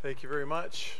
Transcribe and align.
Thank 0.00 0.22
you 0.22 0.28
very 0.28 0.46
much. 0.46 0.94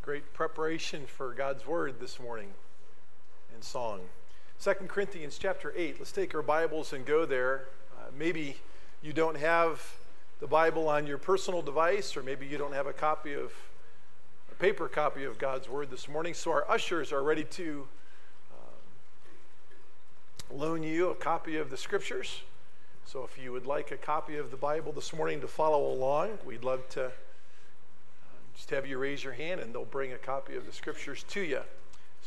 Great 0.00 0.32
preparation 0.32 1.04
for 1.04 1.34
God's 1.34 1.66
word 1.66 2.00
this 2.00 2.18
morning 2.18 2.48
in 3.54 3.60
song. 3.60 4.00
Second 4.56 4.88
Corinthians 4.88 5.36
chapter 5.36 5.74
8. 5.76 5.96
Let's 5.98 6.10
take 6.10 6.34
our 6.34 6.40
Bibles 6.40 6.94
and 6.94 7.04
go 7.04 7.26
there. 7.26 7.66
Uh, 7.98 8.04
maybe 8.18 8.56
you 9.02 9.12
don't 9.12 9.36
have 9.36 9.84
the 10.40 10.46
Bible 10.46 10.88
on 10.88 11.06
your 11.06 11.18
personal 11.18 11.60
device, 11.60 12.16
or 12.16 12.22
maybe 12.22 12.46
you 12.46 12.56
don't 12.56 12.72
have 12.72 12.86
a 12.86 12.94
copy 12.94 13.34
of 13.34 13.52
a 14.50 14.54
paper 14.54 14.88
copy 14.88 15.24
of 15.24 15.36
God's 15.36 15.68
word 15.68 15.90
this 15.90 16.08
morning. 16.08 16.32
So 16.32 16.50
our 16.50 16.64
ushers 16.66 17.12
are 17.12 17.22
ready 17.22 17.44
to 17.44 17.86
um, 20.50 20.58
loan 20.58 20.82
you 20.82 21.10
a 21.10 21.14
copy 21.14 21.58
of 21.58 21.68
the 21.68 21.76
scriptures. 21.76 22.40
So 23.10 23.24
if 23.24 23.42
you 23.42 23.50
would 23.50 23.66
like 23.66 23.90
a 23.90 23.96
copy 23.96 24.36
of 24.36 24.52
the 24.52 24.56
Bible 24.56 24.92
this 24.92 25.12
morning 25.12 25.40
to 25.40 25.48
follow 25.48 25.92
along, 25.92 26.38
we'd 26.46 26.62
love 26.62 26.88
to 26.90 27.06
uh, 27.06 27.10
just 28.54 28.70
have 28.70 28.86
you 28.86 28.98
raise 28.98 29.24
your 29.24 29.32
hand 29.32 29.60
and 29.60 29.74
they'll 29.74 29.84
bring 29.84 30.12
a 30.12 30.16
copy 30.16 30.54
of 30.54 30.64
the 30.64 30.70
scriptures 30.70 31.24
to 31.24 31.40
you. 31.40 31.62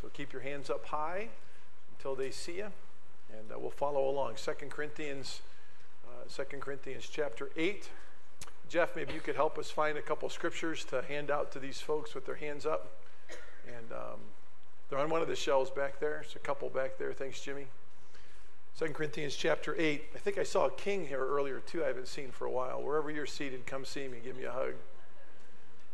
So 0.02 0.09
keep 0.12 0.34
your 0.34 0.41
hands 0.41 0.70
up 0.70 0.85
high 0.85 1.30
until 1.95 2.16
they 2.16 2.31
see 2.31 2.57
you, 2.57 2.67
and 3.31 3.49
uh, 3.49 3.57
we'll 3.57 3.71
follow 3.71 4.09
along. 4.09 4.35
Second 4.35 4.71
Corinthians, 4.71 5.40
uh, 6.05 6.27
Second 6.27 6.62
Corinthians 6.62 7.07
chapter 7.09 7.49
8. 7.55 7.88
Jeff, 8.68 8.93
maybe 8.93 9.13
you 9.13 9.21
could 9.21 9.38
help 9.38 9.57
us 9.57 9.71
find 9.71 9.98
a 9.98 10.02
couple 10.02 10.27
scriptures 10.27 10.84
to 10.84 11.02
hand 11.04 11.31
out 11.31 11.54
to 11.54 11.59
these 11.59 11.79
folks 11.79 12.13
with 12.13 12.26
their 12.26 12.35
hands 12.35 12.65
up. 12.65 12.91
And 13.65 13.93
um, 13.93 14.20
they're 14.90 14.99
on 14.99 15.09
one 15.09 15.21
of 15.21 15.29
the 15.29 15.35
shelves 15.38 15.70
back 15.70 16.02
there. 16.02 16.20
There's 16.23 16.35
a 16.35 16.40
couple 16.40 16.68
back 16.68 16.98
there. 16.98 17.13
Thanks, 17.13 17.40
Jimmy. 17.40 17.68
2 18.80 18.88
Corinthians 18.88 19.36
chapter 19.36 19.76
8. 19.77 20.04
I 20.16 20.18
think 20.18 20.40
I 20.40 20.44
saw 20.44 20.66
a 20.66 20.72
king 20.72 21.08
here 21.08 21.23
earlier 21.23 21.59
too, 21.59 21.84
I 21.84 21.88
haven't 21.88 22.08
seen 22.08 22.32
for 22.32 22.45
a 22.45 22.52
while. 22.52 22.82
Wherever 22.82 23.12
you're 23.12 23.27
seated, 23.27 23.68
come 23.68 23.86
see 23.86 24.08
me, 24.08 24.18
give 24.23 24.36
me 24.36 24.46
a 24.46 24.52
hug. 24.52 24.73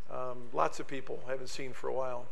Um, 0.09 0.37
lots 0.53 0.79
of 0.79 0.87
people 0.87 1.21
I 1.27 1.31
haven't 1.31 1.49
seen 1.49 1.73
for 1.73 1.89
a 1.89 1.93
while. 1.93 2.25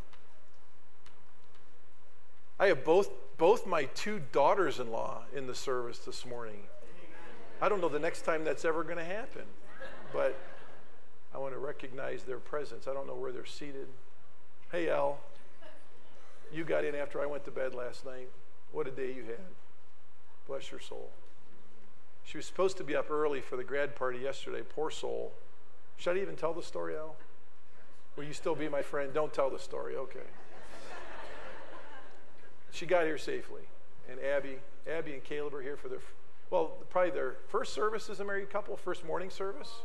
I 2.60 2.68
have 2.68 2.86
both, 2.86 3.10
both 3.38 3.68
my 3.68 3.86
two 3.86 4.22
daughters 4.32 4.80
in 4.80 4.90
law 4.90 5.24
in 5.36 5.48
the 5.48 5.54
service 5.54 6.00
this 6.00 6.26
morning. 6.26 6.62
I 7.62 7.70
don't 7.70 7.82
know 7.82 7.90
the 7.90 8.00
next 8.00 8.22
time 8.22 8.44
that's 8.44 8.64
ever 8.64 8.84
going 8.84 8.98
to 8.98 9.04
happen, 9.04 9.44
but 10.14 10.38
I 11.36 11.40
want 11.40 11.54
to 11.54 11.60
recognize 11.60 12.24
their 12.24 12.40
presence. 12.40 12.88
I 12.88 12.94
don't 12.94 13.06
know 13.06 13.16
where 13.16 13.32
they're 13.32 13.46
seated. 13.46 13.88
Hey, 14.72 14.90
Al, 14.90 15.20
you 16.54 16.64
got 16.64 16.86
in 16.86 16.96
after 16.96 17.22
I 17.22 17.26
went 17.26 17.46
to 17.46 17.52
bed 17.52 17.76
last 17.76 18.06
night. 18.06 18.30
What 18.72 18.88
a 18.88 18.92
day 18.92 19.14
you 19.14 19.24
had. 19.24 19.67
Bless 20.48 20.72
your 20.72 20.80
soul. 20.80 21.10
She 22.24 22.38
was 22.38 22.46
supposed 22.46 22.78
to 22.78 22.84
be 22.84 22.96
up 22.96 23.12
early 23.12 23.42
for 23.42 23.58
the 23.58 23.64
grad 23.64 23.96
party 23.96 24.20
yesterday. 24.20 24.62
Poor 24.68 24.90
soul. 24.90 25.34
Should 25.98 26.18
I 26.18 26.22
even 26.22 26.36
tell 26.36 26.54
the 26.54 26.64
story, 26.64 26.96
Al? 26.96 27.16
Will 28.16 28.24
you 28.24 28.34
still 28.34 28.56
be 28.56 28.70
my 28.70 28.82
friend? 28.82 29.14
Don't 29.14 29.34
tell 29.34 29.50
the 29.50 29.60
story. 29.60 29.96
Okay. 29.96 30.28
she 32.72 32.86
got 32.86 33.06
here 33.06 33.18
safely. 33.18 33.64
And 34.10 34.20
Abby, 34.22 34.58
Abby 34.90 35.14
and 35.14 35.24
Caleb 35.24 35.54
are 35.54 35.62
here 35.62 35.76
for 35.76 35.90
their, 35.90 36.00
well, 36.50 36.78
probably 36.90 37.12
their 37.12 37.36
first 37.50 37.74
service 37.74 38.10
as 38.10 38.20
a 38.20 38.26
married 38.26 38.50
couple, 38.50 38.76
first 38.78 39.06
morning 39.06 39.30
service. 39.30 39.82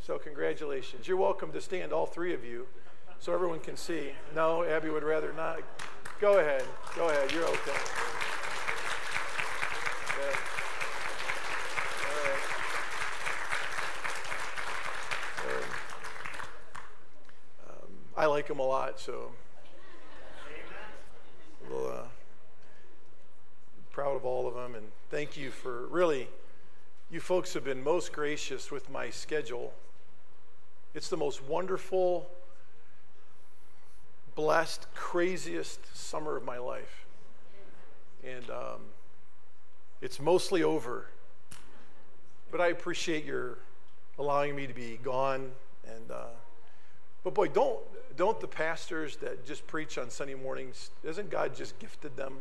So 0.00 0.18
congratulations. 0.18 1.06
You're 1.06 1.16
welcome 1.16 1.52
to 1.52 1.60
stand, 1.60 1.92
all 1.92 2.06
three 2.06 2.34
of 2.34 2.44
you, 2.44 2.66
so 3.18 3.32
everyone 3.32 3.60
can 3.60 3.76
see. 3.76 4.10
No, 4.34 4.64
Abby 4.64 4.90
would 4.90 5.04
rather 5.04 5.32
not. 5.32 5.60
Go 6.20 6.38
ahead. 6.38 6.64
Go 6.96 7.08
ahead. 7.08 7.32
You're 7.32 7.44
okay. 7.44 7.72
Um, 17.68 17.88
I 18.16 18.21
like 18.32 18.48
them 18.48 18.58
a 18.58 18.66
lot, 18.66 18.98
so 18.98 19.30
well, 21.70 21.86
uh, 21.86 22.08
proud 23.90 24.16
of 24.16 24.24
all 24.24 24.48
of 24.48 24.54
them, 24.54 24.74
and 24.74 24.86
thank 25.10 25.36
you 25.36 25.50
for 25.50 25.86
really. 25.86 26.28
You 27.10 27.20
folks 27.20 27.52
have 27.54 27.64
been 27.64 27.84
most 27.84 28.12
gracious 28.12 28.70
with 28.70 28.90
my 28.90 29.10
schedule. 29.10 29.74
It's 30.94 31.08
the 31.08 31.16
most 31.16 31.44
wonderful, 31.44 32.28
blessed, 34.34 34.86
craziest 34.94 35.94
summer 35.96 36.36
of 36.36 36.44
my 36.44 36.58
life, 36.58 37.06
and. 38.24 38.48
Um, 38.50 38.80
it's 40.02 40.18
mostly 40.18 40.64
over. 40.64 41.06
But 42.50 42.60
I 42.60 42.68
appreciate 42.68 43.24
your 43.24 43.58
allowing 44.18 44.56
me 44.56 44.66
to 44.66 44.74
be 44.74 44.98
gone. 45.02 45.52
And 45.86 46.10
uh, 46.10 46.24
but 47.24 47.34
boy, 47.34 47.48
don't 47.48 47.80
don't 48.16 48.38
the 48.40 48.48
pastors 48.48 49.16
that 49.16 49.46
just 49.46 49.66
preach 49.66 49.96
on 49.98 50.10
Sunday 50.10 50.34
mornings? 50.34 50.90
Isn't 51.02 51.30
God 51.30 51.54
just 51.54 51.78
gifted 51.78 52.16
them 52.16 52.38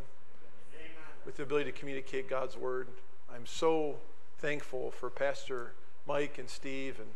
with 1.25 1.37
the 1.37 1.43
ability 1.43 1.71
to 1.71 1.77
communicate 1.77 2.29
God's 2.29 2.57
word? 2.57 2.87
I'm 3.33 3.45
so 3.45 3.95
thankful 4.39 4.91
for 4.91 5.09
Pastor 5.09 5.71
Mike 6.07 6.37
and 6.37 6.49
Steve 6.49 6.99
and, 6.99 7.09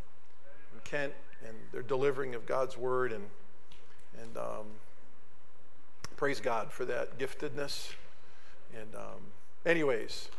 and 0.71 0.83
Kent 0.83 1.13
and 1.45 1.55
their 1.71 1.81
delivering 1.81 2.35
of 2.35 2.45
God's 2.45 2.77
word 2.77 3.11
and 3.11 3.25
and 4.21 4.37
um, 4.37 4.65
praise 6.15 6.39
God 6.39 6.71
for 6.71 6.85
that 6.85 7.17
giftedness 7.19 7.93
and. 8.73 8.95
Um, 8.95 9.31
Anyways, 9.65 10.29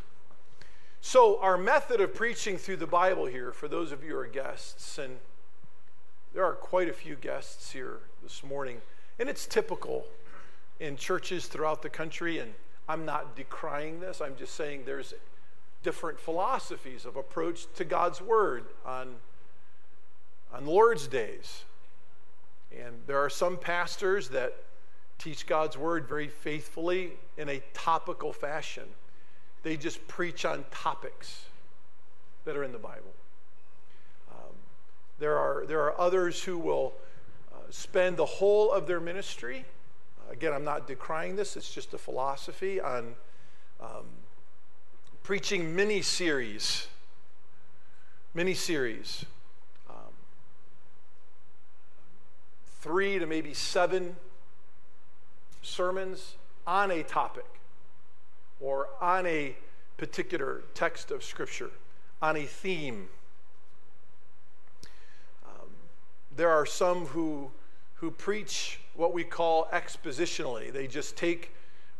so 1.00 1.40
our 1.40 1.58
method 1.58 2.00
of 2.00 2.14
preaching 2.14 2.58
through 2.58 2.76
the 2.76 2.86
Bible 2.86 3.26
here, 3.26 3.50
for 3.50 3.66
those 3.66 3.90
of 3.90 4.04
you 4.04 4.10
who 4.10 4.18
are 4.18 4.26
guests, 4.28 4.98
and 4.98 5.18
there 6.36 6.44
are 6.44 6.52
quite 6.52 6.86
a 6.86 6.92
few 6.92 7.14
guests 7.14 7.72
here 7.72 7.96
this 8.22 8.44
morning, 8.44 8.76
and 9.18 9.26
it's 9.26 9.46
typical 9.46 10.04
in 10.78 10.94
churches 10.94 11.46
throughout 11.46 11.80
the 11.80 11.88
country, 11.88 12.40
and 12.40 12.52
I'm 12.86 13.06
not 13.06 13.36
decrying 13.36 14.00
this, 14.00 14.20
I'm 14.20 14.36
just 14.36 14.54
saying 14.54 14.82
there's 14.84 15.14
different 15.82 16.20
philosophies 16.20 17.06
of 17.06 17.16
approach 17.16 17.64
to 17.76 17.86
God's 17.86 18.20
Word 18.20 18.64
on, 18.84 19.14
on 20.52 20.66
Lord's 20.66 21.08
days. 21.08 21.64
And 22.70 22.96
there 23.06 23.18
are 23.24 23.30
some 23.30 23.56
pastors 23.56 24.28
that 24.28 24.52
teach 25.18 25.46
God's 25.46 25.78
Word 25.78 26.06
very 26.06 26.28
faithfully 26.28 27.12
in 27.38 27.48
a 27.48 27.62
topical 27.72 28.34
fashion. 28.34 28.84
They 29.62 29.78
just 29.78 30.06
preach 30.06 30.44
on 30.44 30.66
topics 30.70 31.46
that 32.44 32.58
are 32.58 32.62
in 32.62 32.72
the 32.72 32.78
Bible. 32.78 33.14
There, 35.18 35.38
are, 35.38 35.64
there 35.66 35.80
are 35.80 35.98
others 36.00 36.44
who 36.44 36.58
will 36.58 36.94
uh, 37.52 37.58
spend 37.70 38.16
the 38.16 38.26
whole 38.26 38.72
of 38.72 38.86
their 38.86 39.00
ministry. 39.00 39.64
Again, 40.30 40.52
I'm 40.52 40.64
not 40.64 40.86
decrying 40.86 41.36
this, 41.36 41.56
it's 41.56 41.72
just 41.72 41.94
a 41.94 41.98
philosophy 41.98 42.80
on 42.80 43.14
um, 43.80 44.06
preaching 45.22 45.74
mini 45.74 46.02
series. 46.02 46.88
Mini 48.34 48.54
series. 48.54 49.24
Um, 49.88 50.12
three 52.80 53.18
to 53.18 53.26
maybe 53.26 53.54
seven 53.54 54.16
sermons 55.62 56.34
on 56.66 56.90
a 56.90 57.02
topic 57.02 57.46
or 58.60 58.88
on 59.00 59.26
a 59.26 59.56
particular 59.96 60.62
text 60.74 61.10
of 61.10 61.24
Scripture, 61.24 61.70
on 62.20 62.36
a 62.36 62.44
theme. 62.44 63.08
Um, 65.44 65.70
there 66.36 66.50
are 66.50 66.66
some 66.66 67.06
who, 67.06 67.50
who 67.94 68.10
preach 68.10 68.80
what 68.94 69.12
we 69.12 69.24
call 69.24 69.68
expositionally. 69.72 70.72
They 70.72 70.86
just 70.86 71.16
take 71.16 71.52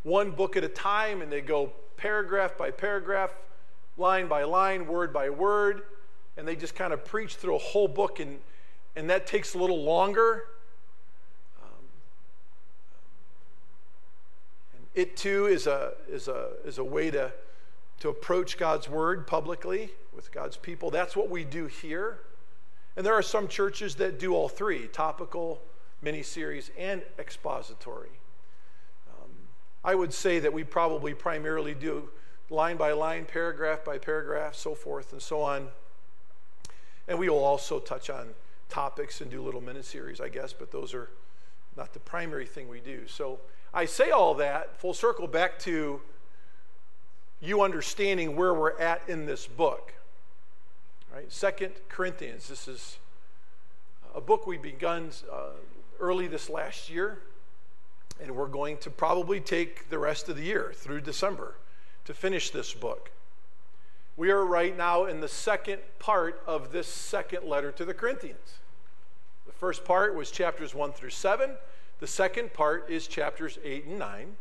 one 0.03 0.31
book 0.31 0.57
at 0.57 0.65
a 0.65 0.69
time 0.69 1.23
and 1.23 1.33
they 1.33 1.41
go 1.41 1.73
paragraph 1.97 2.57
by 2.57 2.71
paragraph, 2.71 3.31
line 3.97 4.29
by 4.29 4.45
line, 4.45 4.87
word 4.87 5.13
by 5.13 5.31
word, 5.31 5.83
and 6.37 6.47
they 6.47 6.55
just 6.55 6.75
kind 6.75 6.93
of 6.93 7.05
preach 7.05 7.37
through 7.37 7.57
a 7.57 7.59
whole 7.59 7.89
book, 7.89 8.21
and, 8.21 8.39
and 8.95 9.09
that 9.09 9.27
takes 9.27 9.55
a 9.55 9.59
little 9.59 9.83
longer 9.83 10.45
um, 11.63 11.85
It 14.95 15.17
too 15.17 15.47
is 15.47 15.67
a, 15.67 15.93
is 16.11 16.29
a, 16.29 16.51
is 16.65 16.79
a 16.79 16.85
way 16.85 17.11
to, 17.11 17.33
to 18.01 18.09
approach 18.11 18.59
God's 18.59 18.89
word 18.89 19.27
publicly 19.27 19.91
with 20.15 20.31
God's 20.31 20.57
people. 20.57 20.91
That's 20.91 21.17
what 21.17 21.31
we 21.31 21.45
do 21.45 21.67
here. 21.67 22.21
And 22.97 23.05
there 23.05 23.15
are 23.15 23.23
some 23.23 23.47
churches 23.47 23.97
that 23.97 24.19
do 24.19 24.35
all 24.35 24.49
three 24.49 24.89
topical, 24.89 25.61
mini 26.01 26.23
series, 26.23 26.71
and 26.79 27.03
expository. 27.19 28.21
Um, 29.11 29.31
I 29.85 29.95
would 29.95 30.15
say 30.15 30.39
that 30.39 30.53
we 30.53 30.65
probably 30.65 31.13
primarily 31.13 31.75
do 31.75 32.09
line 32.49 32.77
by 32.77 32.93
line, 32.93 33.27
paragraph 33.27 33.85
by 33.85 33.99
paragraph, 33.99 34.55
so 34.55 34.75
forth 34.75 35.13
and 35.13 35.21
so 35.21 35.43
on. 35.43 35.69
And 37.09 37.19
we 37.19 37.29
will 37.29 37.45
also 37.45 37.79
touch 37.79 38.09
on 38.09 38.29
topics 38.69 39.21
and 39.21 39.31
do 39.31 39.43
little 39.43 39.61
mini 39.61 39.83
series, 39.83 40.21
I 40.21 40.29
guess, 40.29 40.53
but 40.53 40.71
those 40.73 40.95
are 40.95 41.11
not 41.77 41.93
the 41.93 42.01
primary 42.01 42.47
thing 42.47 42.69
we 42.69 42.81
do. 42.81 43.07
So 43.07 43.41
I 43.75 43.85
say 43.85 44.11
all 44.11 44.35
that 44.35 44.81
full 44.81 44.95
circle 44.95 45.27
back 45.27 45.59
to 45.61 46.01
you 47.41 47.61
understanding 47.61 48.35
where 48.35 48.55
we're 48.55 48.79
at 48.79 49.03
in 49.09 49.27
this 49.27 49.47
book. 49.47 49.93
Right? 51.17 51.33
Second 51.33 51.73
Corinthians. 51.89 52.47
This 52.47 52.69
is 52.69 52.99
a 54.15 54.21
book 54.21 54.47
we 54.47 54.59
begun 54.59 55.13
uh, 55.33 55.53
early 55.99 56.27
this 56.27 56.51
last 56.51 56.91
year, 56.91 57.21
and 58.21 58.37
we're 58.37 58.49
going 58.49 58.77
to 58.79 58.91
probably 58.91 59.41
take 59.41 59.89
the 59.89 59.99
rest 59.99 60.29
of 60.29 60.37
the 60.37 60.43
year 60.43 60.75
through 60.77 61.01
December 61.01 61.55
to 62.05 62.13
finish 62.13 62.51
this 62.51 62.75
book. 62.75 63.13
We 64.19 64.31
are 64.31 64.45
right 64.45 64.77
now 64.77 65.07
in 65.07 65.23
the 65.23 65.29
second 65.29 65.79
part 65.99 66.43
of 66.47 66.71
this 66.71 66.87
second 66.87 67.49
letter 67.49 67.73
to 67.73 67.87
the 67.87 67.95
Corinthians. 67.95 68.59
The 69.47 69.53
first 69.53 69.87
part 69.87 70.15
was 70.15 70.31
chapters 70.31 70.75
1 70.75 70.93
through 70.93 71.09
7. 71.09 71.53
The 71.99 72.07
second 72.07 72.53
part 72.53 72.91
is 72.91 73.07
chapters 73.07 73.59
8 73.65 73.87
and 73.87 73.99
9. 73.99 74.37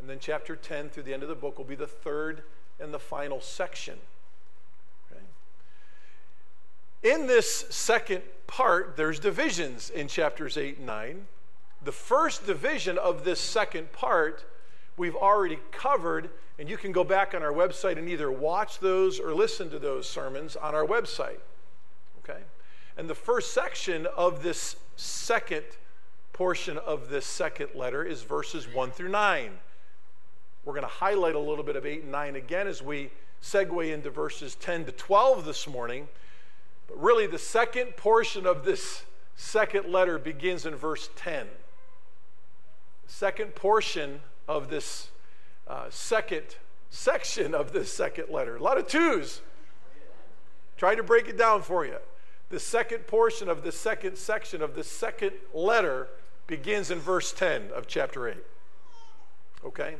And 0.00 0.10
then 0.10 0.18
chapter 0.20 0.56
10 0.56 0.88
through 0.88 1.04
the 1.04 1.14
end 1.14 1.22
of 1.22 1.28
the 1.28 1.36
book 1.36 1.58
will 1.58 1.64
be 1.64 1.76
the 1.76 1.86
third 1.86 2.42
and 2.80 2.92
the 2.92 2.98
final 2.98 3.40
section. 3.40 3.98
In 7.02 7.26
this 7.26 7.66
second 7.70 8.22
part, 8.46 8.96
there's 8.96 9.18
divisions 9.18 9.90
in 9.90 10.06
chapters 10.06 10.56
8 10.56 10.78
and 10.78 10.86
9. 10.86 11.26
The 11.84 11.92
first 11.92 12.46
division 12.46 12.96
of 12.96 13.24
this 13.24 13.40
second 13.40 13.92
part 13.92 14.44
we've 14.96 15.16
already 15.16 15.58
covered, 15.72 16.30
and 16.58 16.68
you 16.68 16.76
can 16.76 16.92
go 16.92 17.02
back 17.02 17.34
on 17.34 17.42
our 17.42 17.52
website 17.52 17.98
and 17.98 18.08
either 18.08 18.30
watch 18.30 18.78
those 18.78 19.18
or 19.18 19.34
listen 19.34 19.68
to 19.70 19.78
those 19.78 20.08
sermons 20.08 20.54
on 20.54 20.74
our 20.74 20.86
website. 20.86 21.40
Okay? 22.22 22.40
And 22.96 23.10
the 23.10 23.14
first 23.14 23.52
section 23.52 24.06
of 24.16 24.42
this 24.44 24.76
second 24.96 25.64
portion 26.32 26.78
of 26.78 27.08
this 27.08 27.26
second 27.26 27.70
letter 27.74 28.04
is 28.04 28.22
verses 28.22 28.68
1 28.68 28.92
through 28.92 29.08
9. 29.08 29.50
We're 30.64 30.72
going 30.72 30.82
to 30.82 30.88
highlight 30.88 31.34
a 31.34 31.40
little 31.40 31.64
bit 31.64 31.74
of 31.74 31.84
8 31.84 32.02
and 32.02 32.12
9 32.12 32.36
again 32.36 32.68
as 32.68 32.80
we 32.80 33.10
segue 33.42 33.92
into 33.92 34.10
verses 34.10 34.54
10 34.54 34.84
to 34.84 34.92
12 34.92 35.44
this 35.44 35.66
morning. 35.66 36.06
But 36.92 37.02
really, 37.02 37.26
the 37.26 37.38
second 37.38 37.96
portion 37.96 38.46
of 38.46 38.64
this 38.64 39.04
second 39.34 39.90
letter 39.90 40.18
begins 40.18 40.66
in 40.66 40.74
verse 40.74 41.08
10. 41.16 41.46
The 43.06 43.12
second 43.12 43.54
portion 43.54 44.20
of 44.46 44.68
this 44.68 45.08
uh, 45.66 45.86
second 45.88 46.56
section 46.90 47.54
of 47.54 47.72
this 47.72 47.90
second 47.90 48.28
letter. 48.28 48.56
A 48.56 48.62
lot 48.62 48.76
of 48.76 48.88
twos. 48.88 49.40
Trying 50.76 50.98
to 50.98 51.02
break 51.02 51.28
it 51.28 51.38
down 51.38 51.62
for 51.62 51.86
you. 51.86 51.96
The 52.50 52.60
second 52.60 53.06
portion 53.06 53.48
of 53.48 53.62
the 53.62 53.72
second 53.72 54.18
section 54.18 54.60
of 54.60 54.74
the 54.74 54.84
second 54.84 55.32
letter 55.54 56.08
begins 56.46 56.90
in 56.90 56.98
verse 56.98 57.32
10 57.32 57.70
of 57.74 57.86
chapter 57.86 58.28
8. 58.28 58.36
Okay? 59.64 59.96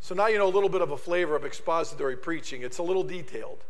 So 0.00 0.14
now 0.14 0.28
you 0.28 0.38
know 0.38 0.46
a 0.46 0.54
little 0.54 0.68
bit 0.68 0.82
of 0.82 0.92
a 0.92 0.96
flavor 0.96 1.34
of 1.34 1.44
expository 1.44 2.16
preaching. 2.16 2.62
It's 2.62 2.78
a 2.78 2.84
little 2.84 3.02
detailed. 3.02 3.64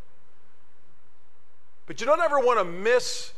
But 1.86 2.00
you 2.00 2.06
don't 2.06 2.20
ever 2.20 2.38
want 2.38 2.58
to 2.58 2.64
miss 2.64 3.32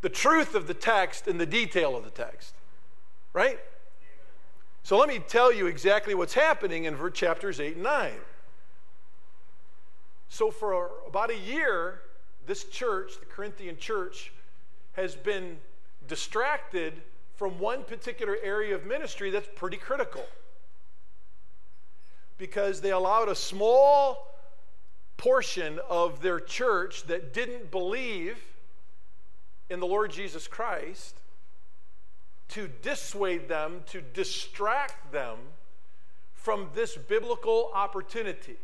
the 0.00 0.08
truth 0.08 0.54
of 0.54 0.66
the 0.66 0.74
text 0.74 1.28
and 1.28 1.38
the 1.38 1.46
detail 1.46 1.96
of 1.96 2.04
the 2.04 2.10
text. 2.10 2.54
Right? 3.32 3.58
So 4.82 4.98
let 4.98 5.08
me 5.08 5.18
tell 5.18 5.52
you 5.52 5.66
exactly 5.66 6.14
what's 6.14 6.34
happening 6.34 6.84
in 6.84 6.96
chapters 7.12 7.60
8 7.60 7.74
and 7.74 7.84
9. 7.84 8.12
So, 10.32 10.52
for 10.52 10.90
about 11.08 11.30
a 11.30 11.36
year, 11.36 12.02
this 12.46 12.64
church, 12.64 13.18
the 13.18 13.26
Corinthian 13.26 13.76
church, 13.76 14.32
has 14.92 15.16
been 15.16 15.58
distracted 16.06 17.02
from 17.34 17.58
one 17.58 17.82
particular 17.82 18.36
area 18.42 18.74
of 18.74 18.86
ministry 18.86 19.30
that's 19.30 19.48
pretty 19.56 19.76
critical. 19.76 20.24
Because 22.38 22.80
they 22.80 22.92
allowed 22.92 23.28
a 23.28 23.34
small 23.34 24.29
portion 25.20 25.78
of 25.90 26.22
their 26.22 26.40
church 26.40 27.02
that 27.02 27.34
didn't 27.34 27.70
believe 27.70 28.38
in 29.68 29.78
the 29.78 29.86
Lord 29.86 30.10
Jesus 30.10 30.48
Christ 30.48 31.14
to 32.48 32.70
dissuade 32.80 33.46
them, 33.46 33.82
to 33.88 34.00
distract 34.00 35.12
them 35.12 35.36
from 36.32 36.70
this 36.74 36.96
biblical 36.96 37.70
opportunity. 37.74 38.56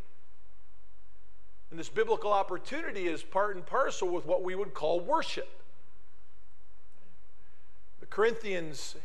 And 1.71 1.79
this 1.79 1.91
biblical 1.91 2.33
opportunity 2.33 3.07
is 3.07 3.23
part 3.23 3.55
and 3.55 3.67
parcel 3.67 4.09
with 4.09 4.25
what 4.25 4.43
we 4.43 4.55
would 4.55 4.73
call 4.73 4.99
worship. 4.99 5.61
The 8.01 8.07
Corinthians 8.07 8.97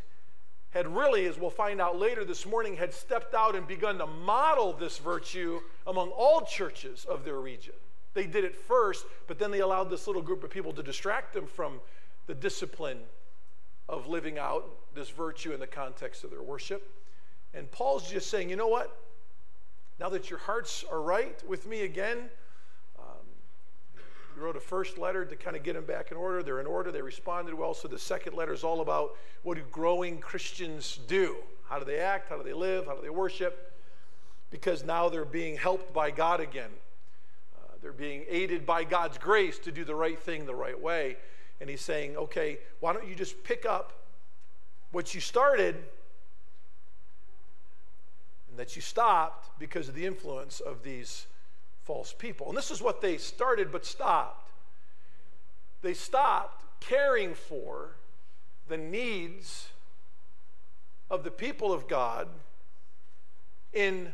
had 0.71 0.87
really, 0.87 1.25
as 1.27 1.37
we'll 1.37 1.49
find 1.49 1.79
out 1.79 1.99
later 1.99 2.23
this 2.23 2.45
morning, 2.45 2.75
had 2.75 2.93
stepped 2.93 3.33
out 3.33 3.55
and 3.55 3.67
begun 3.67 3.97
to 3.97 4.07
model 4.07 4.73
this 4.73 4.97
virtue 4.97 5.59
among 5.85 6.09
all 6.09 6.41
churches 6.41 7.05
of 7.05 7.23
their 7.23 7.39
region. 7.39 7.73
They 8.13 8.25
did 8.25 8.43
it 8.43 8.55
first, 8.55 9.05
but 9.27 9.37
then 9.37 9.51
they 9.51 9.59
allowed 9.59 9.89
this 9.89 10.07
little 10.07 10.21
group 10.21 10.43
of 10.43 10.49
people 10.49 10.73
to 10.73 10.83
distract 10.83 11.33
them 11.33 11.45
from 11.45 11.79
the 12.27 12.33
discipline 12.33 12.99
of 13.87 14.07
living 14.07 14.37
out 14.37 14.65
this 14.95 15.09
virtue 15.09 15.53
in 15.53 15.59
the 15.59 15.67
context 15.67 16.23
of 16.23 16.29
their 16.29 16.41
worship. 16.41 16.89
And 17.53 17.69
Paul's 17.71 18.09
just 18.09 18.29
saying, 18.29 18.49
you 18.49 18.55
know 18.55 18.67
what? 18.67 18.97
Now 19.99 20.09
that 20.09 20.29
your 20.29 20.39
hearts 20.39 20.85
are 20.89 21.01
right 21.01 21.41
with 21.47 21.67
me 21.67 21.81
again, 21.81 22.29
he 24.35 24.41
wrote 24.41 24.55
a 24.55 24.61
first 24.61 24.97
letter 24.97 25.25
to 25.25 25.35
kind 25.35 25.55
of 25.55 25.63
get 25.63 25.73
them 25.73 25.85
back 25.85 26.11
in 26.11 26.17
order. 26.17 26.43
They're 26.43 26.59
in 26.59 26.67
order, 26.67 26.91
they 26.91 27.01
responded 27.01 27.53
well. 27.53 27.73
So 27.73 27.87
the 27.87 27.99
second 27.99 28.35
letter 28.35 28.53
is 28.53 28.63
all 28.63 28.81
about 28.81 29.15
what 29.43 29.57
do 29.57 29.63
growing 29.71 30.19
Christians 30.19 30.99
do? 31.07 31.35
How 31.67 31.79
do 31.79 31.85
they 31.85 31.99
act? 31.99 32.29
How 32.29 32.37
do 32.37 32.43
they 32.43 32.53
live? 32.53 32.85
How 32.85 32.95
do 32.95 33.01
they 33.01 33.09
worship? 33.09 33.73
Because 34.49 34.83
now 34.83 35.09
they're 35.09 35.25
being 35.25 35.57
helped 35.57 35.93
by 35.93 36.11
God 36.11 36.39
again. 36.39 36.71
Uh, 37.55 37.73
they're 37.81 37.93
being 37.93 38.25
aided 38.29 38.65
by 38.65 38.83
God's 38.83 39.17
grace 39.17 39.57
to 39.59 39.71
do 39.71 39.85
the 39.85 39.95
right 39.95 40.19
thing 40.19 40.45
the 40.45 40.55
right 40.55 40.79
way 40.79 41.17
and 41.61 41.69
he's 41.69 41.81
saying, 41.81 42.17
okay, 42.17 42.57
why 42.79 42.91
don't 42.91 43.07
you 43.07 43.13
just 43.13 43.43
pick 43.43 43.65
up 43.67 43.93
what 44.91 45.13
you 45.13 45.21
started 45.21 45.75
and 48.49 48.57
that 48.57 48.75
you 48.75 48.81
stopped 48.81 49.47
because 49.59 49.87
of 49.87 49.93
the 49.93 50.05
influence 50.05 50.59
of 50.59 50.81
these 50.83 51.27
false 51.91 52.13
people. 52.17 52.47
And 52.47 52.57
this 52.57 52.71
is 52.71 52.81
what 52.81 53.01
they 53.01 53.17
started 53.17 53.69
but 53.69 53.85
stopped. 53.85 54.49
They 55.81 55.93
stopped 55.93 56.63
caring 56.79 57.33
for 57.33 57.97
the 58.69 58.77
needs 58.77 59.67
of 61.09 61.25
the 61.25 61.31
people 61.31 61.73
of 61.73 61.89
God 61.89 62.29
in 63.73 64.13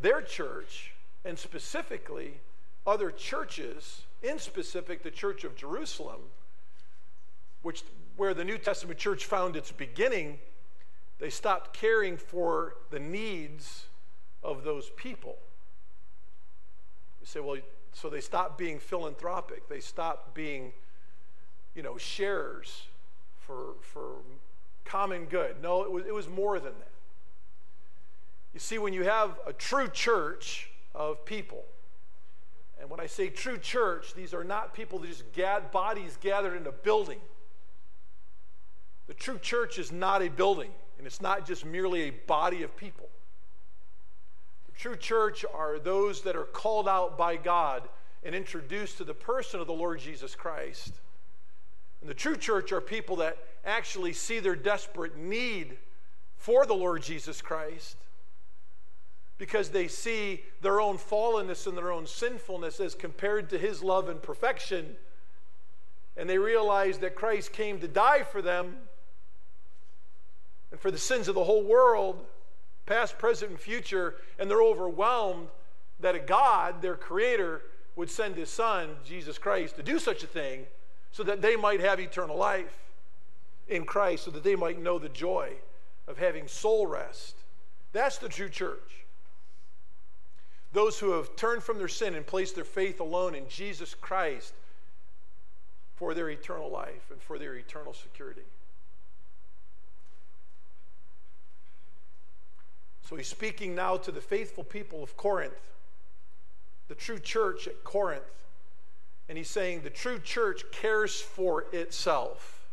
their 0.00 0.22
church 0.22 0.92
and 1.22 1.38
specifically 1.38 2.40
other 2.86 3.10
churches, 3.10 4.04
in 4.22 4.38
specific 4.38 5.02
the 5.02 5.10
Church 5.10 5.44
of 5.44 5.54
Jerusalem 5.54 6.20
which 7.60 7.82
where 8.16 8.32
the 8.32 8.44
New 8.44 8.56
Testament 8.56 8.98
church 8.98 9.26
found 9.26 9.54
its 9.54 9.70
beginning, 9.70 10.38
they 11.18 11.28
stopped 11.28 11.74
caring 11.74 12.16
for 12.16 12.76
the 12.90 12.98
needs 12.98 13.84
of 14.42 14.64
those 14.64 14.88
people. 14.96 15.36
You 17.22 17.26
say, 17.26 17.38
well, 17.38 17.56
so 17.92 18.10
they 18.10 18.20
stopped 18.20 18.58
being 18.58 18.80
philanthropic. 18.80 19.68
They 19.68 19.78
stopped 19.78 20.34
being, 20.34 20.72
you 21.72 21.82
know, 21.84 21.96
sharers 21.96 22.88
for, 23.38 23.74
for 23.80 24.16
common 24.84 25.26
good. 25.26 25.62
No, 25.62 25.84
it 25.84 25.92
was, 25.92 26.04
it 26.04 26.12
was 26.12 26.28
more 26.28 26.58
than 26.58 26.72
that. 26.80 26.90
You 28.52 28.58
see, 28.58 28.78
when 28.78 28.92
you 28.92 29.04
have 29.04 29.38
a 29.46 29.52
true 29.52 29.88
church 29.88 30.68
of 30.96 31.24
people, 31.24 31.62
and 32.80 32.90
when 32.90 32.98
I 32.98 33.06
say 33.06 33.28
true 33.28 33.56
church, 33.56 34.14
these 34.14 34.34
are 34.34 34.42
not 34.42 34.74
people 34.74 34.98
that 34.98 35.06
just 35.06 35.70
bodies 35.70 36.18
gathered 36.20 36.56
in 36.56 36.66
a 36.66 36.72
building. 36.72 37.20
The 39.06 39.14
true 39.14 39.38
church 39.38 39.78
is 39.78 39.92
not 39.92 40.22
a 40.22 40.28
building, 40.28 40.72
and 40.98 41.06
it's 41.06 41.20
not 41.20 41.46
just 41.46 41.64
merely 41.64 42.02
a 42.02 42.10
body 42.10 42.64
of 42.64 42.76
people. 42.76 43.08
True 44.82 44.96
church 44.96 45.44
are 45.54 45.78
those 45.78 46.22
that 46.22 46.34
are 46.34 46.42
called 46.42 46.88
out 46.88 47.16
by 47.16 47.36
God 47.36 47.88
and 48.24 48.34
introduced 48.34 48.98
to 48.98 49.04
the 49.04 49.14
person 49.14 49.60
of 49.60 49.68
the 49.68 49.72
Lord 49.72 50.00
Jesus 50.00 50.34
Christ. 50.34 50.94
And 52.00 52.10
the 52.10 52.14
true 52.14 52.36
church 52.36 52.72
are 52.72 52.80
people 52.80 53.14
that 53.18 53.38
actually 53.64 54.12
see 54.12 54.40
their 54.40 54.56
desperate 54.56 55.16
need 55.16 55.76
for 56.36 56.66
the 56.66 56.74
Lord 56.74 57.00
Jesus 57.00 57.40
Christ 57.40 57.96
because 59.38 59.68
they 59.68 59.86
see 59.86 60.42
their 60.62 60.80
own 60.80 60.98
fallenness 60.98 61.68
and 61.68 61.78
their 61.78 61.92
own 61.92 62.04
sinfulness 62.04 62.80
as 62.80 62.96
compared 62.96 63.50
to 63.50 63.58
his 63.58 63.84
love 63.84 64.08
and 64.08 64.20
perfection. 64.20 64.96
And 66.16 66.28
they 66.28 66.38
realize 66.38 66.98
that 66.98 67.14
Christ 67.14 67.52
came 67.52 67.78
to 67.78 67.86
die 67.86 68.24
for 68.24 68.42
them 68.42 68.78
and 70.72 70.80
for 70.80 70.90
the 70.90 70.98
sins 70.98 71.28
of 71.28 71.36
the 71.36 71.44
whole 71.44 71.62
world, 71.62 72.26
past, 72.86 73.18
present, 73.18 73.50
and 73.50 73.60
future, 73.60 74.16
and 74.38 74.50
they're 74.50 74.62
overwhelmed 74.62 75.48
that 76.00 76.14
a 76.14 76.18
God, 76.18 76.82
their 76.82 76.96
creator, 76.96 77.62
would 77.94 78.10
send 78.10 78.34
his 78.36 78.50
son, 78.50 78.96
Jesus 79.04 79.38
Christ, 79.38 79.76
to 79.76 79.82
do 79.82 79.98
such 79.98 80.22
a 80.24 80.26
thing 80.26 80.66
so 81.10 81.22
that 81.22 81.42
they 81.42 81.56
might 81.56 81.80
have 81.80 82.00
eternal 82.00 82.36
life 82.36 82.78
in 83.68 83.84
Christ, 83.84 84.24
so 84.24 84.30
that 84.30 84.42
they 84.42 84.56
might 84.56 84.80
know 84.80 84.98
the 84.98 85.08
joy 85.08 85.52
of 86.08 86.18
having 86.18 86.48
soul 86.48 86.86
rest. 86.86 87.36
That's 87.92 88.18
the 88.18 88.28
true 88.28 88.48
church. 88.48 89.04
those 90.72 90.98
who 90.98 91.12
have 91.12 91.36
turned 91.36 91.62
from 91.62 91.78
their 91.78 91.88
sin 91.88 92.14
and 92.14 92.26
placed 92.26 92.54
their 92.54 92.64
faith 92.64 93.00
alone 93.00 93.34
in 93.34 93.48
Jesus 93.48 93.94
Christ 93.94 94.54
for 95.96 96.14
their 96.14 96.30
eternal 96.30 96.70
life 96.70 97.10
and 97.10 97.20
for 97.20 97.38
their 97.38 97.54
eternal 97.54 97.92
security. 97.92 98.42
So 103.12 103.16
he's 103.16 103.28
speaking 103.28 103.74
now 103.74 103.98
to 103.98 104.10
the 104.10 104.22
faithful 104.22 104.64
people 104.64 105.02
of 105.02 105.18
Corinth, 105.18 105.74
the 106.88 106.94
true 106.94 107.18
church 107.18 107.66
at 107.66 107.84
Corinth. 107.84 108.46
And 109.28 109.36
he's 109.36 109.50
saying 109.50 109.82
the 109.82 109.90
true 109.90 110.18
church 110.18 110.62
cares 110.72 111.20
for 111.20 111.66
itself. 111.74 112.66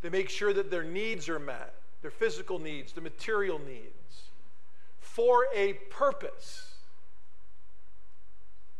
They 0.00 0.10
make 0.10 0.30
sure 0.30 0.52
that 0.52 0.70
their 0.70 0.84
needs 0.84 1.28
are 1.28 1.40
met, 1.40 1.74
their 2.02 2.12
physical 2.12 2.60
needs, 2.60 2.92
the 2.92 3.00
material 3.00 3.58
needs, 3.58 4.30
for 5.00 5.46
a 5.52 5.72
purpose. 5.90 6.72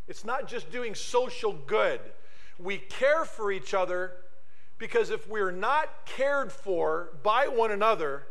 It's 0.07 0.23
not 0.23 0.47
just 0.47 0.71
doing 0.71 0.95
social 0.95 1.51
good. 1.51 1.99
We 2.57 2.77
care 2.77 3.25
for 3.25 3.51
each 3.51 3.73
other 3.73 4.13
because 4.77 5.09
if 5.09 5.27
we're 5.27 5.51
not 5.51 5.89
cared 6.05 6.53
for 6.53 7.09
by 7.21 7.49
one 7.49 7.71
another, 7.71 8.23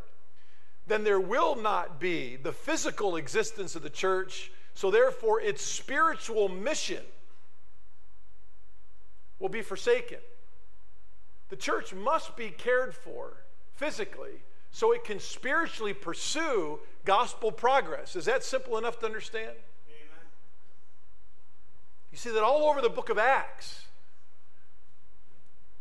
then 0.87 1.05
there 1.05 1.21
will 1.21 1.57
not 1.57 1.99
be 2.01 2.37
the 2.37 2.53
physical 2.53 3.17
existence 3.17 3.75
of 3.75 3.83
the 3.83 3.91
church. 3.91 4.53
So, 4.75 4.91
therefore, 4.91 5.41
its 5.41 5.63
spiritual 5.63 6.49
mission 6.49 7.03
will 9.39 9.49
be 9.49 9.63
forsaken. 9.63 10.19
The 11.49 11.57
church 11.57 11.95
must 11.95 12.37
be 12.37 12.51
cared 12.51 12.95
for 12.95 13.45
physically 13.75 14.43
so 14.71 14.93
it 14.93 15.05
can 15.05 15.21
spiritually 15.21 15.95
pursue 15.95 16.81
gospel 17.05 17.51
progress. 17.51 18.17
Is 18.17 18.27
that 18.27 18.45
simple 18.45 18.77
enough 18.79 18.99
to 19.01 19.07
understand? 19.07 19.51
Amen. 19.51 20.27
You 22.13 22.19
see 22.19 22.31
that 22.31 22.43
all 22.43 22.69
over 22.69 22.81
the 22.81 22.91
book 22.91 23.09
of 23.09 23.19
Acts. 23.19 23.87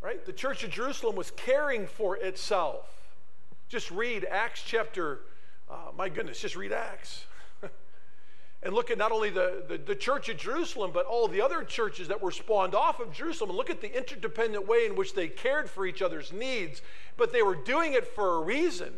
Right? 0.02 0.24
The 0.26 0.34
church 0.34 0.64
of 0.64 0.70
Jerusalem 0.70 1.16
was 1.16 1.32
caring 1.32 1.88
for 1.88 2.16
itself. 2.16 3.05
Just 3.68 3.90
read 3.90 4.26
Acts 4.30 4.64
chapter, 4.66 5.22
uh, 5.70 5.92
my 5.98 6.10
goodness, 6.10 6.40
just 6.40 6.56
read 6.56 6.72
Acts 6.72 7.26
and 8.64 8.74
look 8.74 8.92
at 8.92 8.98
not 8.98 9.12
only 9.12 9.32
the, 9.32 9.64
the, 9.68 9.78
the, 9.78 9.96
church 9.96 10.30
of 10.30 10.38
Jerusalem, 10.38 10.92
but 10.94 11.08
all 11.08 11.28
the 11.28 11.42
other 11.42 11.64
churches 11.64 12.08
that 12.10 12.22
were 12.22 12.32
spawned 12.32 12.76
off 12.76 13.00
of 13.00 13.12
Jerusalem, 13.12 13.50
and 13.50 13.58
look 13.58 13.72
at 13.72 13.82
the 13.82 13.96
interdependent 13.96 14.68
way 14.68 14.86
in 14.86 14.96
which 14.96 15.16
they 15.16 15.28
cared 15.28 15.68
for 15.68 15.86
each 15.86 16.04
other's 16.04 16.32
needs. 16.32 16.84
But 17.18 17.34
they 17.34 17.42
were 17.42 17.56
doing 17.56 17.94
it 17.94 18.08
for 18.08 18.36
a 18.36 18.42
reason, 18.42 18.94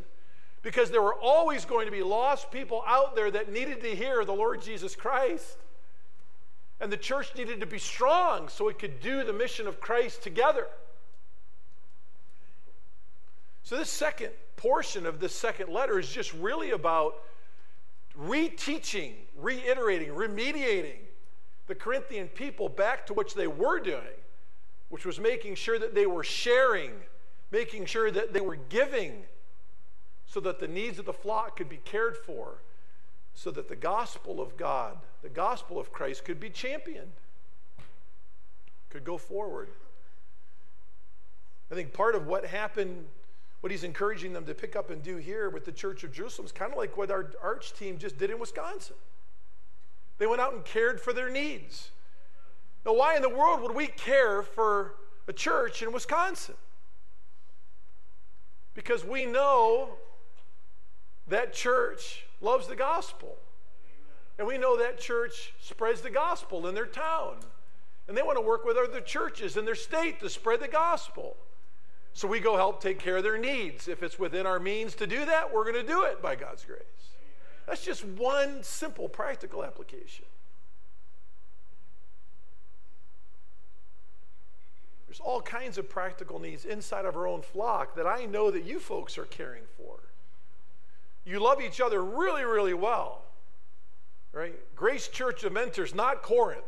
because 0.63 0.91
there 0.91 1.01
were 1.01 1.15
always 1.15 1.63
going 1.63 1.85
to 1.85 1.91
be 1.91 2.03
lost 2.03 2.51
people 2.51 2.83
out 2.85 3.15
there 3.15 3.31
that 3.31 3.49
needed 3.49 3.81
to 3.81 3.95
hear 3.95 4.25
the 4.25 4.33
Lord 4.33 4.61
Jesus 4.61 4.97
Christ. 4.97 5.57
And 6.81 6.91
the 6.91 6.97
church 6.97 7.33
needed 7.37 7.61
to 7.61 7.65
be 7.65 7.79
strong 7.79 8.49
so 8.49 8.67
it 8.67 8.77
could 8.77 8.99
do 8.99 9.23
the 9.23 9.33
mission 9.33 9.65
of 9.65 9.79
Christ 9.79 10.21
together. 10.23 10.67
So, 13.63 13.77
this 13.77 13.89
second 13.89 14.31
portion 14.57 15.05
of 15.05 15.19
this 15.19 15.33
second 15.33 15.71
letter 15.71 15.97
is 15.97 16.09
just 16.09 16.33
really 16.33 16.71
about 16.71 17.23
reteaching, 18.19 19.13
reiterating, 19.37 20.09
remediating 20.09 20.97
the 21.67 21.75
Corinthian 21.75 22.27
people 22.27 22.67
back 22.67 23.05
to 23.05 23.13
what 23.13 23.33
they 23.35 23.47
were 23.47 23.79
doing, 23.79 24.17
which 24.89 25.05
was 25.05 25.19
making 25.19 25.55
sure 25.55 25.77
that 25.77 25.93
they 25.93 26.05
were 26.05 26.23
sharing, 26.23 26.91
making 27.51 27.85
sure 27.85 28.09
that 28.09 28.33
they 28.33 28.41
were 28.41 28.55
giving, 28.55 29.23
so 30.25 30.39
that 30.39 30.59
the 30.59 30.67
needs 30.67 30.97
of 30.99 31.05
the 31.05 31.13
flock 31.13 31.55
could 31.55 31.69
be 31.69 31.77
cared 31.77 32.17
for, 32.17 32.61
so 33.33 33.51
that 33.51 33.69
the 33.69 33.75
gospel 33.75 34.41
of 34.41 34.57
God, 34.57 34.97
the 35.21 35.29
gospel 35.29 35.79
of 35.79 35.91
Christ, 35.91 36.25
could 36.25 36.39
be 36.39 36.49
championed, 36.49 37.11
could 38.89 39.03
go 39.03 39.17
forward. 39.17 39.69
I 41.71 41.75
think 41.75 41.93
part 41.93 42.15
of 42.15 42.25
what 42.25 42.45
happened 42.45 43.05
what 43.61 43.71
he's 43.71 43.83
encouraging 43.83 44.33
them 44.33 44.45
to 44.45 44.53
pick 44.53 44.75
up 44.75 44.89
and 44.89 45.01
do 45.01 45.17
here 45.17 45.49
with 45.49 45.65
the 45.65 45.71
Church 45.71 46.03
of 46.03 46.11
Jerusalem 46.11 46.45
is 46.45 46.51
kind 46.51 46.71
of 46.71 46.77
like 46.77 46.95
what 46.95 47.09
our 47.09 47.31
arch 47.41 47.73
team 47.73 47.97
just 47.97 48.17
did 48.17 48.29
in 48.29 48.39
Wisconsin. 48.39 48.95
They 50.17 50.27
went 50.27 50.41
out 50.41 50.53
and 50.53 50.63
cared 50.63 51.01
for 51.01 51.13
their 51.13 51.29
needs. 51.29 51.91
Now, 52.85 52.93
why 52.93 53.15
in 53.15 53.21
the 53.21 53.29
world 53.29 53.61
would 53.61 53.75
we 53.75 53.87
care 53.87 54.41
for 54.41 54.95
a 55.27 55.33
church 55.33 55.81
in 55.81 55.91
Wisconsin? 55.91 56.55
Because 58.73 59.03
we 59.03 59.25
know 59.25 59.95
that 61.27 61.53
church 61.53 62.25
loves 62.41 62.67
the 62.67 62.75
gospel. 62.75 63.35
And 64.37 64.47
we 64.47 64.57
know 64.57 64.77
that 64.77 64.99
church 64.99 65.53
spreads 65.59 66.01
the 66.01 66.09
gospel 66.09 66.67
in 66.67 66.75
their 66.75 66.85
town. 66.85 67.37
And 68.07 68.15
they 68.15 68.21
want 68.21 68.37
to 68.37 68.41
work 68.41 68.65
with 68.65 68.77
other 68.77 69.01
churches 69.01 69.57
in 69.57 69.65
their 69.65 69.75
state 69.75 70.19
to 70.21 70.29
spread 70.29 70.61
the 70.61 70.67
gospel. 70.67 71.35
So 72.17 72.27
we 72.27 72.39
go 72.39 72.57
help 72.57 72.81
take 72.81 72.97
care 72.97 73.17
of 73.17 73.23
their 73.23 73.37
needs. 73.37 73.87
If 73.87 74.01
it's 74.01 74.17
within 74.17 74.47
our 74.47 74.59
means 74.59 74.95
to 74.95 75.05
do 75.05 75.23
that, 75.25 75.53
we're 75.53 75.71
going 75.71 75.85
to 75.85 75.87
do 75.87 76.01
it 76.05 76.19
by 76.19 76.35
God's 76.35 76.65
grace. 76.65 76.81
That's 77.67 77.85
just 77.85 78.03
one 78.03 78.63
simple 78.63 79.07
practical 79.07 79.63
application. 79.63 80.25
There's 85.07 85.19
all 85.19 85.43
kinds 85.43 85.77
of 85.77 85.87
practical 85.91 86.39
needs 86.39 86.65
inside 86.65 87.05
of 87.05 87.15
our 87.15 87.27
own 87.27 87.43
flock 87.43 87.95
that 87.95 88.07
I 88.07 88.25
know 88.25 88.49
that 88.49 88.63
you 88.63 88.79
folks 88.79 89.19
are 89.19 89.25
caring 89.25 89.65
for. 89.77 89.99
You 91.23 91.39
love 91.39 91.61
each 91.61 91.79
other 91.79 92.03
really, 92.03 92.45
really 92.45 92.73
well. 92.73 93.25
Right? 94.33 94.55
Grace 94.75 95.07
Church 95.07 95.43
of 95.43 95.53
Mentors, 95.53 95.93
not 95.93 96.23
Corinth. 96.23 96.63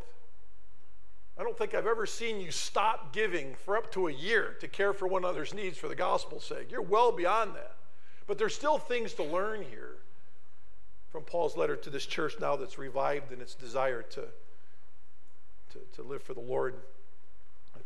I 1.39 1.43
don't 1.43 1.57
think 1.57 1.73
I've 1.73 1.87
ever 1.87 2.05
seen 2.05 2.41
you 2.41 2.51
stop 2.51 3.13
giving 3.13 3.55
for 3.63 3.77
up 3.77 3.89
to 3.93 4.09
a 4.09 4.11
year 4.11 4.57
to 4.59 4.67
care 4.67 4.91
for 4.91 5.07
one 5.07 5.23
another's 5.23 5.53
needs 5.53 5.77
for 5.77 5.87
the 5.87 5.95
gospel's 5.95 6.43
sake. 6.43 6.69
You're 6.69 6.81
well 6.81 7.13
beyond 7.13 7.55
that. 7.55 7.77
But 8.27 8.37
there's 8.37 8.53
still 8.53 8.77
things 8.77 9.13
to 9.13 9.23
learn 9.23 9.61
here 9.61 9.95
from 11.09 11.23
Paul's 11.23 11.55
letter 11.55 11.77
to 11.77 11.89
this 11.89 12.05
church 12.05 12.33
now 12.41 12.57
that's 12.57 12.77
revived 12.77 13.31
in 13.31 13.39
its 13.39 13.55
desire 13.55 14.01
to, 14.01 14.25
to, 15.71 15.79
to 15.95 16.03
live 16.03 16.21
for 16.21 16.33
the 16.33 16.41
Lord, 16.41 16.75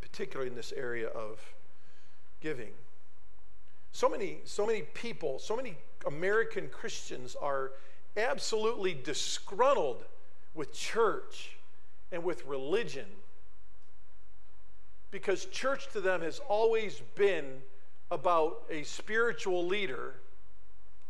particularly 0.02 0.50
in 0.50 0.56
this 0.56 0.74
area 0.76 1.10
of 1.10 1.40
giving. 2.42 2.72
So 3.92 4.10
many, 4.10 4.40
so 4.46 4.66
many 4.66 4.82
people, 4.82 5.38
so 5.38 5.56
many 5.56 5.78
American 6.08 6.70
Christians 6.70 7.36
are 7.40 7.74
absolutely 8.18 8.96
disgruntled 8.96 10.06
with 10.56 10.74
church 10.74 11.58
and 12.12 12.24
with 12.24 12.46
religion 12.48 13.06
because 15.14 15.46
church 15.46 15.88
to 15.94 16.02
them 16.02 16.22
has 16.22 16.42
always 16.50 17.00
been 17.14 17.46
about 18.10 18.64
a 18.72 18.82
spiritual 18.82 19.64
leader 19.66 20.16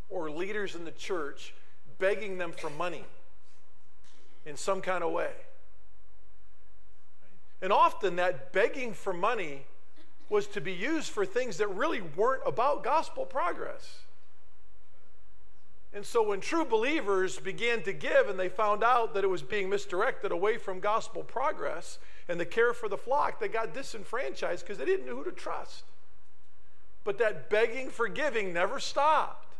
or 0.09 0.29
leaders 0.29 0.75
in 0.75 0.83
the 0.83 0.91
church 0.91 1.53
begging 1.99 2.37
them 2.37 2.51
for 2.51 2.69
money 2.69 3.05
in 4.45 4.57
some 4.57 4.81
kind 4.81 5.05
of 5.05 5.13
way. 5.13 5.31
And 7.61 7.71
often 7.71 8.17
that 8.17 8.51
begging 8.51 8.93
for 8.93 9.13
money 9.13 9.61
was 10.29 10.47
to 10.47 10.59
be 10.59 10.73
used 10.73 11.09
for 11.09 11.25
things 11.25 11.55
that 11.57 11.69
really 11.69 12.01
weren't 12.01 12.43
about 12.45 12.83
gospel 12.83 13.25
progress. 13.25 13.99
And 15.93 16.05
so 16.05 16.27
when 16.27 16.41
true 16.41 16.65
believers 16.65 17.39
began 17.39 17.83
to 17.83 17.93
give 17.93 18.27
and 18.27 18.37
they 18.37 18.49
found 18.49 18.83
out 18.83 19.13
that 19.13 19.23
it 19.23 19.29
was 19.29 19.43
being 19.43 19.69
misdirected 19.69 20.33
away 20.33 20.57
from 20.57 20.81
gospel 20.81 21.23
progress 21.23 21.99
and 22.27 22.39
the 22.39 22.45
care 22.45 22.73
for 22.73 22.87
the 22.87 22.97
flock, 22.97 23.39
they 23.39 23.47
got 23.47 23.73
disenfranchised 23.73 24.63
because 24.63 24.77
they 24.77 24.85
didn't 24.85 25.05
know 25.05 25.15
who 25.15 25.23
to 25.25 25.31
trust. 25.31 25.83
But 27.03 27.17
that 27.17 27.49
begging 27.49 27.89
for 27.89 28.07
giving 28.07 28.53
never 28.53 28.79
stopped. 28.79 29.55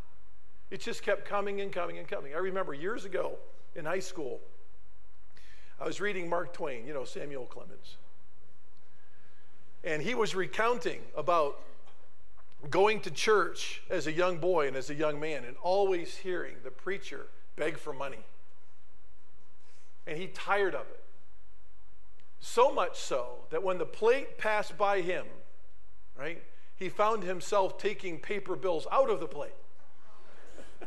It 0.71 0.79
just 0.79 1.03
kept 1.03 1.25
coming 1.25 1.61
and 1.61 1.71
coming 1.71 1.97
and 1.97 2.07
coming. 2.07 2.33
I 2.33 2.37
remember 2.37 2.73
years 2.73 3.05
ago 3.05 3.37
in 3.75 3.85
high 3.85 3.99
school, 3.99 4.39
I 5.79 5.85
was 5.85 5.99
reading 5.99 6.29
Mark 6.29 6.53
Twain, 6.53 6.87
you 6.87 6.93
know, 6.93 7.03
Samuel 7.03 7.45
Clemens. 7.45 7.97
And 9.83 10.01
he 10.01 10.15
was 10.15 10.33
recounting 10.33 11.01
about 11.17 11.59
going 12.69 13.01
to 13.01 13.11
church 13.11 13.81
as 13.89 14.07
a 14.07 14.11
young 14.11 14.37
boy 14.37 14.67
and 14.67 14.77
as 14.77 14.89
a 14.89 14.95
young 14.95 15.19
man 15.19 15.43
and 15.43 15.57
always 15.61 16.15
hearing 16.15 16.55
the 16.63 16.71
preacher 16.71 17.27
beg 17.57 17.77
for 17.77 17.91
money. 17.91 18.23
And 20.07 20.17
he 20.17 20.27
tired 20.27 20.73
of 20.73 20.85
it. 20.89 21.03
So 22.45 22.73
much 22.73 22.99
so 22.99 23.45
that 23.51 23.63
when 23.63 23.77
the 23.77 23.85
plate 23.85 24.37
passed 24.37 24.77
by 24.77 24.99
him, 24.99 25.25
right, 26.19 26.43
he 26.75 26.89
found 26.89 27.23
himself 27.23 27.77
taking 27.77 28.19
paper 28.19 28.57
bills 28.57 28.85
out 28.91 29.09
of 29.09 29.21
the 29.21 29.27
plate 29.27 29.55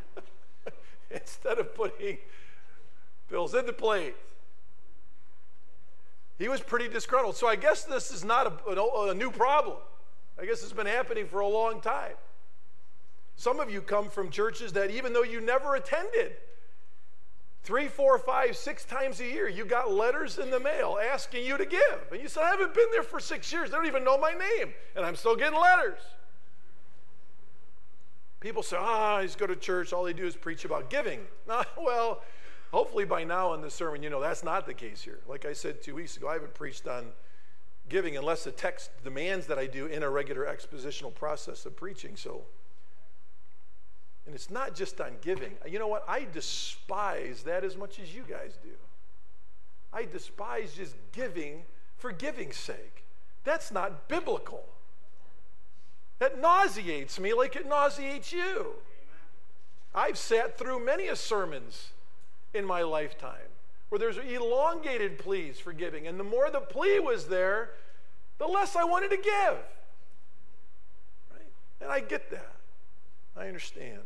instead 1.10 1.58
of 1.58 1.74
putting 1.74 2.18
bills 3.30 3.54
in 3.54 3.64
the 3.64 3.72
plate. 3.72 4.14
He 6.38 6.46
was 6.46 6.60
pretty 6.60 6.88
disgruntled. 6.88 7.36
So 7.36 7.48
I 7.48 7.56
guess 7.56 7.84
this 7.84 8.10
is 8.10 8.22
not 8.22 8.62
a, 8.68 9.10
a, 9.10 9.14
new 9.14 9.30
problem. 9.30 9.78
I 10.38 10.44
guess 10.44 10.62
it's 10.62 10.74
been 10.74 10.84
happening 10.84 11.26
for 11.26 11.40
a 11.40 11.48
long 11.48 11.80
time. 11.80 12.16
Some 13.34 13.60
of 13.60 13.70
you 13.70 13.80
come 13.80 14.10
from 14.10 14.28
churches 14.28 14.74
that, 14.74 14.90
even 14.90 15.14
though 15.14 15.22
you 15.22 15.40
never 15.40 15.74
attended, 15.74 16.32
Three, 17.66 17.88
four, 17.88 18.16
five, 18.16 18.56
six 18.56 18.84
times 18.84 19.18
a 19.18 19.24
year, 19.24 19.48
you 19.48 19.64
got 19.64 19.90
letters 19.90 20.38
in 20.38 20.50
the 20.50 20.60
mail 20.60 21.00
asking 21.02 21.44
you 21.44 21.58
to 21.58 21.66
give. 21.66 22.06
And 22.12 22.22
you 22.22 22.28
said, 22.28 22.44
I 22.44 22.50
haven't 22.50 22.74
been 22.74 22.86
there 22.92 23.02
for 23.02 23.18
six 23.18 23.52
years. 23.52 23.70
They 23.70 23.76
don't 23.76 23.86
even 23.86 24.04
know 24.04 24.16
my 24.16 24.30
name. 24.30 24.72
And 24.94 25.04
I'm 25.04 25.16
still 25.16 25.34
getting 25.34 25.58
letters. 25.58 25.98
People 28.38 28.62
say, 28.62 28.76
ah, 28.78 29.16
oh, 29.16 29.22
he's 29.22 29.34
go 29.34 29.48
to 29.48 29.56
church. 29.56 29.92
All 29.92 30.04
they 30.04 30.12
do 30.12 30.24
is 30.24 30.36
preach 30.36 30.64
about 30.64 30.90
giving. 30.90 31.22
well, 31.76 32.22
hopefully 32.70 33.04
by 33.04 33.24
now 33.24 33.52
in 33.54 33.62
this 33.62 33.74
sermon, 33.74 34.00
you 34.00 34.10
know 34.10 34.20
that's 34.20 34.44
not 34.44 34.64
the 34.64 34.74
case 34.74 35.02
here. 35.02 35.18
Like 35.26 35.44
I 35.44 35.52
said 35.52 35.82
two 35.82 35.96
weeks 35.96 36.16
ago, 36.16 36.28
I 36.28 36.34
haven't 36.34 36.54
preached 36.54 36.86
on 36.86 37.06
giving 37.88 38.16
unless 38.16 38.44
the 38.44 38.52
text 38.52 38.90
demands 39.02 39.48
that 39.48 39.58
I 39.58 39.66
do 39.66 39.86
in 39.86 40.04
a 40.04 40.08
regular 40.08 40.44
expositional 40.44 41.12
process 41.12 41.66
of 41.66 41.74
preaching. 41.74 42.14
So 42.14 42.42
and 44.26 44.34
it's 44.34 44.50
not 44.50 44.74
just 44.74 45.00
on 45.00 45.12
giving. 45.22 45.52
You 45.66 45.78
know 45.78 45.86
what? 45.86 46.04
I 46.08 46.26
despise 46.32 47.44
that 47.44 47.64
as 47.64 47.76
much 47.76 48.00
as 48.00 48.14
you 48.14 48.24
guys 48.28 48.58
do. 48.62 48.70
I 49.92 50.04
despise 50.04 50.74
just 50.74 50.96
giving 51.12 51.62
for 51.96 52.12
giving's 52.12 52.56
sake. 52.56 53.04
That's 53.44 53.70
not 53.70 54.08
biblical. 54.08 54.64
That 56.18 56.40
nauseates 56.40 57.20
me 57.20 57.32
like 57.34 57.56
it 57.56 57.66
nauseates 57.66 58.32
you. 58.32 58.74
I've 59.94 60.18
sat 60.18 60.58
through 60.58 60.84
many 60.84 61.06
a 61.06 61.16
sermons 61.16 61.90
in 62.52 62.64
my 62.64 62.82
lifetime 62.82 63.48
where 63.88 63.98
there's 63.98 64.18
elongated 64.18 65.18
pleas 65.18 65.60
for 65.60 65.72
giving. 65.72 66.06
And 66.06 66.18
the 66.18 66.24
more 66.24 66.50
the 66.50 66.60
plea 66.60 66.98
was 66.98 67.28
there, 67.28 67.70
the 68.38 68.46
less 68.46 68.74
I 68.74 68.84
wanted 68.84 69.10
to 69.10 69.16
give. 69.16 69.58
Right? 71.32 71.52
And 71.80 71.90
I 71.90 72.00
get 72.00 72.30
that. 72.30 72.52
I 73.36 73.46
understand. 73.46 74.00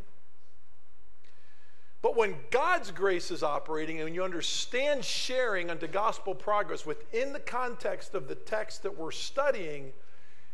But 2.01 2.17
when 2.17 2.35
God's 2.49 2.89
grace 2.89 3.29
is 3.29 3.43
operating 3.43 4.01
and 4.01 4.15
you 4.15 4.23
understand 4.23 5.05
sharing 5.05 5.69
unto 5.69 5.87
gospel 5.87 6.33
progress 6.33 6.85
within 6.85 7.31
the 7.31 7.39
context 7.39 8.15
of 8.15 8.27
the 8.27 8.33
text 8.33 8.83
that 8.83 8.97
we're 8.97 9.11
studying, 9.11 9.91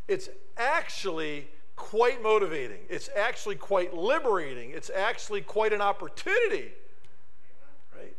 it's 0.07 0.29
actually 0.57 1.47
quite 1.77 2.21
motivating. 2.21 2.79
It's 2.89 3.09
actually 3.15 3.55
quite 3.55 3.93
liberating. 3.93 4.71
It's 4.71 4.89
actually 4.89 5.41
quite 5.41 5.71
an 5.71 5.81
opportunity, 5.81 6.71
right? 7.95 8.15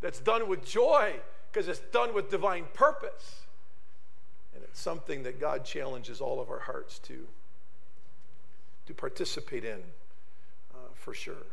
That's 0.00 0.18
done 0.18 0.48
with 0.48 0.64
joy 0.64 1.14
because 1.52 1.68
it's 1.68 1.80
done 1.92 2.14
with 2.14 2.30
divine 2.30 2.64
purpose. 2.74 3.42
And 4.54 4.64
it's 4.64 4.80
something 4.80 5.22
that 5.22 5.38
God 5.38 5.64
challenges 5.64 6.20
all 6.20 6.40
of 6.40 6.50
our 6.50 6.60
hearts 6.60 6.98
to, 7.00 7.26
to 8.86 8.94
participate 8.94 9.64
in 9.64 9.78
uh, 10.74 10.78
for 10.94 11.14
sure. 11.14 11.46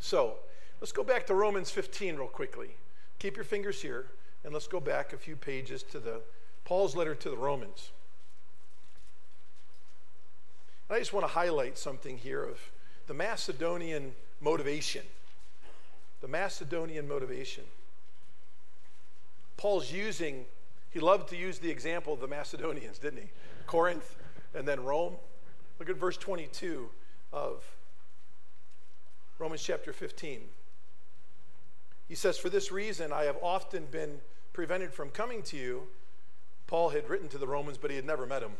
So 0.00 0.36
let's 0.80 0.92
go 0.92 1.02
back 1.02 1.26
to 1.26 1.34
Romans 1.34 1.70
15 1.70 2.16
real 2.16 2.26
quickly. 2.26 2.70
Keep 3.18 3.36
your 3.36 3.44
fingers 3.44 3.82
here, 3.82 4.06
and 4.44 4.52
let's 4.52 4.66
go 4.66 4.80
back 4.80 5.12
a 5.12 5.16
few 5.16 5.36
pages 5.36 5.82
to 5.84 5.98
the 5.98 6.20
Paul's 6.64 6.94
letter 6.96 7.14
to 7.14 7.30
the 7.30 7.36
Romans. 7.36 7.90
I 10.88 10.98
just 10.98 11.12
want 11.12 11.24
to 11.24 11.32
highlight 11.32 11.78
something 11.78 12.18
here 12.18 12.44
of 12.44 12.58
the 13.06 13.14
Macedonian 13.14 14.12
motivation. 14.40 15.02
The 16.20 16.28
Macedonian 16.28 17.08
motivation. 17.08 17.64
Paul's 19.56 19.90
using, 19.90 20.44
he 20.90 21.00
loved 21.00 21.28
to 21.30 21.36
use 21.36 21.58
the 21.58 21.70
example 21.70 22.12
of 22.12 22.20
the 22.20 22.28
Macedonians, 22.28 22.98
didn't 22.98 23.20
he? 23.22 23.28
Corinth 23.66 24.16
and 24.54 24.66
then 24.66 24.84
Rome. 24.84 25.14
Look 25.78 25.90
at 25.90 25.96
verse 25.96 26.16
22 26.16 26.88
of 27.32 27.64
Romans 29.38 29.62
chapter 29.62 29.92
15. 29.92 30.40
He 32.08 32.14
says, 32.14 32.38
For 32.38 32.48
this 32.48 32.72
reason 32.72 33.12
I 33.12 33.24
have 33.24 33.36
often 33.42 33.86
been 33.86 34.20
prevented 34.52 34.94
from 34.94 35.10
coming 35.10 35.42
to 35.44 35.56
you. 35.56 35.82
Paul 36.66 36.88
had 36.90 37.08
written 37.08 37.28
to 37.28 37.38
the 37.38 37.46
Romans, 37.46 37.76
but 37.76 37.90
he 37.90 37.96
had 37.96 38.06
never 38.06 38.24
met 38.24 38.40
them. 38.40 38.52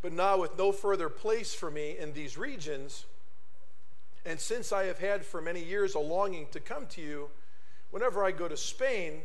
But 0.00 0.12
now, 0.12 0.38
with 0.38 0.56
no 0.58 0.72
further 0.72 1.08
place 1.08 1.54
for 1.54 1.70
me 1.70 1.96
in 1.98 2.12
these 2.12 2.36
regions, 2.36 3.04
and 4.24 4.40
since 4.40 4.72
I 4.72 4.84
have 4.84 4.98
had 4.98 5.24
for 5.24 5.40
many 5.40 5.62
years 5.62 5.94
a 5.94 5.98
longing 5.98 6.46
to 6.52 6.60
come 6.60 6.86
to 6.88 7.00
you, 7.00 7.28
whenever 7.90 8.24
I 8.24 8.30
go 8.30 8.48
to 8.48 8.56
Spain, 8.56 9.20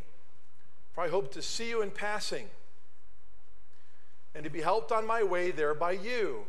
for 0.93 1.04
I 1.04 1.10
hope 1.10 1.32
to 1.34 1.41
see 1.41 1.69
you 1.69 1.82
in 1.82 1.91
passing, 1.91 2.47
and 4.36 4.43
to 4.43 4.49
be 4.49 4.62
helped 4.62 4.91
on 4.91 5.08
my 5.08 5.23
way 5.23 5.51
there 5.51 5.73
by 5.73 5.91
you. 5.91 6.45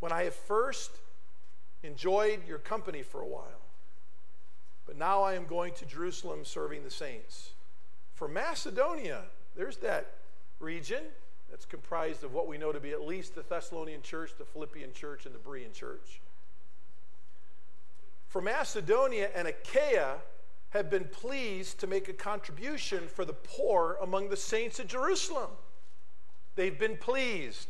When 0.00 0.12
I 0.12 0.24
have 0.24 0.34
first 0.34 0.90
enjoyed 1.84 2.40
your 2.48 2.58
company 2.58 3.02
for 3.02 3.20
a 3.20 3.26
while. 3.26 3.60
But 4.86 4.96
now 4.96 5.22
I 5.22 5.34
am 5.34 5.46
going 5.46 5.72
to 5.74 5.86
Jerusalem 5.86 6.44
serving 6.44 6.84
the 6.84 6.90
saints. 6.90 7.50
For 8.14 8.28
Macedonia, 8.28 9.22
there's 9.56 9.78
that 9.78 10.12
region 10.60 11.02
that's 11.50 11.64
comprised 11.64 12.24
of 12.24 12.32
what 12.32 12.48
we 12.48 12.58
know 12.58 12.72
to 12.72 12.80
be 12.80 12.90
at 12.90 13.02
least 13.02 13.34
the 13.34 13.42
Thessalonian 13.42 14.02
church, 14.02 14.32
the 14.38 14.44
Philippian 14.44 14.92
church, 14.92 15.26
and 15.26 15.34
the 15.34 15.38
Berean 15.38 15.72
church. 15.72 16.20
For 18.28 18.40
Macedonia 18.40 19.30
and 19.34 19.46
Achaia 19.46 20.16
have 20.70 20.90
been 20.90 21.04
pleased 21.04 21.78
to 21.80 21.86
make 21.86 22.08
a 22.08 22.12
contribution 22.12 23.06
for 23.06 23.24
the 23.24 23.32
poor 23.32 23.96
among 24.02 24.28
the 24.28 24.36
saints 24.36 24.80
of 24.80 24.88
Jerusalem. 24.88 25.50
They've 26.56 26.78
been 26.78 26.96
pleased. 26.96 27.68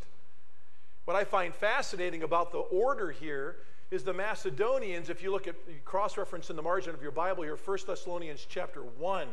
What 1.05 1.15
I 1.15 1.23
find 1.23 1.53
fascinating 1.53 2.23
about 2.23 2.51
the 2.51 2.57
order 2.57 3.11
here 3.11 3.57
is 3.95 4.03
the 4.03 4.13
Macedonians, 4.13 5.09
if 5.09 5.23
you 5.23 5.31
look 5.31 5.47
at 5.47 5.55
cross 5.85 6.17
reference 6.17 6.49
in 6.49 6.57
the 6.57 6.61
margin 6.61 6.93
of 6.93 7.01
your 7.01 7.11
Bible 7.11 7.43
here, 7.43 7.55
1 7.55 7.77
Thessalonians 7.87 8.45
chapter 8.47 8.81
1, 8.81 9.27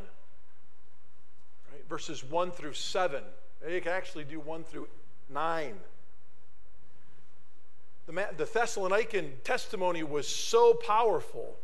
right, 1.72 1.88
verses 1.88 2.22
1 2.22 2.53
through 2.53 2.72
7. 2.72 3.25
You 3.68 3.81
can 3.81 3.90
actually 3.90 4.22
do 4.22 4.38
1 4.38 4.62
through 4.62 4.88
9. 5.29 5.75
The, 8.07 8.29
the 8.37 8.44
Thessalonian 8.44 9.33
testimony 9.42 10.05
was 10.05 10.29
so 10.29 10.75
powerful 10.75 11.57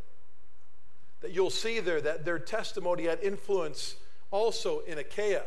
that 1.21 1.31
you'll 1.31 1.51
see 1.51 1.79
there 1.79 2.01
that 2.01 2.25
their 2.25 2.41
testimony 2.41 3.05
had 3.05 3.21
influence 3.23 3.95
also 4.33 4.81
in 4.81 4.99
Achaia 4.99 5.45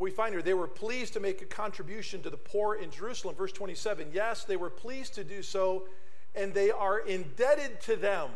we 0.00 0.10
find 0.10 0.34
here 0.34 0.42
they 0.42 0.54
were 0.54 0.66
pleased 0.66 1.12
to 1.12 1.20
make 1.20 1.40
a 1.40 1.46
contribution 1.46 2.22
to 2.22 2.30
the 2.30 2.36
poor 2.36 2.74
in 2.74 2.90
Jerusalem. 2.90 3.36
Verse 3.36 3.52
27 3.52 4.08
yes, 4.12 4.44
they 4.44 4.56
were 4.56 4.70
pleased 4.70 5.14
to 5.14 5.24
do 5.24 5.42
so, 5.42 5.84
and 6.34 6.52
they 6.52 6.70
are 6.70 6.98
indebted 6.98 7.80
to 7.82 7.96
them. 7.96 8.30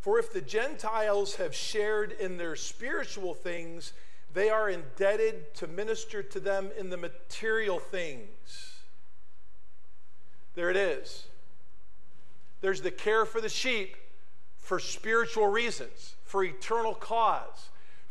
For 0.00 0.18
if 0.18 0.32
the 0.32 0.40
Gentiles 0.40 1.36
have 1.36 1.54
shared 1.54 2.12
in 2.12 2.38
their 2.38 2.56
spiritual 2.56 3.34
things, 3.34 3.92
they 4.32 4.48
are 4.48 4.70
indebted 4.70 5.54
to 5.56 5.66
minister 5.66 6.22
to 6.22 6.40
them 6.40 6.70
in 6.78 6.88
the 6.88 6.96
material 6.96 7.78
things. 7.78 8.78
There 10.54 10.70
it 10.70 10.76
is. 10.76 11.26
There's 12.62 12.80
the 12.80 12.90
care 12.90 13.26
for 13.26 13.40
the 13.40 13.48
sheep 13.48 13.96
for 14.58 14.78
spiritual 14.78 15.48
reasons, 15.48 16.14
for 16.24 16.44
eternal 16.44 16.94
cause. 16.94 17.70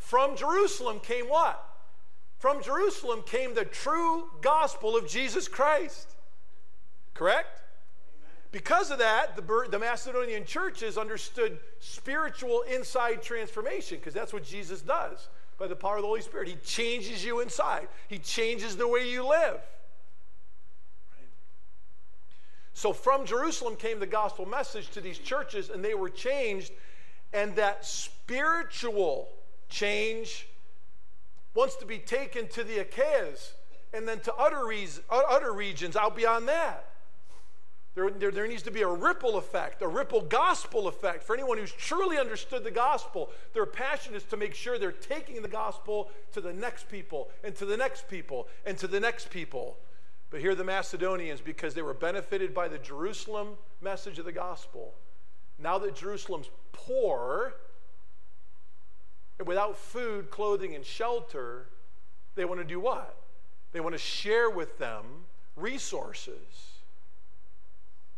From 0.09 0.35
Jerusalem 0.35 0.99
came 1.01 1.27
what? 1.27 1.63
From 2.39 2.63
Jerusalem 2.63 3.21
came 3.27 3.53
the 3.53 3.63
true 3.63 4.23
gospel 4.41 4.97
of 4.97 5.07
Jesus 5.07 5.47
Christ. 5.47 6.15
Correct? 7.13 7.61
Because 8.51 8.89
of 8.89 8.97
that, 8.97 9.35
the, 9.35 9.67
the 9.69 9.77
Macedonian 9.77 10.45
churches 10.45 10.97
understood 10.97 11.59
spiritual 11.77 12.63
inside 12.63 13.21
transformation, 13.21 13.99
because 13.99 14.15
that's 14.15 14.33
what 14.33 14.43
Jesus 14.43 14.81
does 14.81 15.27
by 15.59 15.67
the 15.67 15.75
power 15.75 15.97
of 15.97 16.01
the 16.01 16.07
Holy 16.07 16.21
Spirit. 16.21 16.47
He 16.47 16.55
changes 16.65 17.23
you 17.23 17.41
inside, 17.41 17.87
He 18.07 18.17
changes 18.17 18.75
the 18.75 18.87
way 18.87 19.07
you 19.07 19.27
live. 19.27 19.59
So 22.73 22.93
from 22.93 23.27
Jerusalem 23.27 23.75
came 23.75 23.99
the 23.99 24.07
gospel 24.07 24.47
message 24.47 24.89
to 24.89 25.01
these 25.01 25.19
churches, 25.19 25.69
and 25.69 25.85
they 25.85 25.93
were 25.93 26.09
changed, 26.09 26.71
and 27.31 27.55
that 27.57 27.85
spiritual 27.85 29.29
change 29.69 30.47
wants 31.53 31.75
to 31.77 31.85
be 31.85 31.99
taken 31.99 32.47
to 32.49 32.63
the 32.63 32.79
Achaeas 32.79 33.53
and 33.93 34.07
then 34.07 34.19
to 34.21 34.33
other, 34.35 34.71
uh, 35.09 35.21
other 35.29 35.53
regions 35.53 35.95
out 35.95 36.15
beyond 36.15 36.47
that. 36.47 36.85
There, 37.95 38.09
there, 38.11 38.31
there, 38.31 38.47
needs 38.47 38.61
to 38.63 38.71
be 38.71 38.81
a 38.81 38.87
ripple 38.87 39.37
effect, 39.37 39.81
a 39.81 39.87
ripple 39.87 40.21
gospel 40.21 40.87
effect 40.87 41.23
for 41.23 41.33
anyone 41.33 41.57
who's 41.57 41.71
truly 41.71 42.17
understood 42.17 42.63
the 42.63 42.71
gospel. 42.71 43.29
Their 43.53 43.65
passion 43.65 44.13
is 44.13 44.23
to 44.25 44.37
make 44.37 44.53
sure 44.53 44.77
they're 44.77 44.91
taking 44.91 45.41
the 45.41 45.47
gospel 45.47 46.09
to 46.33 46.39
the 46.39 46.53
next 46.53 46.87
people 46.87 47.29
and 47.43 47.55
to 47.55 47.65
the 47.65 47.75
next 47.75 48.07
people 48.07 48.47
and 48.65 48.77
to 48.77 48.87
the 48.87 48.99
next 48.99 49.31
people. 49.31 49.77
But 50.29 50.39
here, 50.41 50.53
the 50.53 50.63
Macedonians, 50.63 51.41
because 51.41 51.73
they 51.73 51.81
were 51.81 51.95
benefited 51.95 52.53
by 52.53 52.67
the 52.67 52.77
Jerusalem 52.77 53.57
message 53.81 54.19
of 54.19 54.25
the 54.25 54.31
gospel, 54.31 54.93
now 55.57 55.79
that 55.79 55.95
Jerusalem's 55.95 56.49
poor, 56.71 57.55
and 59.39 59.47
without 59.47 59.77
food, 59.77 60.29
clothing, 60.29 60.75
and 60.75 60.85
shelter, 60.85 61.65
they 62.35 62.45
want 62.45 62.59
to 62.59 62.65
do 62.67 62.79
what? 62.79 63.15
They 63.71 63.79
want 63.79 63.95
to 63.95 63.99
share 63.99 64.49
with 64.49 64.77
them 64.77 65.05
resources. 65.55 66.35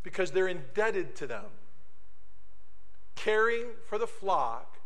because 0.04 0.32
they're 0.32 0.48
indebted 0.48 1.16
to 1.16 1.28
them, 1.28 1.46
caring 3.16 3.68
for 3.86 4.00
the 4.00 4.08
flock 4.08 4.78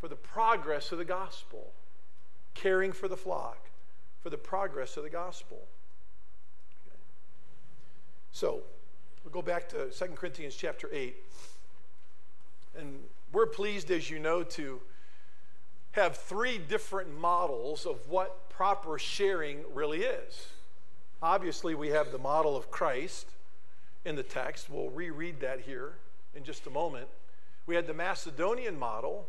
for 0.00 0.08
the 0.08 0.16
progress 0.16 0.92
of 0.92 0.98
the 0.98 1.04
gospel. 1.04 1.72
Caring 2.54 2.92
for 2.92 3.06
the 3.06 3.16
flock 3.16 3.68
for 4.22 4.30
the 4.30 4.36
progress 4.36 4.96
of 4.96 5.04
the 5.04 5.10
gospel. 5.10 5.58
Okay. 6.86 6.96
So, 8.32 8.60
we'll 9.22 9.32
go 9.32 9.42
back 9.42 9.68
to 9.68 9.90
2 9.90 10.06
Corinthians 10.14 10.56
chapter 10.56 10.88
8. 10.92 11.16
And 12.78 12.98
we're 13.32 13.46
pleased, 13.46 13.90
as 13.90 14.10
you 14.10 14.18
know, 14.18 14.42
to 14.42 14.80
have 15.92 16.16
three 16.16 16.58
different 16.58 17.18
models 17.18 17.86
of 17.86 18.08
what 18.08 18.48
proper 18.48 18.98
sharing 18.98 19.64
really 19.74 20.02
is. 20.02 20.48
Obviously, 21.22 21.74
we 21.74 21.88
have 21.88 22.12
the 22.12 22.18
model 22.18 22.56
of 22.56 22.70
Christ 22.70 23.26
in 24.04 24.16
the 24.16 24.22
text. 24.22 24.70
We'll 24.70 24.90
reread 24.90 25.40
that 25.40 25.60
here 25.60 25.94
in 26.34 26.44
just 26.44 26.66
a 26.66 26.70
moment. 26.70 27.08
We 27.66 27.74
had 27.74 27.86
the 27.86 27.94
Macedonian 27.94 28.78
model. 28.78 29.26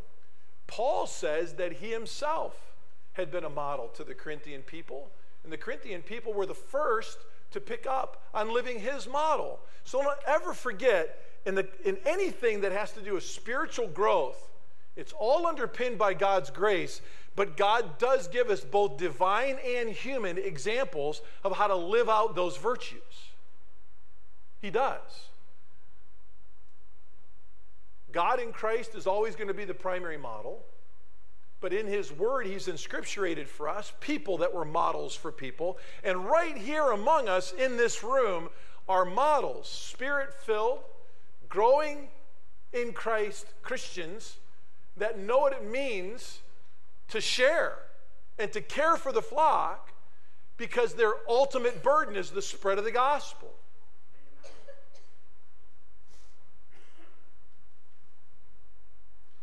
Paul 0.67 1.07
says 1.07 1.53
that 1.53 1.73
he 1.73 1.91
himself 1.91 2.73
had 3.13 3.31
been 3.31 3.43
a 3.43 3.49
model 3.49 3.89
to 3.89 4.03
the 4.03 4.13
Corinthian 4.13 4.61
people, 4.61 5.09
and 5.43 5.51
the 5.51 5.57
Corinthian 5.57 6.01
people 6.01 6.33
were 6.33 6.45
the 6.45 6.53
first 6.53 7.17
to 7.51 7.59
pick 7.59 7.85
up 7.85 8.23
on 8.33 8.53
living 8.53 8.79
his 8.79 9.07
model. 9.07 9.59
So 9.83 10.01
don't 10.01 10.17
ever 10.25 10.53
forget 10.53 11.17
in, 11.45 11.55
the, 11.55 11.67
in 11.83 11.97
anything 12.05 12.61
that 12.61 12.71
has 12.71 12.91
to 12.93 13.01
do 13.01 13.15
with 13.15 13.23
spiritual 13.23 13.87
growth, 13.87 14.50
it's 14.95 15.13
all 15.17 15.47
underpinned 15.47 15.97
by 15.97 16.13
God's 16.13 16.49
grace, 16.49 17.01
but 17.35 17.55
God 17.55 17.97
does 17.97 18.27
give 18.27 18.49
us 18.49 18.61
both 18.61 18.97
divine 18.97 19.57
and 19.65 19.89
human 19.89 20.37
examples 20.37 21.21
of 21.43 21.55
how 21.55 21.67
to 21.67 21.75
live 21.75 22.09
out 22.09 22.35
those 22.35 22.57
virtues. 22.57 23.01
He 24.61 24.69
does. 24.69 25.29
God 28.11 28.41
in 28.41 28.51
Christ 28.51 28.95
is 28.95 29.07
always 29.07 29.35
going 29.35 29.47
to 29.47 29.53
be 29.53 29.65
the 29.65 29.73
primary 29.73 30.17
model. 30.17 30.63
But 31.61 31.73
in 31.73 31.87
His 31.87 32.11
Word, 32.11 32.47
He's 32.47 32.67
inscripturated 32.67 33.47
for 33.47 33.69
us 33.69 33.93
people 34.01 34.39
that 34.39 34.53
were 34.53 34.65
models 34.65 35.15
for 35.15 35.31
people. 35.31 35.77
And 36.03 36.25
right 36.25 36.57
here 36.57 36.91
among 36.91 37.29
us 37.29 37.53
in 37.53 37.77
this 37.77 38.03
room 38.03 38.49
are 38.89 39.05
models, 39.05 39.69
spirit 39.69 40.33
filled, 40.33 40.79
growing 41.47 42.09
in 42.73 42.91
Christ 42.93 43.45
Christians 43.61 44.37
that 44.97 45.19
know 45.19 45.39
what 45.39 45.53
it 45.53 45.63
means 45.69 46.39
to 47.09 47.21
share 47.21 47.77
and 48.37 48.51
to 48.51 48.61
care 48.61 48.97
for 48.97 49.11
the 49.11 49.21
flock 49.21 49.91
because 50.57 50.93
their 50.93 51.13
ultimate 51.27 51.81
burden 51.81 52.15
is 52.15 52.31
the 52.31 52.41
spread 52.41 52.77
of 52.77 52.83
the 52.83 52.91
gospel. 52.91 53.49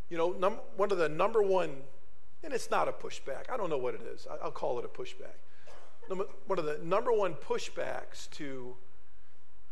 You 0.09 0.17
know, 0.17 0.31
num- 0.39 0.61
one 0.77 0.91
of 0.91 0.99
the 0.99 1.09
number 1.09 1.43
one, 1.43 1.71
and 2.43 2.55
it's 2.55 2.71
not 2.71 2.89
a 2.89 2.93
pushback, 2.93 3.51
I 3.53 3.57
don't 3.57 3.69
know 3.69 3.77
what 3.79 3.95
it 3.95 4.03
is, 4.03 4.27
I- 4.27 4.45
will 4.45 4.53
call 4.53 4.79
it 4.79 4.85
a 4.85 4.89
pushback. 4.89 5.37
One 6.47 6.59
of 6.59 6.65
the 6.65 6.79
number 6.83 7.13
one 7.13 7.35
pushbacks 7.35 8.31
to 8.31 8.75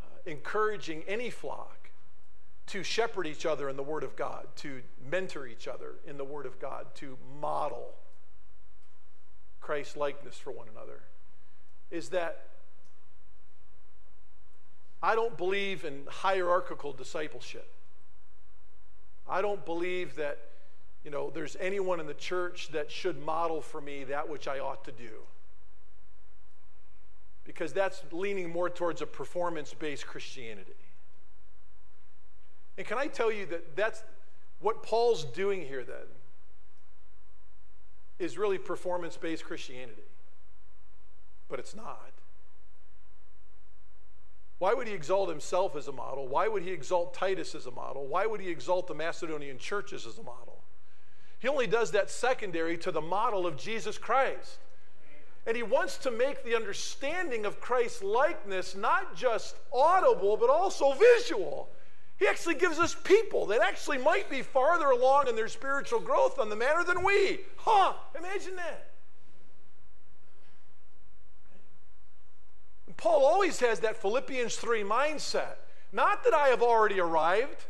uh, 0.03 0.19
encouraging 0.27 1.03
any 1.09 1.31
flock 1.31 1.86
to 2.67 2.83
shepherd 2.83 3.27
each 3.27 3.47
other 3.47 3.69
in 3.69 3.77
the 3.77 3.83
Word 3.83 4.03
of 4.03 4.17
God, 4.17 4.47
to 4.57 4.83
mentor 5.11 5.47
each 5.47 5.69
other 5.69 5.95
in 6.07 6.17
the 6.17 6.25
Word 6.25 6.47
of 6.47 6.59
God, 6.59 6.87
to 6.97 7.17
model 7.41 7.95
Christ 9.61 9.97
likeness 9.97 10.37
for 10.37 10.51
one 10.51 10.67
another, 10.73 11.01
is 11.91 12.09
that 12.11 12.47
I 15.03 15.15
don't 15.15 15.37
believe 15.37 15.85
in 15.85 16.03
hierarchical 16.09 16.93
discipleship. 16.93 17.71
I 19.29 19.43
don't 19.43 19.65
believe 19.65 20.17
that, 20.17 20.39
you 21.05 21.11
know, 21.11 21.31
there's 21.31 21.57
anyone 21.61 22.01
in 22.01 22.07
the 22.07 22.15
church 22.15 22.69
that 22.73 22.91
should 22.91 23.23
model 23.25 23.61
for 23.61 23.81
me 23.81 24.05
that 24.05 24.29
which 24.29 24.49
I 24.49 24.59
ought 24.59 24.85
to 24.85 24.93
do. 24.93 25.23
Because 27.45 27.73
that's 27.73 28.03
leaning 28.11 28.51
more 28.51 28.69
towards 28.69 29.03
a 29.03 29.07
performance 29.07 29.73
based 29.75 30.07
Christianity. 30.07 30.75
And 32.79 32.87
can 32.87 32.99
I 32.99 33.07
tell 33.07 33.33
you 33.33 33.47
that 33.47 33.77
that's 33.77 34.03
what 34.61 34.83
Paul's 34.83 35.25
doing 35.25 35.63
here 35.63 35.85
then 35.85 36.07
is 38.19 38.39
really 38.39 38.59
performance 38.59 39.17
based 39.17 39.45
Christianity. 39.45 40.03
But 41.49 41.59
it's 41.59 41.75
not. 41.75 42.13
Why 44.59 44.73
would 44.73 44.89
he 44.89 44.95
exalt 44.95 45.29
himself 45.29 45.77
as 45.77 45.87
a 45.87 45.93
model? 45.93 46.27
Why 46.27 46.49
would 46.49 46.63
he 46.63 46.71
exalt 46.71 47.13
Titus 47.13 47.55
as 47.55 47.67
a 47.67 47.71
model? 47.71 48.07
Why 48.07 48.25
would 48.25 48.41
he 48.41 48.49
exalt 48.49 48.87
the 48.87 48.95
Macedonian 48.95 49.59
churches 49.59 50.07
as 50.07 50.19
a 50.19 50.23
model? 50.23 50.63
He 51.39 51.49
only 51.49 51.67
does 51.67 51.91
that 51.91 52.09
secondary 52.09 52.79
to 52.79 52.91
the 52.91 53.03
model 53.03 53.47
of 53.47 53.59
Jesus 53.59 53.99
Christ. 53.99 54.59
And 55.47 55.57
he 55.57 55.63
wants 55.63 55.99
to 55.99 56.11
make 56.11 56.43
the 56.43 56.57
understanding 56.57 57.45
of 57.45 57.61
Christ's 57.61 58.03
likeness 58.03 58.75
not 58.75 59.15
just 59.15 59.57
audible, 59.73 60.39
but 60.39 60.49
also 60.49 60.95
visual. 60.95 61.69
He 62.19 62.27
actually 62.27 62.55
gives 62.55 62.79
us 62.79 62.95
people 62.95 63.47
that 63.47 63.61
actually 63.61 63.99
might 63.99 64.31
be 64.31 64.43
farther 64.43 64.91
along 64.91 65.29
in 65.29 65.37
their 65.37 65.49
spiritual 65.49 66.01
growth 66.01 66.39
on 66.39 66.49
the 66.49 66.57
matter 66.57 66.83
than 66.83 67.05
we. 67.05 67.41
Huh, 67.57 67.93
imagine 68.17 68.57
that. 68.57 68.91
Paul 72.97 73.27
always 73.27 73.61
has 73.61 73.81
that 73.81 74.01
Philippians 74.01 74.57
3 74.57 74.83
mindset. 74.83 75.57
Not 75.93 76.25
that 76.25 76.33
I 76.33 76.49
have 76.49 76.63
already 76.63 77.01
arrived, 77.01 77.65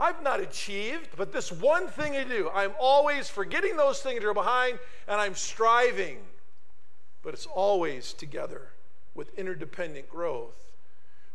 I've 0.00 0.22
not 0.22 0.40
achieved, 0.40 1.10
but 1.16 1.32
this 1.32 1.50
one 1.50 1.88
thing 1.88 2.16
I 2.16 2.24
do, 2.24 2.50
I'm 2.54 2.72
always 2.78 3.28
forgetting 3.28 3.76
those 3.76 4.00
things 4.00 4.20
that 4.20 4.28
are 4.28 4.34
behind 4.34 4.78
and 5.08 5.20
I'm 5.20 5.34
striving. 5.34 6.18
But 7.22 7.34
it's 7.34 7.46
always 7.46 8.12
together 8.12 8.68
with 9.14 9.36
interdependent 9.36 10.08
growth. 10.08 10.56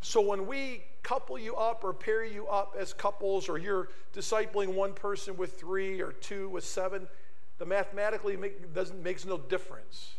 So 0.03 0.19
when 0.19 0.47
we 0.47 0.83
couple 1.01 1.39
you 1.39 1.55
up 1.55 1.83
or 1.83 1.93
pair 1.93 2.25
you 2.25 2.45
up 2.47 2.75
as 2.77 2.93
couples, 2.93 3.47
or 3.47 3.57
you're 3.57 3.87
discipling 4.13 4.73
one 4.73 4.93
person 4.93 5.37
with 5.37 5.59
three 5.59 6.01
or 6.01 6.11
two 6.11 6.49
with 6.49 6.65
seven, 6.65 7.07
the 7.57 7.65
mathematically 7.65 8.35
make, 8.35 8.73
doesn't 8.73 9.01
makes 9.01 9.25
no 9.25 9.37
difference. 9.37 10.15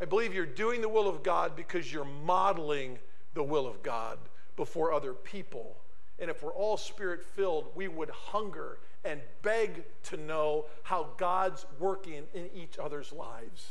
I 0.00 0.04
believe 0.04 0.34
you're 0.34 0.46
doing 0.46 0.80
the 0.80 0.88
will 0.88 1.08
of 1.08 1.22
God 1.22 1.54
because 1.54 1.92
you're 1.92 2.04
modeling 2.04 2.98
the 3.34 3.42
will 3.42 3.66
of 3.66 3.82
God 3.82 4.18
before 4.56 4.92
other 4.92 5.12
people. 5.12 5.76
And 6.18 6.28
if 6.28 6.42
we're 6.42 6.52
all 6.52 6.76
spirit 6.76 7.22
filled, 7.22 7.68
we 7.76 7.86
would 7.86 8.10
hunger 8.10 8.78
and 9.04 9.20
beg 9.42 9.84
to 10.04 10.16
know 10.16 10.66
how 10.82 11.10
God's 11.18 11.66
working 11.78 12.24
in 12.34 12.50
each 12.54 12.78
other's 12.78 13.12
lives. 13.12 13.68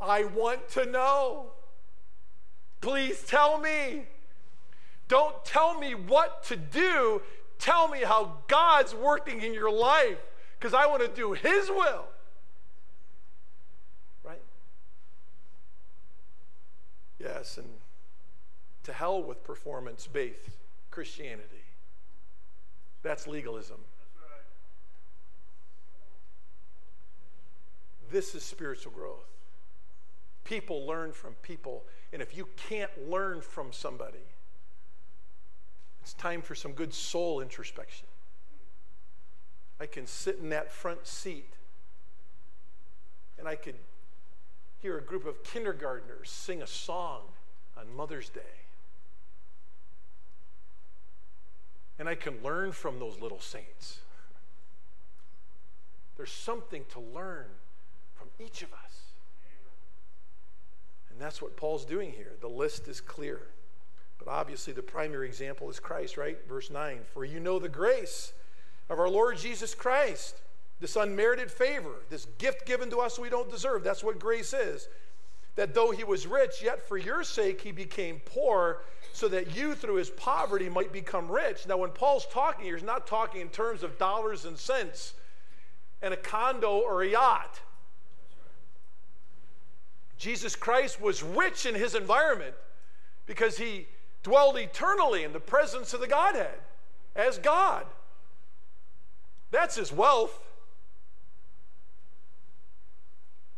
I 0.00 0.24
want 0.24 0.68
to 0.70 0.86
know. 0.86 1.52
Please 2.80 3.22
tell 3.22 3.58
me. 3.58 4.04
Don't 5.08 5.44
tell 5.44 5.78
me 5.78 5.94
what 5.94 6.44
to 6.44 6.56
do. 6.56 7.20
Tell 7.58 7.88
me 7.88 8.00
how 8.00 8.38
God's 8.48 8.94
working 8.94 9.42
in 9.42 9.52
your 9.52 9.70
life 9.70 10.18
because 10.58 10.72
I 10.72 10.86
want 10.86 11.02
to 11.02 11.08
do 11.08 11.32
His 11.32 11.68
will. 11.68 12.04
Right? 14.24 14.42
Yes, 17.18 17.58
and 17.58 17.68
to 18.84 18.92
hell 18.92 19.22
with 19.22 19.44
performance 19.44 20.06
based 20.06 20.48
Christianity. 20.90 21.64
That's 23.02 23.26
legalism. 23.26 23.78
This 28.10 28.34
is 28.34 28.42
spiritual 28.42 28.92
growth. 28.92 29.26
People 30.44 30.86
learn 30.86 31.12
from 31.12 31.34
people. 31.42 31.84
And 32.12 32.20
if 32.20 32.36
you 32.36 32.48
can't 32.68 32.90
learn 33.08 33.40
from 33.40 33.72
somebody, 33.72 34.18
it's 36.02 36.14
time 36.14 36.42
for 36.42 36.54
some 36.54 36.72
good 36.72 36.92
soul 36.92 37.40
introspection. 37.40 38.06
I 39.78 39.86
can 39.86 40.06
sit 40.06 40.38
in 40.42 40.50
that 40.50 40.70
front 40.70 41.06
seat 41.06 41.52
and 43.38 43.48
I 43.48 43.54
could 43.54 43.76
hear 44.82 44.98
a 44.98 45.02
group 45.02 45.26
of 45.26 45.42
kindergartners 45.42 46.30
sing 46.30 46.62
a 46.62 46.66
song 46.66 47.22
on 47.76 47.94
Mother's 47.96 48.28
Day. 48.28 48.40
And 51.98 52.08
I 52.08 52.14
can 52.14 52.42
learn 52.42 52.72
from 52.72 52.98
those 52.98 53.20
little 53.20 53.40
saints. 53.40 54.00
There's 56.16 56.32
something 56.32 56.84
to 56.92 57.00
learn 57.00 57.46
from 58.14 58.28
each 58.38 58.62
of 58.62 58.72
us. 58.72 59.09
And 61.20 61.26
that's 61.26 61.42
what 61.42 61.54
Paul's 61.54 61.84
doing 61.84 62.12
here. 62.12 62.32
The 62.40 62.48
list 62.48 62.88
is 62.88 62.98
clear. 62.98 63.42
But 64.18 64.28
obviously, 64.28 64.72
the 64.72 64.80
primary 64.80 65.26
example 65.26 65.68
is 65.68 65.78
Christ, 65.78 66.16
right? 66.16 66.38
Verse 66.48 66.70
9 66.70 67.00
For 67.12 67.26
you 67.26 67.40
know 67.40 67.58
the 67.58 67.68
grace 67.68 68.32
of 68.88 68.98
our 68.98 69.06
Lord 69.06 69.36
Jesus 69.36 69.74
Christ 69.74 70.40
this 70.80 70.96
unmerited 70.96 71.50
favor, 71.50 71.96
this 72.08 72.26
gift 72.38 72.64
given 72.64 72.88
to 72.88 73.00
us 73.00 73.18
we 73.18 73.28
don't 73.28 73.50
deserve. 73.50 73.84
That's 73.84 74.02
what 74.02 74.18
grace 74.18 74.54
is. 74.54 74.88
That 75.56 75.74
though 75.74 75.90
he 75.90 76.04
was 76.04 76.26
rich, 76.26 76.62
yet 76.62 76.88
for 76.88 76.96
your 76.96 77.22
sake 77.22 77.60
he 77.60 77.70
became 77.70 78.22
poor, 78.24 78.80
so 79.12 79.28
that 79.28 79.54
you 79.54 79.74
through 79.74 79.96
his 79.96 80.08
poverty 80.08 80.70
might 80.70 80.90
become 80.90 81.30
rich. 81.30 81.66
Now, 81.66 81.76
when 81.76 81.90
Paul's 81.90 82.26
talking 82.32 82.64
here, 82.64 82.76
he's 82.76 82.82
not 82.82 83.06
talking 83.06 83.42
in 83.42 83.50
terms 83.50 83.82
of 83.82 83.98
dollars 83.98 84.46
and 84.46 84.58
cents 84.58 85.12
and 86.00 86.14
a 86.14 86.16
condo 86.16 86.78
or 86.78 87.02
a 87.02 87.08
yacht. 87.08 87.60
Jesus 90.20 90.54
Christ 90.54 91.00
was 91.00 91.22
rich 91.22 91.64
in 91.64 91.74
his 91.74 91.94
environment 91.94 92.54
because 93.24 93.56
he 93.56 93.88
dwelled 94.22 94.58
eternally 94.58 95.24
in 95.24 95.32
the 95.32 95.40
presence 95.40 95.94
of 95.94 96.00
the 96.00 96.06
Godhead 96.06 96.58
as 97.16 97.38
God. 97.38 97.86
That's 99.50 99.76
his 99.76 99.90
wealth. 99.90 100.38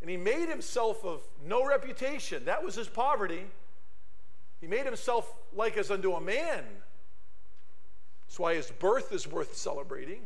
And 0.01 0.09
he 0.09 0.16
made 0.16 0.48
himself 0.48 1.05
of 1.05 1.22
no 1.44 1.66
reputation. 1.66 2.44
That 2.44 2.64
was 2.64 2.77
his 2.77 2.87
poverty. 2.87 3.42
He 4.61 4.68
made 4.68 4.87
himself 4.87 5.35
like 5.53 5.77
as 5.77 5.90
unto 5.90 6.12
a 6.12 6.20
man. 6.20 6.62
That's 8.29 8.38
why 8.38 8.55
his 8.55 8.70
birth 8.70 9.12
is 9.12 9.27
worth 9.27 9.57
celebrating. 9.57 10.20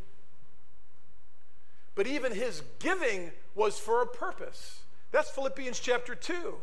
But 1.95 2.07
even 2.07 2.35
his 2.35 2.63
giving 2.79 3.31
was 3.55 3.79
for 3.79 4.03
a 4.03 4.07
purpose. 4.07 4.81
That's 5.17 5.31
Philippians 5.31 5.81
chapter 5.81 6.15
2. 6.15 6.57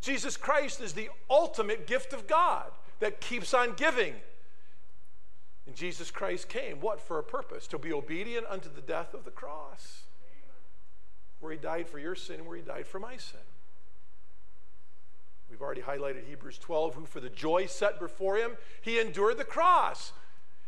Jesus 0.00 0.36
Christ 0.36 0.80
is 0.80 0.92
the 0.92 1.10
ultimate 1.28 1.88
gift 1.88 2.12
of 2.12 2.28
God 2.28 2.66
that 3.00 3.20
keeps 3.20 3.52
on 3.52 3.72
giving. 3.72 4.14
And 5.66 5.74
Jesus 5.74 6.12
Christ 6.12 6.48
came, 6.48 6.80
what? 6.80 7.00
For 7.00 7.18
a 7.18 7.24
purpose 7.24 7.66
to 7.66 7.78
be 7.78 7.92
obedient 7.92 8.46
unto 8.48 8.68
the 8.72 8.80
death 8.80 9.12
of 9.12 9.24
the 9.24 9.32
cross, 9.32 10.02
where 11.40 11.50
he 11.50 11.58
died 11.58 11.88
for 11.88 11.98
your 11.98 12.14
sin, 12.14 12.46
where 12.46 12.56
he 12.56 12.62
died 12.62 12.86
for 12.86 13.00
my 13.00 13.16
sin. 13.16 13.40
We've 15.50 15.60
already 15.60 15.82
highlighted 15.82 16.28
Hebrews 16.28 16.58
12, 16.58 16.94
who 16.94 17.06
for 17.06 17.18
the 17.18 17.28
joy 17.28 17.66
set 17.66 17.98
before 17.98 18.36
him, 18.36 18.52
he 18.82 19.00
endured 19.00 19.36
the 19.36 19.42
cross. 19.42 20.12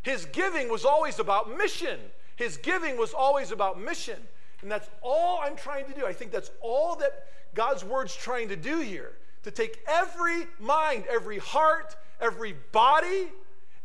His 0.02 0.24
giving 0.24 0.68
was 0.68 0.84
always 0.84 1.20
about 1.20 1.56
mission. 1.56 2.00
His 2.34 2.56
giving 2.56 2.96
was 2.96 3.14
always 3.14 3.52
about 3.52 3.80
mission. 3.80 4.18
And 4.62 4.70
that's 4.70 4.88
all 5.02 5.40
I'm 5.42 5.56
trying 5.56 5.86
to 5.86 5.92
do. 5.92 6.06
I 6.06 6.12
think 6.12 6.30
that's 6.30 6.50
all 6.60 6.96
that 6.96 7.26
God's 7.54 7.84
word's 7.84 8.14
trying 8.14 8.48
to 8.48 8.56
do 8.56 8.78
here 8.78 9.12
to 9.42 9.50
take 9.50 9.82
every 9.88 10.46
mind, 10.60 11.04
every 11.10 11.38
heart, 11.38 11.96
every 12.20 12.54
body, 12.70 13.28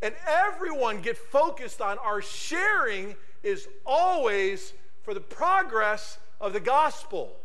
and 0.00 0.14
everyone 0.26 1.00
get 1.00 1.18
focused 1.18 1.80
on 1.80 1.98
our 1.98 2.22
sharing 2.22 3.16
is 3.42 3.68
always 3.84 4.72
for 5.02 5.14
the 5.14 5.20
progress 5.20 6.18
of 6.40 6.52
the 6.52 6.60
gospel. 6.60 7.36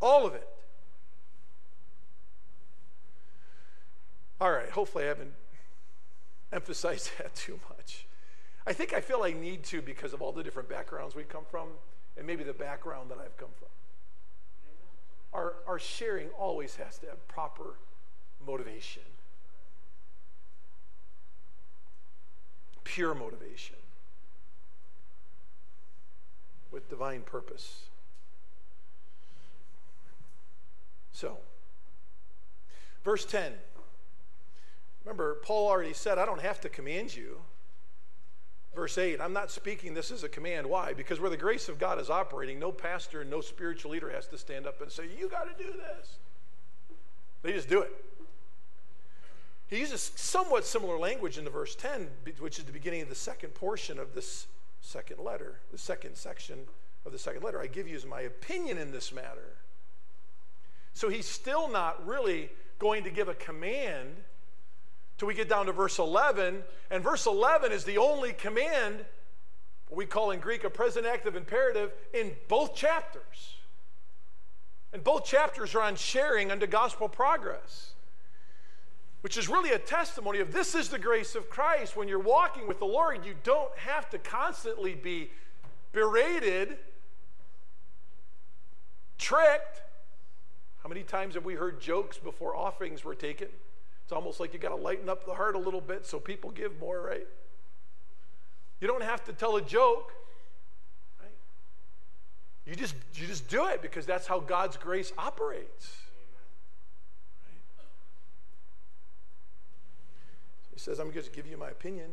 All 0.00 0.26
of 0.26 0.34
it. 0.34 0.48
All 4.40 4.50
right, 4.50 4.68
hopefully 4.70 5.04
I 5.04 5.08
haven't 5.08 5.34
emphasized 6.52 7.10
that 7.18 7.32
too 7.36 7.60
much. 7.68 7.71
I 8.66 8.72
think 8.72 8.92
I 8.92 9.00
feel 9.00 9.22
I 9.22 9.32
need 9.32 9.64
to 9.64 9.82
because 9.82 10.12
of 10.12 10.22
all 10.22 10.32
the 10.32 10.42
different 10.42 10.68
backgrounds 10.68 11.14
we 11.14 11.24
come 11.24 11.44
from 11.50 11.68
and 12.16 12.26
maybe 12.26 12.44
the 12.44 12.52
background 12.52 13.10
that 13.10 13.18
I've 13.18 13.36
come 13.36 13.48
from. 13.58 13.68
Our, 15.32 15.54
our 15.66 15.78
sharing 15.78 16.28
always 16.30 16.76
has 16.76 16.98
to 16.98 17.06
have 17.06 17.26
proper 17.26 17.78
motivation, 18.46 19.02
pure 22.84 23.14
motivation, 23.14 23.76
with 26.70 26.88
divine 26.88 27.22
purpose. 27.22 27.84
So, 31.12 31.38
verse 33.04 33.24
10. 33.24 33.52
Remember, 35.04 35.36
Paul 35.42 35.68
already 35.68 35.92
said, 35.92 36.18
I 36.18 36.26
don't 36.26 36.40
have 36.40 36.60
to 36.62 36.68
command 36.68 37.14
you. 37.14 37.40
Verse 38.74 38.96
8, 38.96 39.20
I'm 39.20 39.34
not 39.34 39.50
speaking 39.50 39.92
this 39.92 40.10
as 40.10 40.24
a 40.24 40.28
command. 40.28 40.66
Why? 40.66 40.94
Because 40.94 41.20
where 41.20 41.28
the 41.28 41.36
grace 41.36 41.68
of 41.68 41.78
God 41.78 42.00
is 42.00 42.08
operating, 42.08 42.58
no 42.58 42.72
pastor 42.72 43.20
and 43.20 43.30
no 43.30 43.42
spiritual 43.42 43.90
leader 43.90 44.10
has 44.10 44.26
to 44.28 44.38
stand 44.38 44.66
up 44.66 44.80
and 44.80 44.90
say, 44.90 45.04
You 45.18 45.28
got 45.28 45.44
to 45.44 45.62
do 45.62 45.72
this. 45.72 46.16
They 47.42 47.52
just 47.52 47.68
do 47.68 47.82
it. 47.82 47.92
He 49.68 49.78
uses 49.78 50.12
somewhat 50.16 50.64
similar 50.64 50.98
language 50.98 51.38
in 51.38 51.44
the 51.44 51.50
verse 51.50 51.74
10, 51.74 52.08
which 52.38 52.58
is 52.58 52.64
the 52.64 52.72
beginning 52.72 53.02
of 53.02 53.08
the 53.08 53.14
second 53.14 53.50
portion 53.50 53.98
of 53.98 54.14
this 54.14 54.46
second 54.80 55.18
letter, 55.18 55.60
the 55.70 55.78
second 55.78 56.16
section 56.16 56.58
of 57.04 57.12
the 57.12 57.18
second 57.18 57.42
letter. 57.42 57.60
I 57.60 57.66
give 57.66 57.88
you 57.88 57.96
as 57.96 58.06
my 58.06 58.20
opinion 58.22 58.78
in 58.78 58.92
this 58.92 59.12
matter. 59.12 59.56
So 60.94 61.08
he's 61.08 61.26
still 61.26 61.68
not 61.68 62.06
really 62.06 62.50
going 62.78 63.04
to 63.04 63.10
give 63.10 63.28
a 63.28 63.34
command 63.34 64.16
till 65.18 65.28
we 65.28 65.34
get 65.34 65.48
down 65.48 65.66
to 65.66 65.72
verse 65.72 65.98
11. 65.98 66.62
And 66.90 67.02
verse 67.02 67.26
11 67.26 67.72
is 67.72 67.84
the 67.84 67.98
only 67.98 68.32
command, 68.32 69.04
what 69.88 69.96
we 69.96 70.06
call 70.06 70.30
in 70.30 70.40
Greek 70.40 70.64
a 70.64 70.70
present 70.70 71.06
active 71.06 71.36
imperative, 71.36 71.92
in 72.12 72.32
both 72.48 72.74
chapters. 72.74 73.56
And 74.92 75.02
both 75.02 75.24
chapters 75.24 75.74
are 75.74 75.82
on 75.82 75.96
sharing 75.96 76.50
unto 76.50 76.66
gospel 76.66 77.08
progress, 77.08 77.94
which 79.22 79.38
is 79.38 79.48
really 79.48 79.70
a 79.70 79.78
testimony 79.78 80.40
of 80.40 80.52
this 80.52 80.74
is 80.74 80.90
the 80.90 80.98
grace 80.98 81.34
of 81.34 81.48
Christ. 81.48 81.96
When 81.96 82.08
you're 82.08 82.18
walking 82.18 82.68
with 82.68 82.78
the 82.78 82.86
Lord, 82.86 83.24
you 83.24 83.34
don't 83.42 83.76
have 83.78 84.10
to 84.10 84.18
constantly 84.18 84.94
be 84.94 85.30
berated, 85.92 86.76
tricked. 89.18 89.82
How 90.82 90.88
many 90.88 91.04
times 91.04 91.34
have 91.34 91.44
we 91.44 91.54
heard 91.54 91.80
jokes 91.80 92.18
before 92.18 92.56
offerings 92.56 93.04
were 93.04 93.14
taken? 93.14 93.48
It's 94.12 94.16
almost 94.18 94.40
like 94.40 94.52
you 94.52 94.58
got 94.58 94.68
to 94.68 94.76
lighten 94.76 95.08
up 95.08 95.24
the 95.24 95.32
heart 95.32 95.54
a 95.54 95.58
little 95.58 95.80
bit 95.80 96.04
so 96.04 96.20
people 96.20 96.50
give 96.50 96.78
more, 96.78 97.00
right? 97.00 97.26
You 98.78 98.86
don't 98.86 99.02
have 99.02 99.24
to 99.24 99.32
tell 99.32 99.56
a 99.56 99.62
joke. 99.62 100.12
Right? 101.18 101.30
You 102.66 102.74
just 102.74 102.94
you 103.14 103.26
just 103.26 103.48
do 103.48 103.68
it 103.68 103.80
because 103.80 104.04
that's 104.04 104.26
how 104.26 104.38
God's 104.38 104.76
grace 104.76 105.14
operates. 105.16 105.96
Right? 107.48 107.56
He 110.74 110.78
says, 110.78 110.98
I'm 110.98 111.10
going 111.10 111.24
to 111.24 111.30
give 111.30 111.46
you 111.46 111.56
my 111.56 111.70
opinion. 111.70 112.10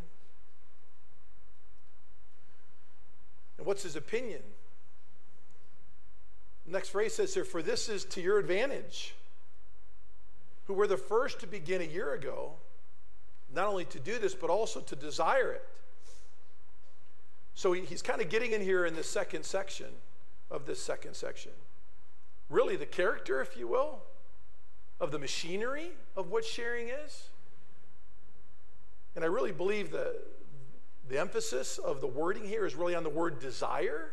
And 3.57 3.67
what's 3.67 3.83
his 3.83 3.97
opinion? 3.97 4.39
next 6.65 6.89
phrase 6.89 7.13
says 7.15 7.33
here, 7.33 7.43
for 7.43 7.62
this 7.62 7.89
is 7.89 8.05
to 8.05 8.21
your 8.21 8.39
advantage 8.39 9.15
who 10.69 10.75
were 10.75 10.86
the 10.86 10.95
first 10.95 11.39
to 11.39 11.47
begin 11.47 11.82
a 11.82 11.86
year 11.86 12.13
ago, 12.13 12.51
not 13.51 13.65
only 13.65 13.86
to 13.86 13.99
do 13.99 14.19
this, 14.19 14.36
but 14.36 14.51
also 14.51 14.79
to 14.79 14.95
desire 14.95 15.51
it. 15.51 15.67
So 17.55 17.73
he, 17.73 17.82
he's 17.82 18.03
kind 18.03 18.21
of 18.21 18.29
getting 18.29 18.51
in 18.51 18.62
here 18.62 18.86
in 18.86 18.93
the 18.93 19.03
second 19.03 19.45
section 19.45 19.88
of 20.51 20.67
this 20.67 20.79
second 20.79 21.15
section. 21.15 21.53
Really, 22.51 22.75
the 22.75 22.86
character, 22.86 23.41
if 23.41 23.58
you 23.58 23.67
will, 23.67 24.03
of 24.99 25.10
the 25.10 25.17
machinery 25.17 25.89
of 26.15 26.29
what 26.29 26.45
sharing 26.45 26.89
is. 26.89 27.29
And 29.15 29.25
I 29.25 29.27
really 29.27 29.51
believe 29.51 29.89
the, 29.89 30.17
the 31.08 31.19
emphasis 31.19 31.79
of 31.79 31.99
the 31.99 32.05
wording 32.05 32.45
here 32.45 32.67
is 32.67 32.75
really 32.75 32.93
on 32.93 33.01
the 33.01 33.10
word 33.10 33.39
desire, 33.39 34.12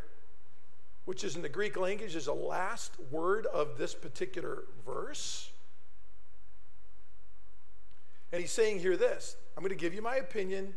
which 1.05 1.23
is 1.23 1.35
in 1.35 1.43
the 1.43 1.49
Greek 1.49 1.77
language 1.77 2.15
is 2.15 2.25
the 2.25 2.33
last 2.33 2.93
word 3.11 3.45
of 3.45 3.77
this 3.77 3.93
particular 3.93 4.63
verse. 4.83 5.51
And 8.31 8.41
he's 8.41 8.51
saying 8.51 8.79
here 8.79 8.97
this 8.97 9.35
I'm 9.55 9.63
going 9.63 9.69
to 9.69 9.75
give 9.75 9.93
you 9.93 10.01
my 10.01 10.17
opinion, 10.17 10.73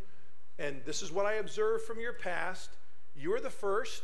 and 0.58 0.80
this 0.84 1.02
is 1.02 1.12
what 1.12 1.26
I 1.26 1.34
observed 1.34 1.84
from 1.84 2.00
your 2.00 2.12
past. 2.12 2.70
You 3.16 3.34
are 3.34 3.40
the 3.40 3.50
first. 3.50 4.02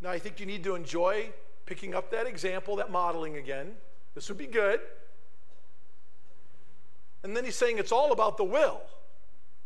Now, 0.00 0.10
I 0.10 0.18
think 0.18 0.40
you 0.40 0.46
need 0.46 0.64
to 0.64 0.74
enjoy 0.74 1.30
picking 1.64 1.94
up 1.94 2.10
that 2.10 2.26
example, 2.26 2.76
that 2.76 2.90
modeling 2.90 3.36
again. 3.36 3.76
This 4.14 4.28
would 4.28 4.38
be 4.38 4.46
good. 4.46 4.80
And 7.22 7.36
then 7.36 7.44
he's 7.44 7.54
saying 7.54 7.78
it's 7.78 7.92
all 7.92 8.10
about 8.10 8.36
the 8.36 8.44
will. 8.44 8.80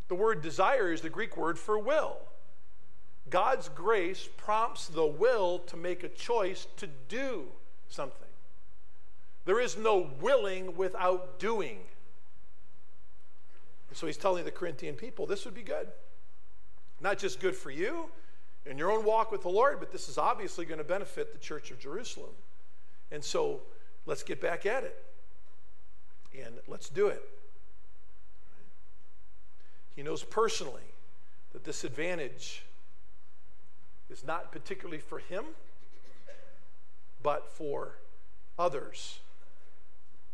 The 0.09 0.15
word 0.15 0.43
desire 0.43 0.93
is 0.93 1.01
the 1.01 1.09
Greek 1.09 1.37
word 1.37 1.59
for 1.59 1.79
will. 1.79 2.19
God's 3.31 3.69
grace 3.71 4.29
prompts 4.37 4.87
the 4.87 5.07
will 5.07 5.61
to 5.61 5.77
make 5.77 6.05
a 6.05 6.09
choice 6.09 6.67
to 6.77 6.87
do 7.09 7.47
something. 7.89 8.26
There 9.47 9.61
is 9.61 9.79
no 9.79 10.11
willing 10.21 10.77
without 10.77 11.39
doing. 11.39 11.79
So 13.93 14.07
he's 14.07 14.19
telling 14.19 14.45
the 14.45 14.51
Corinthian 14.51 14.97
people 14.97 15.25
this 15.25 15.47
would 15.47 15.55
be 15.55 15.63
good. 15.63 15.87
Not 17.01 17.19
just 17.19 17.41
good 17.41 17.55
for 17.55 17.71
you 17.71 18.11
in 18.67 18.77
your 18.77 18.91
own 18.91 19.05
walk 19.05 19.31
with 19.31 19.43
the 19.43 19.49
Lord, 19.49 19.79
but 19.79 19.93
this 19.93 20.09
is 20.09 20.19
obviously 20.19 20.67
going 20.67 20.79
to 20.79 20.85
benefit 20.85 21.33
the 21.33 21.39
church 21.39 21.71
of 21.71 21.79
Jerusalem. 21.79 22.33
And 23.13 23.23
so 23.23 23.61
let's 24.05 24.25
get 24.25 24.41
back 24.41 24.67
at 24.67 24.83
it. 24.83 25.03
And 26.45 26.57
let's 26.67 26.89
do 26.89 27.07
it. 27.07 27.23
He 29.95 30.03
knows 30.03 30.25
personally 30.25 30.83
that 31.53 31.65
this 31.65 31.85
advantage 31.85 32.65
is 34.11 34.25
not 34.25 34.51
particularly 34.51 35.01
for 35.01 35.21
him, 35.21 35.45
but 37.23 37.49
for 37.49 37.93
others 38.59 39.21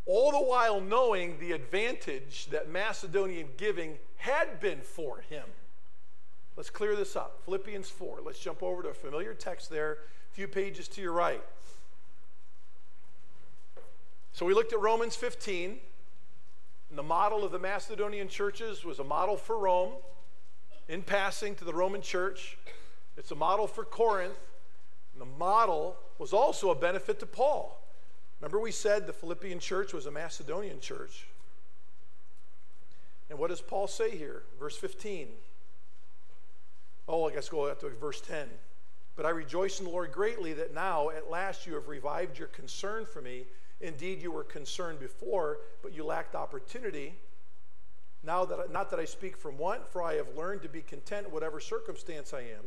all 0.07 0.33
the 0.33 0.41
while 0.41 0.81
knowing 0.81 1.39
the 1.39 1.53
advantage 1.53 2.47
that 2.47 2.71
Macedonian 2.71 3.49
giving 3.57 3.99
had 4.17 4.61
been 4.61 4.81
for 4.81 5.21
him. 5.29 5.45
Let's 6.57 6.71
clear 6.71 6.97
this 6.97 7.17
up. 7.17 7.41
Philippians 7.45 7.89
4. 7.89 8.19
Let's 8.25 8.39
jump 8.39 8.63
over 8.63 8.83
to 8.83 8.89
a 8.89 8.95
familiar 8.95 9.33
text 9.33 9.71
there, 9.71 9.93
a 9.93 10.35
few 10.35 10.49
pages 10.49 10.89
to 10.89 11.01
your 11.01 11.13
right. 11.13 11.43
So 14.33 14.45
we 14.45 14.55
looked 14.55 14.73
at 14.73 14.81
Romans 14.81 15.17
15. 15.17 15.79
And 16.91 16.99
the 16.99 17.03
model 17.03 17.43
of 17.43 17.53
the 17.53 17.59
Macedonian 17.59 18.29
churches 18.29 18.85
was 18.85 18.99
a 18.99 19.05
model 19.05 19.37
for 19.37 19.57
Rome. 19.57 19.93
In 20.89 21.03
passing 21.03 21.55
to 21.55 21.65
the 21.65 21.73
Roman 21.73 22.03
church, 22.03 22.59
it's 23.17 23.31
a 23.31 23.35
model 23.35 23.67
for 23.67 23.85
Corinth. 23.85 24.39
And 25.15 25.23
the 25.23 25.39
model 25.39 25.97
was 26.19 26.35
also 26.35 26.71
a 26.71 26.75
benefit 26.75 27.19
to 27.21 27.27
Paul. 27.27 27.82
Remember, 28.43 28.59
we 28.59 28.73
said 28.73 29.07
the 29.07 29.13
Philippian 29.13 29.61
church 29.61 29.95
was 29.95 30.07
a 30.07 30.11
Macedonian 30.11 30.81
church. 30.81 31.27
And 33.31 33.39
what 33.39 33.51
does 33.51 33.61
Paul 33.61 33.87
say 33.87 34.17
here? 34.17 34.43
Verse 34.59 34.77
15. 34.77 35.29
Oh, 37.07 37.29
I 37.29 37.33
guess 37.33 37.49
go 37.49 37.67
up 37.67 37.79
to 37.81 37.89
verse 37.91 38.21
10. 38.21 38.49
But 39.15 39.27
I 39.27 39.31
rejoice 39.31 39.79
in 39.79 39.85
the 39.85 39.93
Lord 39.93 40.11
greatly 40.11 40.53
that 40.55 40.75
now, 40.75 41.11
at 41.11 41.31
last, 41.31 41.69
you 41.69 41.75
have 41.75 41.87
revived 41.87 42.37
your 42.37 42.49
concern 42.49 43.07
for 43.07 43.23
me. 43.23 43.45
Indeed, 43.81 44.21
you 44.21 44.33
were 44.33 44.43
concerned 44.43 44.99
before, 44.99 45.59
but 45.81 45.95
you 45.95 46.05
lacked 46.05 46.35
opportunity. 46.35 47.15
Now 48.25 48.45
that 48.45 48.73
not 48.73 48.91
that 48.91 48.99
I 48.99 49.05
speak 49.05 49.37
from 49.37 49.57
want, 49.57 49.87
for 49.87 50.03
I 50.03 50.15
have 50.15 50.37
learned 50.37 50.63
to 50.63 50.69
be 50.69 50.81
content 50.83 51.27
in 51.27 51.33
whatever 51.33 51.61
circumstance 51.61 52.35
I 52.35 52.41
am. 52.41 52.65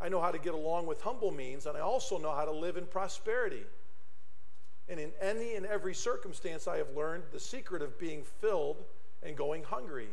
I 0.00 0.08
know 0.08 0.20
how 0.20 0.30
to 0.30 0.38
get 0.38 0.54
along 0.54 0.86
with 0.86 1.00
humble 1.00 1.32
means, 1.32 1.66
and 1.66 1.76
I 1.76 1.80
also 1.80 2.18
know 2.18 2.32
how 2.32 2.44
to 2.44 2.52
live 2.52 2.76
in 2.76 2.86
prosperity. 2.86 3.64
And 4.88 4.98
in 4.98 5.10
any 5.20 5.54
and 5.54 5.66
every 5.66 5.94
circumstance, 5.94 6.66
I 6.66 6.78
have 6.78 6.96
learned 6.96 7.24
the 7.32 7.40
secret 7.40 7.82
of 7.82 7.98
being 7.98 8.22
filled 8.40 8.84
and 9.22 9.36
going 9.36 9.64
hungry, 9.64 10.08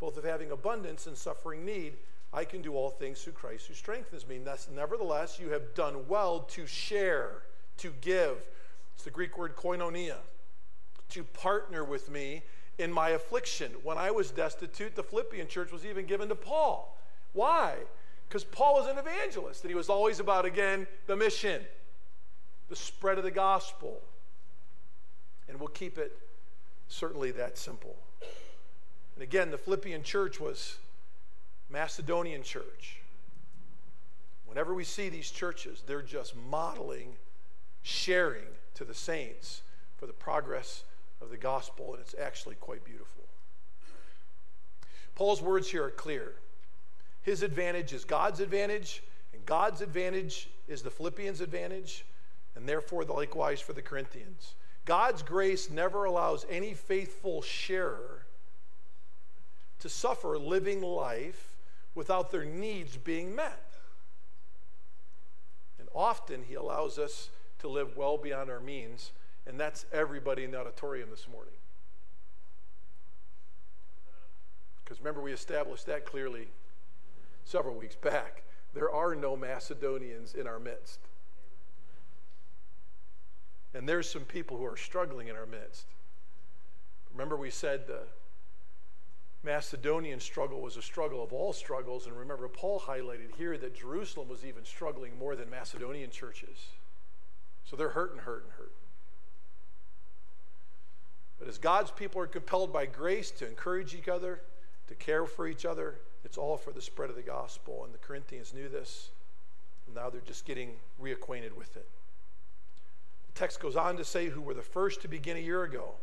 both 0.00 0.16
of 0.16 0.24
having 0.24 0.50
abundance 0.50 1.06
and 1.06 1.16
suffering 1.16 1.64
need. 1.64 1.94
I 2.32 2.44
can 2.44 2.62
do 2.62 2.74
all 2.74 2.90
things 2.90 3.22
through 3.22 3.34
Christ 3.34 3.66
who 3.66 3.74
strengthens 3.74 4.26
me. 4.26 4.40
Nevertheless, 4.74 5.38
you 5.38 5.50
have 5.50 5.74
done 5.74 6.08
well 6.08 6.40
to 6.40 6.66
share, 6.66 7.42
to 7.78 7.92
give. 8.00 8.38
It's 8.94 9.04
the 9.04 9.10
Greek 9.10 9.36
word 9.36 9.56
koinonia, 9.56 10.16
to 11.10 11.24
partner 11.24 11.84
with 11.84 12.10
me 12.10 12.42
in 12.78 12.92
my 12.92 13.10
affliction. 13.10 13.72
When 13.82 13.98
I 13.98 14.10
was 14.10 14.30
destitute, 14.30 14.96
the 14.96 15.02
Philippian 15.02 15.48
church 15.48 15.70
was 15.70 15.84
even 15.84 16.06
given 16.06 16.28
to 16.28 16.34
Paul. 16.34 16.96
Why? 17.34 17.74
Because 18.28 18.44
Paul 18.44 18.74
was 18.74 18.88
an 18.88 18.98
evangelist, 18.98 19.62
and 19.62 19.70
he 19.70 19.76
was 19.76 19.88
always 19.88 20.18
about, 20.18 20.44
again, 20.44 20.86
the 21.06 21.14
mission, 21.14 21.62
the 22.68 22.76
spread 22.76 23.18
of 23.18 23.24
the 23.24 23.30
gospel, 23.30 24.00
and 25.54 25.60
we'll 25.60 25.68
keep 25.68 25.98
it 25.98 26.18
certainly 26.88 27.30
that 27.30 27.56
simple. 27.56 27.94
And 29.14 29.22
again, 29.22 29.52
the 29.52 29.56
Philippian 29.56 30.02
church 30.02 30.40
was 30.40 30.78
Macedonian 31.70 32.42
church. 32.42 32.96
Whenever 34.46 34.74
we 34.74 34.82
see 34.82 35.08
these 35.08 35.30
churches, 35.30 35.84
they're 35.86 36.02
just 36.02 36.34
modeling, 36.50 37.14
sharing 37.82 38.42
to 38.74 38.84
the 38.84 38.94
saints 38.94 39.62
for 39.96 40.08
the 40.08 40.12
progress 40.12 40.82
of 41.22 41.30
the 41.30 41.36
gospel, 41.36 41.92
and 41.92 42.00
it's 42.00 42.16
actually 42.20 42.56
quite 42.56 42.84
beautiful. 42.84 43.22
Paul's 45.14 45.40
words 45.40 45.70
here 45.70 45.84
are 45.84 45.90
clear. 45.90 46.32
His 47.22 47.44
advantage 47.44 47.92
is 47.92 48.04
God's 48.04 48.40
advantage, 48.40 49.04
and 49.32 49.46
God's 49.46 49.82
advantage 49.82 50.48
is 50.66 50.82
the 50.82 50.90
Philippians' 50.90 51.40
advantage, 51.40 52.04
and 52.56 52.68
therefore 52.68 53.04
likewise 53.04 53.60
for 53.60 53.72
the 53.72 53.82
Corinthians. 53.82 54.54
God's 54.84 55.22
grace 55.22 55.70
never 55.70 56.04
allows 56.04 56.44
any 56.50 56.74
faithful 56.74 57.40
sharer 57.40 58.26
to 59.80 59.88
suffer 59.88 60.38
living 60.38 60.82
life 60.82 61.56
without 61.94 62.30
their 62.30 62.44
needs 62.44 62.96
being 62.96 63.34
met. 63.34 63.74
And 65.78 65.88
often 65.94 66.42
He 66.46 66.54
allows 66.54 66.98
us 66.98 67.30
to 67.60 67.68
live 67.68 67.96
well 67.96 68.18
beyond 68.18 68.50
our 68.50 68.60
means, 68.60 69.12
and 69.46 69.58
that's 69.58 69.86
everybody 69.92 70.44
in 70.44 70.50
the 70.50 70.60
auditorium 70.60 71.10
this 71.10 71.26
morning. 71.30 71.54
Because 74.84 74.98
remember, 74.98 75.22
we 75.22 75.32
established 75.32 75.86
that 75.86 76.04
clearly 76.04 76.48
several 77.44 77.74
weeks 77.74 77.96
back. 77.96 78.42
There 78.74 78.90
are 78.90 79.14
no 79.14 79.36
Macedonians 79.36 80.34
in 80.34 80.46
our 80.46 80.58
midst. 80.58 80.98
And 83.74 83.88
there's 83.88 84.08
some 84.08 84.22
people 84.22 84.56
who 84.56 84.64
are 84.64 84.76
struggling 84.76 85.28
in 85.28 85.36
our 85.36 85.46
midst. 85.46 85.86
Remember, 87.12 87.36
we 87.36 87.50
said 87.50 87.86
the 87.86 88.02
Macedonian 89.42 90.20
struggle 90.20 90.60
was 90.60 90.76
a 90.76 90.82
struggle 90.82 91.22
of 91.22 91.32
all 91.32 91.52
struggles. 91.52 92.06
And 92.06 92.16
remember, 92.16 92.48
Paul 92.48 92.80
highlighted 92.80 93.34
here 93.36 93.58
that 93.58 93.76
Jerusalem 93.76 94.28
was 94.28 94.44
even 94.44 94.64
struggling 94.64 95.18
more 95.18 95.34
than 95.34 95.50
Macedonian 95.50 96.10
churches. 96.10 96.68
So 97.64 97.76
they're 97.76 97.90
hurting, 97.90 98.18
hurting, 98.18 98.50
hurting. 98.56 98.72
But 101.38 101.48
as 101.48 101.58
God's 101.58 101.90
people 101.90 102.20
are 102.20 102.28
compelled 102.28 102.72
by 102.72 102.86
grace 102.86 103.32
to 103.32 103.48
encourage 103.48 103.94
each 103.94 104.08
other, 104.08 104.40
to 104.86 104.94
care 104.94 105.26
for 105.26 105.48
each 105.48 105.64
other, 105.64 105.96
it's 106.24 106.38
all 106.38 106.56
for 106.56 106.70
the 106.70 106.80
spread 106.80 107.10
of 107.10 107.16
the 107.16 107.22
gospel. 107.22 107.84
And 107.84 107.92
the 107.92 107.98
Corinthians 107.98 108.54
knew 108.54 108.68
this. 108.68 109.10
And 109.86 109.96
now 109.96 110.10
they're 110.10 110.20
just 110.20 110.46
getting 110.46 110.74
reacquainted 111.02 111.52
with 111.52 111.76
it 111.76 111.88
text 113.34 113.60
goes 113.60 113.76
on 113.76 113.96
to 113.96 114.04
say 114.04 114.28
who 114.28 114.40
were 114.40 114.54
the 114.54 114.62
first 114.62 115.02
to 115.02 115.08
begin 115.08 115.36
a 115.36 115.40
year 115.40 115.64
ago. 115.64 115.94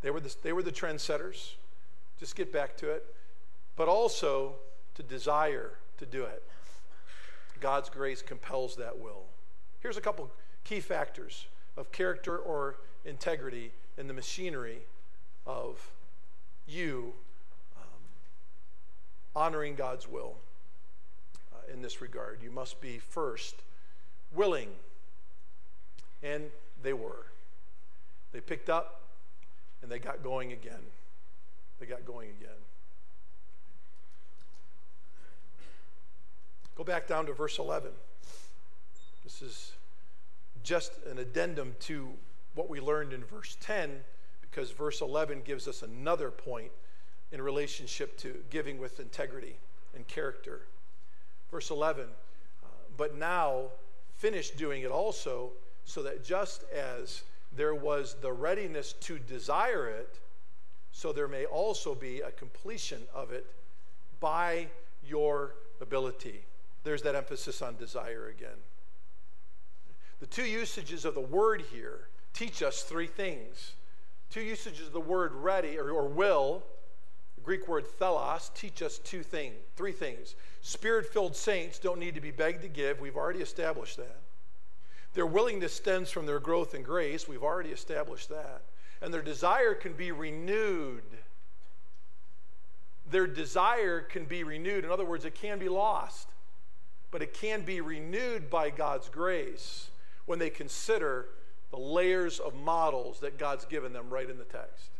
They 0.00 0.10
were 0.10 0.20
the, 0.20 0.34
they 0.42 0.52
were 0.52 0.62
the 0.62 0.72
trendsetters. 0.72 1.54
Just 2.18 2.36
get 2.36 2.52
back 2.52 2.76
to 2.78 2.90
it. 2.90 3.04
But 3.76 3.88
also 3.88 4.54
to 4.94 5.02
desire 5.02 5.72
to 5.98 6.06
do 6.06 6.24
it. 6.24 6.42
God's 7.60 7.88
grace 7.88 8.22
compels 8.22 8.76
that 8.76 8.98
will. 8.98 9.24
Here's 9.80 9.96
a 9.96 10.00
couple 10.00 10.30
key 10.64 10.80
factors 10.80 11.46
of 11.76 11.92
character 11.92 12.38
or 12.38 12.76
integrity 13.04 13.72
in 13.96 14.06
the 14.06 14.14
machinery 14.14 14.78
of 15.46 15.92
you 16.66 17.12
um, 17.76 17.82
honoring 19.34 19.74
God's 19.74 20.08
will 20.08 20.36
uh, 21.52 21.72
in 21.72 21.82
this 21.82 22.00
regard. 22.00 22.40
You 22.42 22.50
must 22.50 22.80
be 22.80 22.98
first 22.98 23.62
willing 24.34 24.68
and 26.22 26.44
they 26.82 26.92
were. 26.92 27.26
They 28.32 28.40
picked 28.40 28.70
up 28.70 29.02
and 29.82 29.90
they 29.90 29.98
got 29.98 30.22
going 30.22 30.52
again. 30.52 30.80
They 31.80 31.86
got 31.86 32.04
going 32.04 32.30
again. 32.30 32.50
Go 36.76 36.84
back 36.84 37.08
down 37.08 37.26
to 37.26 37.32
verse 37.32 37.58
11. 37.58 37.90
This 39.24 39.42
is 39.42 39.72
just 40.62 40.92
an 41.10 41.18
addendum 41.18 41.74
to 41.80 42.08
what 42.54 42.68
we 42.68 42.80
learned 42.80 43.12
in 43.12 43.24
verse 43.24 43.56
10 43.60 43.90
because 44.40 44.70
verse 44.70 45.00
11 45.00 45.42
gives 45.44 45.68
us 45.68 45.82
another 45.82 46.30
point 46.30 46.70
in 47.32 47.42
relationship 47.42 48.16
to 48.18 48.36
giving 48.50 48.78
with 48.78 49.00
integrity 49.00 49.56
and 49.94 50.06
character. 50.06 50.62
Verse 51.50 51.70
11, 51.70 52.04
uh, 52.04 52.66
but 52.96 53.16
now 53.16 53.66
finish 54.16 54.50
doing 54.50 54.82
it 54.82 54.90
also 54.90 55.50
so 55.88 56.02
that 56.02 56.22
just 56.22 56.64
as 56.70 57.22
there 57.56 57.74
was 57.74 58.16
the 58.20 58.30
readiness 58.30 58.92
to 58.92 59.18
desire 59.18 59.88
it, 59.88 60.20
so 60.92 61.14
there 61.14 61.26
may 61.26 61.46
also 61.46 61.94
be 61.94 62.20
a 62.20 62.30
completion 62.30 63.00
of 63.14 63.32
it 63.32 63.46
by 64.20 64.66
your 65.02 65.54
ability. 65.80 66.44
There's 66.84 67.00
that 67.02 67.14
emphasis 67.14 67.62
on 67.62 67.76
desire 67.76 68.28
again. 68.28 68.58
The 70.20 70.26
two 70.26 70.44
usages 70.44 71.06
of 71.06 71.14
the 71.14 71.22
word 71.22 71.62
here 71.72 72.08
teach 72.34 72.62
us 72.62 72.82
three 72.82 73.06
things. 73.06 73.72
Two 74.28 74.42
usages 74.42 74.88
of 74.88 74.92
the 74.92 75.00
word 75.00 75.32
ready 75.32 75.78
or, 75.78 75.90
or 75.90 76.06
will, 76.06 76.62
the 77.34 77.40
Greek 77.40 77.66
word 77.66 77.86
thelos, 77.98 78.52
teach 78.54 78.82
us 78.82 78.98
two 78.98 79.22
things, 79.22 79.54
three 79.74 79.92
things. 79.92 80.34
Spirit 80.60 81.10
filled 81.10 81.34
saints 81.34 81.78
don't 81.78 81.98
need 81.98 82.14
to 82.14 82.20
be 82.20 82.30
begged 82.30 82.60
to 82.60 82.68
give. 82.68 83.00
We've 83.00 83.16
already 83.16 83.40
established 83.40 83.96
that. 83.96 84.20
Their 85.18 85.26
willingness 85.26 85.72
stems 85.72 86.12
from 86.12 86.26
their 86.26 86.38
growth 86.38 86.76
in 86.76 86.84
grace. 86.84 87.26
We've 87.26 87.42
already 87.42 87.70
established 87.70 88.28
that. 88.28 88.62
And 89.02 89.12
their 89.12 89.20
desire 89.20 89.74
can 89.74 89.94
be 89.94 90.12
renewed. 90.12 91.02
Their 93.10 93.26
desire 93.26 94.00
can 94.00 94.26
be 94.26 94.44
renewed. 94.44 94.84
In 94.84 94.92
other 94.92 95.04
words, 95.04 95.24
it 95.24 95.34
can 95.34 95.58
be 95.58 95.68
lost, 95.68 96.28
but 97.10 97.20
it 97.20 97.34
can 97.34 97.62
be 97.62 97.80
renewed 97.80 98.48
by 98.48 98.70
God's 98.70 99.08
grace 99.08 99.90
when 100.26 100.38
they 100.38 100.50
consider 100.50 101.30
the 101.72 101.80
layers 101.80 102.38
of 102.38 102.54
models 102.54 103.18
that 103.18 103.38
God's 103.38 103.64
given 103.64 103.92
them 103.92 104.10
right 104.10 104.30
in 104.30 104.38
the 104.38 104.44
text. 104.44 104.90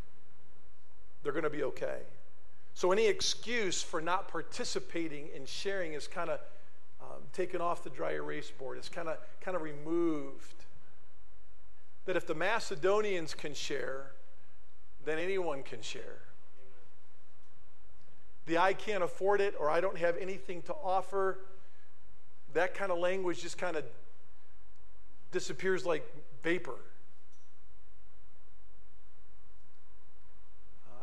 They're 1.23 1.31
going 1.31 1.43
to 1.43 1.49
be 1.49 1.63
okay. 1.63 1.99
So, 2.73 2.91
any 2.91 3.07
excuse 3.07 3.81
for 3.81 4.01
not 4.01 4.27
participating 4.27 5.29
in 5.33 5.45
sharing 5.45 5.93
is 5.93 6.09
kind 6.09 6.29
of 6.29 6.41
um, 7.09 7.21
taken 7.33 7.61
off 7.61 7.83
the 7.83 7.89
dry 7.89 8.13
erase 8.13 8.51
board. 8.51 8.77
It's 8.77 8.89
kind 8.89 9.07
of 9.07 9.17
kind 9.41 9.55
of 9.55 9.63
removed. 9.63 10.65
That 12.05 12.15
if 12.15 12.25
the 12.25 12.35
Macedonians 12.35 13.33
can 13.33 13.53
share, 13.53 14.11
then 15.05 15.19
anyone 15.19 15.63
can 15.63 15.81
share. 15.81 16.21
The 18.45 18.57
I 18.57 18.73
can't 18.73 19.03
afford 19.03 19.41
it 19.41 19.55
or 19.59 19.69
I 19.69 19.79
don't 19.79 19.97
have 19.97 20.17
anything 20.17 20.61
to 20.63 20.73
offer, 20.83 21.39
that 22.53 22.73
kind 22.73 22.91
of 22.91 22.97
language 22.97 23.41
just 23.41 23.57
kind 23.57 23.75
of 23.75 23.83
disappears 25.31 25.85
like 25.85 26.03
vapor. 26.43 26.79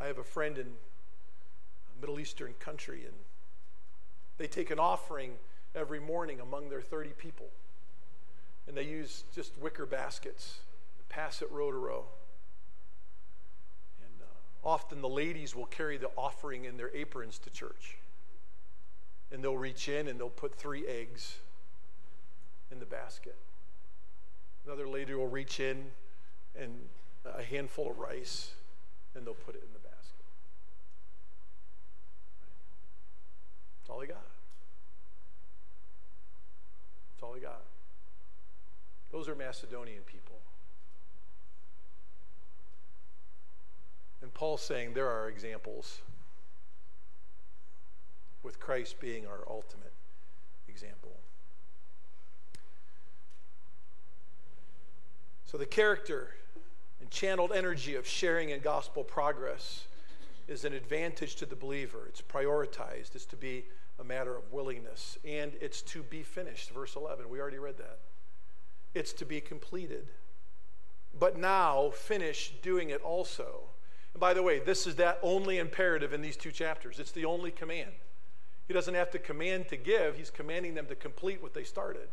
I 0.00 0.07
have 0.07 0.18
a 0.18 0.24
friend 0.24 0.59
in 0.59 0.66
a 0.66 2.00
Middle 2.00 2.20
Eastern 2.20 2.54
country, 2.59 3.02
and 3.04 3.14
they 4.38 4.46
take 4.46 4.70
an 4.70 4.78
offering 4.78 5.32
every 5.77 6.01
morning 6.01 6.41
among 6.41 6.70
their 6.70 6.81
30 6.81 7.11
people. 7.11 7.47
And 8.66 8.77
they 8.77 8.85
use 8.85 9.24
just 9.35 9.53
wicker 9.61 9.87
baskets, 9.87 10.61
pass 11.09 11.43
it 11.43 11.51
row 11.53 11.70
to 11.70 11.77
row. 11.77 12.05
And 14.03 14.22
uh, 14.22 14.68
often 14.68 15.03
the 15.03 15.09
ladies 15.09 15.55
will 15.55 15.66
carry 15.66 15.99
the 15.99 16.11
offering 16.16 16.64
in 16.64 16.77
their 16.77 16.91
aprons 16.95 17.39
to 17.41 17.51
church. 17.51 17.99
And 19.31 19.45
they'll 19.45 19.57
reach 19.57 19.89
in 19.89 20.09
and 20.09 20.18
they'll 20.18 20.31
put 20.31 20.55
three 20.55 20.87
eggs 20.87 21.37
in 22.72 22.81
the 22.81 22.87
basket. 22.87 23.37
Another 24.64 24.89
lady 24.89 25.14
will 25.14 25.29
reach 25.29 25.61
in 25.61 25.85
and 26.59 26.72
a 27.24 27.43
handful 27.43 27.91
of 27.91 27.99
rice 27.99 28.53
and 29.14 29.27
they'll 29.27 29.35
put 29.35 29.55
it 29.55 29.62
in 29.66 29.72
the 29.72 29.79
basket. 29.79 30.24
That's 33.81 33.91
all 33.91 34.01
they 34.01 34.07
got. 34.07 34.36
That's 37.17 37.23
all 37.23 37.33
they 37.33 37.41
got. 37.41 37.62
Those 39.11 39.27
are 39.27 39.35
Macedonian 39.35 40.03
people. 40.03 40.37
And 44.21 44.35
Paul's 44.35 44.61
saying 44.61 44.93
there 44.93 45.09
are 45.09 45.29
examples, 45.29 46.03
with 48.43 48.61
Christ 48.61 49.01
being 49.01 49.27
our 49.27 49.41
ultimate 49.49 49.95
example. 50.69 51.12
So, 55.47 55.57
the 55.57 55.64
character 55.64 56.35
and 57.01 57.11
channeled 57.11 57.53
energy 57.53 57.95
of 57.95 58.07
sharing 58.07 58.51
in 58.51 58.61
gospel 58.61 59.05
progress 59.05 59.87
is 60.49 60.67
an 60.67 60.75
advantage 60.75 61.37
to 61.37 61.47
the 61.47 61.57
believer. 61.57 62.01
It's 62.09 62.21
prioritized, 62.21 63.14
it's 63.14 63.25
to 63.27 63.37
be 63.37 63.64
a 63.99 64.05
matter 64.05 64.36
of 64.36 64.53
willingness, 64.53 65.18
and 65.24 65.53
it's 65.61 65.82
to 65.82 66.03
be 66.03 66.22
finished. 66.22 66.70
Verse 66.70 66.97
11, 66.97 67.28
we 67.28 67.40
already 67.40 67.59
read 67.59 67.78
that. 67.78 67.99
It's 68.94 69.12
to 69.14 69.24
be 69.24 69.40
completed. 69.40 70.09
But 71.18 71.38
now, 71.38 71.90
finish 71.90 72.53
doing 72.62 72.90
it 72.90 73.01
also. 73.03 73.61
And 74.12 74.20
by 74.20 74.34
the 74.34 74.42
way, 74.42 74.59
this 74.59 74.86
is 74.86 74.97
that 74.97 75.18
only 75.22 75.59
imperative 75.59 76.12
in 76.12 76.20
these 76.20 76.36
two 76.36 76.53
chapters. 76.53 76.99
It's 76.99 77.12
the 77.12 77.24
only 77.24 77.51
command. 77.51 77.92
He 78.68 78.74
doesn't 78.74 78.94
have 78.94 79.11
to 79.12 79.18
command 79.18 79.68
to 79.68 79.76
give, 79.76 80.16
he's 80.16 80.30
commanding 80.30 80.74
them 80.74 80.86
to 80.86 80.94
complete 80.94 81.42
what 81.42 81.55
they 81.55 81.64
started. 81.64 82.09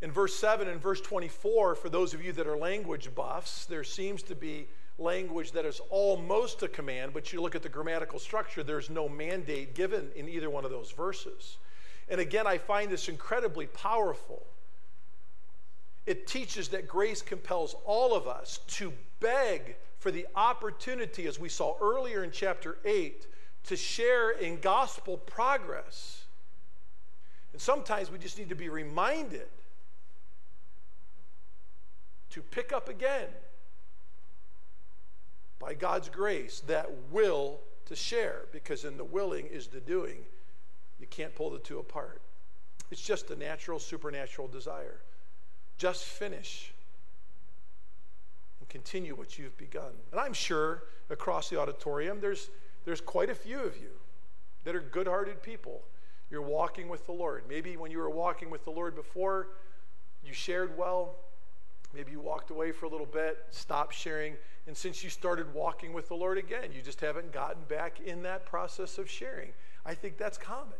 In 0.00 0.12
verse 0.12 0.36
7 0.36 0.68
and 0.68 0.80
verse 0.80 1.00
24, 1.00 1.74
for 1.74 1.88
those 1.88 2.14
of 2.14 2.24
you 2.24 2.32
that 2.34 2.46
are 2.46 2.56
language 2.56 3.12
buffs, 3.14 3.64
there 3.64 3.82
seems 3.82 4.22
to 4.24 4.36
be 4.36 4.68
language 4.98 5.52
that 5.52 5.64
is 5.64 5.80
almost 5.90 6.62
a 6.62 6.68
command, 6.68 7.12
but 7.14 7.32
you 7.32 7.40
look 7.40 7.54
at 7.54 7.62
the 7.62 7.68
grammatical 7.68 8.18
structure, 8.18 8.62
there's 8.62 8.90
no 8.90 9.08
mandate 9.08 9.74
given 9.74 10.10
in 10.16 10.28
either 10.28 10.50
one 10.50 10.64
of 10.64 10.70
those 10.70 10.90
verses. 10.90 11.58
And 12.08 12.20
again, 12.20 12.46
I 12.46 12.58
find 12.58 12.90
this 12.90 13.08
incredibly 13.08 13.66
powerful. 13.66 14.42
It 16.06 16.26
teaches 16.26 16.68
that 16.68 16.88
grace 16.88 17.22
compels 17.22 17.76
all 17.84 18.14
of 18.14 18.26
us 18.26 18.60
to 18.68 18.92
beg 19.20 19.76
for 19.98 20.10
the 20.10 20.26
opportunity, 20.34 21.26
as 21.26 21.38
we 21.38 21.48
saw 21.48 21.76
earlier 21.80 22.24
in 22.24 22.30
chapter 22.30 22.78
8, 22.84 23.26
to 23.64 23.76
share 23.76 24.30
in 24.30 24.58
gospel 24.60 25.18
progress. 25.18 26.24
And 27.52 27.60
sometimes 27.60 28.10
we 28.10 28.18
just 28.18 28.38
need 28.38 28.48
to 28.48 28.54
be 28.54 28.68
reminded 28.68 29.48
to 32.30 32.42
pick 32.42 32.72
up 32.72 32.88
again 32.88 33.26
by 35.58 35.74
God's 35.74 36.08
grace 36.08 36.60
that 36.66 36.90
will 37.10 37.60
to 37.86 37.96
share 37.96 38.42
because 38.52 38.84
in 38.84 38.96
the 38.96 39.04
willing 39.04 39.46
is 39.46 39.66
the 39.66 39.80
doing. 39.80 40.18
You 41.00 41.06
can't 41.06 41.34
pull 41.34 41.50
the 41.50 41.58
two 41.58 41.78
apart. 41.78 42.20
It's 42.90 43.00
just 43.00 43.30
a 43.30 43.36
natural, 43.36 43.78
supernatural 43.78 44.48
desire. 44.48 45.00
Just 45.76 46.04
finish 46.04 46.72
and 48.60 48.68
continue 48.68 49.14
what 49.14 49.38
you've 49.38 49.56
begun. 49.56 49.92
And 50.10 50.20
I'm 50.20 50.32
sure 50.32 50.84
across 51.10 51.48
the 51.48 51.60
auditorium, 51.60 52.20
there's, 52.20 52.50
there's 52.84 53.00
quite 53.00 53.30
a 53.30 53.34
few 53.34 53.60
of 53.60 53.76
you 53.76 53.90
that 54.64 54.74
are 54.74 54.80
good 54.80 55.06
hearted 55.06 55.42
people. 55.42 55.82
You're 56.30 56.42
walking 56.42 56.88
with 56.88 57.06
the 57.06 57.12
Lord. 57.12 57.44
Maybe 57.48 57.76
when 57.76 57.90
you 57.90 57.98
were 57.98 58.10
walking 58.10 58.50
with 58.50 58.64
the 58.64 58.70
Lord 58.70 58.94
before, 58.94 59.48
you 60.24 60.32
shared 60.32 60.76
well, 60.76 61.14
Maybe 61.94 62.12
you 62.12 62.20
walked 62.20 62.50
away 62.50 62.72
for 62.72 62.86
a 62.86 62.88
little 62.88 63.06
bit, 63.06 63.38
stopped 63.50 63.94
sharing, 63.94 64.34
and 64.66 64.76
since 64.76 65.02
you 65.02 65.08
started 65.08 65.52
walking 65.54 65.92
with 65.92 66.08
the 66.08 66.14
Lord 66.14 66.36
again, 66.36 66.70
you 66.74 66.82
just 66.82 67.00
haven't 67.00 67.32
gotten 67.32 67.62
back 67.68 68.00
in 68.00 68.22
that 68.24 68.44
process 68.44 68.98
of 68.98 69.08
sharing. 69.10 69.50
I 69.86 69.94
think 69.94 70.18
that's 70.18 70.36
common. 70.36 70.76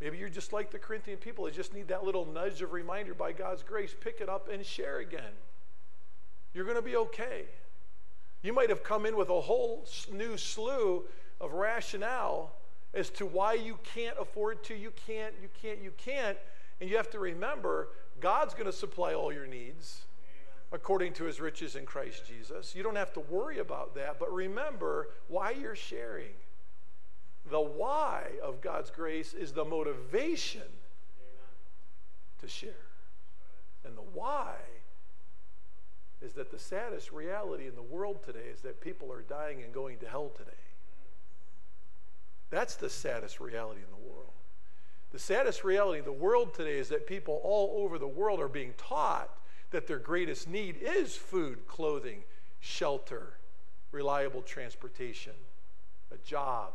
Maybe 0.00 0.18
you're 0.18 0.28
just 0.28 0.52
like 0.52 0.70
the 0.70 0.78
Corinthian 0.78 1.18
people, 1.18 1.44
they 1.44 1.50
just 1.50 1.74
need 1.74 1.88
that 1.88 2.04
little 2.04 2.26
nudge 2.26 2.62
of 2.62 2.72
reminder 2.72 3.14
by 3.14 3.32
God's 3.32 3.62
grace. 3.62 3.94
Pick 3.98 4.20
it 4.20 4.28
up 4.28 4.48
and 4.50 4.64
share 4.64 4.98
again. 4.98 5.32
You're 6.54 6.64
going 6.64 6.76
to 6.76 6.82
be 6.82 6.96
okay. 6.96 7.44
You 8.42 8.52
might 8.52 8.70
have 8.70 8.82
come 8.82 9.04
in 9.06 9.16
with 9.16 9.28
a 9.28 9.40
whole 9.40 9.86
new 10.12 10.36
slew 10.36 11.04
of 11.40 11.52
rationale 11.52 12.52
as 12.94 13.10
to 13.10 13.26
why 13.26 13.54
you 13.54 13.78
can't 13.94 14.16
afford 14.18 14.64
to, 14.64 14.74
you 14.74 14.92
can't, 15.06 15.34
you 15.40 15.48
can't, 15.62 15.80
you 15.80 15.92
can't. 15.96 16.36
And 16.80 16.88
you 16.88 16.96
have 16.96 17.10
to 17.10 17.18
remember 17.18 17.88
God's 18.20 18.54
going 18.54 18.66
to 18.66 18.72
supply 18.72 19.14
all 19.14 19.32
your 19.32 19.46
needs 19.46 20.02
according 20.72 21.12
to 21.14 21.24
his 21.24 21.40
riches 21.40 21.74
in 21.74 21.84
Christ 21.84 22.22
Jesus. 22.26 22.74
You 22.74 22.82
don't 22.82 22.96
have 22.96 23.12
to 23.14 23.20
worry 23.20 23.58
about 23.58 23.94
that, 23.96 24.18
but 24.18 24.32
remember 24.32 25.08
why 25.28 25.50
you're 25.50 25.74
sharing. 25.74 26.34
The 27.50 27.60
why 27.60 28.24
of 28.42 28.60
God's 28.60 28.90
grace 28.90 29.34
is 29.34 29.52
the 29.52 29.64
motivation 29.64 30.62
to 32.40 32.48
share. 32.48 32.86
And 33.84 33.96
the 33.96 34.02
why 34.02 34.54
is 36.22 36.34
that 36.34 36.50
the 36.50 36.58
saddest 36.58 37.12
reality 37.12 37.66
in 37.66 37.74
the 37.74 37.82
world 37.82 38.22
today 38.24 38.48
is 38.52 38.60
that 38.60 38.80
people 38.80 39.10
are 39.12 39.22
dying 39.22 39.62
and 39.62 39.72
going 39.72 39.98
to 39.98 40.08
hell 40.08 40.30
today. 40.36 40.50
That's 42.50 42.74
the 42.76 42.90
saddest 42.90 43.40
reality 43.40 43.80
in 43.80 43.90
the 43.90 44.10
world. 44.10 44.32
The 45.12 45.18
saddest 45.18 45.64
reality 45.64 45.98
of 45.98 46.04
the 46.04 46.12
world 46.12 46.54
today 46.54 46.78
is 46.78 46.88
that 46.90 47.06
people 47.06 47.40
all 47.42 47.82
over 47.82 47.98
the 47.98 48.06
world 48.06 48.40
are 48.40 48.48
being 48.48 48.74
taught 48.76 49.30
that 49.70 49.86
their 49.86 49.98
greatest 49.98 50.48
need 50.48 50.76
is 50.80 51.16
food, 51.16 51.66
clothing, 51.66 52.22
shelter, 52.60 53.34
reliable 53.92 54.42
transportation, 54.42 55.32
a 56.12 56.18
job, 56.18 56.72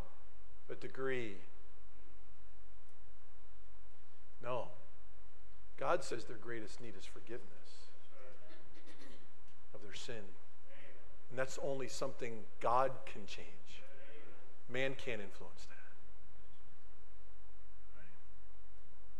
a 0.69 0.75
degree. 0.75 1.35
No. 4.43 4.67
God 5.77 6.03
says 6.03 6.25
their 6.25 6.37
greatest 6.37 6.81
need 6.81 6.93
is 6.97 7.05
forgiveness 7.05 7.41
of 9.73 9.81
their 9.81 9.93
sin. 9.93 10.23
And 11.29 11.39
that's 11.39 11.59
only 11.61 11.87
something 11.87 12.39
God 12.61 12.91
can 13.05 13.25
change. 13.25 13.47
Man 14.69 14.95
can't 14.95 15.21
influence 15.21 15.65
that. 15.69 15.74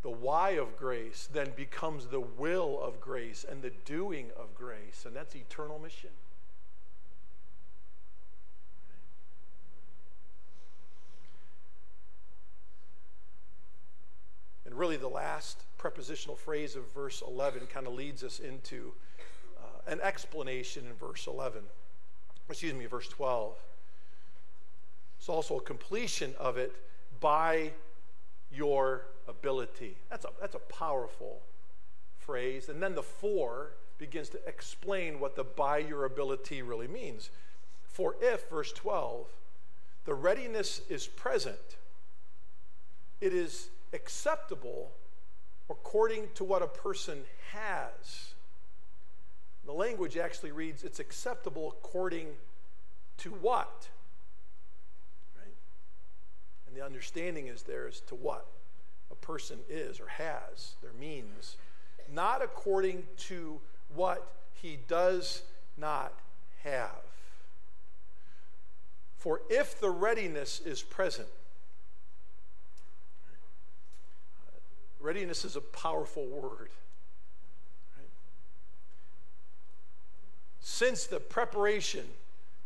The 0.06 0.12
why 0.12 0.51
of 0.51 0.78
grace 0.78 1.28
then 1.34 1.51
becomes 1.56 2.06
the 2.06 2.20
will 2.20 2.80
of 2.80 3.01
grace 3.01 3.43
and 3.49 3.64
the 3.64 3.72
doing 3.86 4.30
of 4.38 4.53
grace, 4.53 5.03
and 5.03 5.16
that's 5.16 5.36
eternal 5.36 5.80
mission. 5.80 6.12
And 14.68 14.76
really, 14.76 14.95
the 14.95 15.08
last 15.08 15.64
prepositional 15.80 16.36
phrase 16.36 16.76
of 16.76 16.84
verse 16.93 17.24
11 17.28 17.66
kind 17.74 17.88
of 17.88 17.93
leads 17.93 18.24
us 18.24 18.39
into 18.39 18.93
uh, 19.58 19.91
an 19.91 19.99
explanation 20.01 20.86
in 20.86 20.93
verse 20.93 21.26
11. 21.26 21.64
Excuse 22.47 22.76
me, 22.76 22.86
verse 22.86 23.08
12. 23.08 23.56
It's 25.18 25.30
also 25.30 25.58
a 25.58 25.62
completion 25.62 26.36
of 26.38 26.58
it 26.58 26.76
by 27.20 27.72
your 28.53 29.06
ability. 29.28 29.97
That's 30.09 30.26
a, 30.26 30.30
that's 30.39 30.55
a 30.55 30.59
powerful 30.59 31.41
phrase. 32.17 32.69
And 32.69 32.82
then 32.82 32.95
the 32.95 33.03
for 33.03 33.71
begins 33.97 34.30
to 34.30 34.39
explain 34.47 35.19
what 35.19 35.36
the 35.36 35.43
by 35.43 35.78
your 35.78 36.05
ability 36.05 36.61
really 36.61 36.88
means. 36.88 37.30
For 37.88 38.15
if, 38.21 38.49
verse 38.49 38.71
12, 38.73 39.28
the 40.05 40.13
readiness 40.13 40.82
is 40.89 41.07
present, 41.07 41.78
it 43.21 43.34
is 43.34 43.69
acceptable 43.93 44.91
according 45.69 46.28
to 46.36 46.43
what 46.43 46.61
a 46.61 46.67
person 46.67 47.23
has. 47.51 48.34
The 49.65 49.71
language 49.71 50.17
actually 50.17 50.51
reads, 50.51 50.84
it's 50.84 50.99
acceptable 50.99 51.73
according 51.80 52.28
to 53.17 53.30
what? 53.32 53.88
Right? 55.36 55.55
And 56.67 56.76
the 56.76 56.86
understanding 56.86 57.47
is 57.47 57.63
there 57.63 57.88
as 57.88 58.01
to 58.01 58.15
what 58.15 58.45
a 59.12 59.16
person 59.16 59.60
is 59.70 59.99
or 59.99 60.08
has, 60.08 60.76
their 60.82 60.93
means, 60.99 61.58
not 62.14 62.41
according 62.41 63.03
to 63.18 63.60
what 63.93 64.32
he 64.53 64.78
does 64.88 65.43
not 65.78 66.14
have. 66.64 66.89
For 69.18 69.41
if 69.49 69.80
the 69.80 69.89
readiness 69.89 70.62
is 70.64 70.82
present, 70.82 71.28
readiness 74.99 75.45
is 75.45 75.56
a 75.56 75.62
powerful 75.62 76.26
word. 76.26 76.70
Since 80.62 81.06
the 81.06 81.20
preparation 81.20 82.06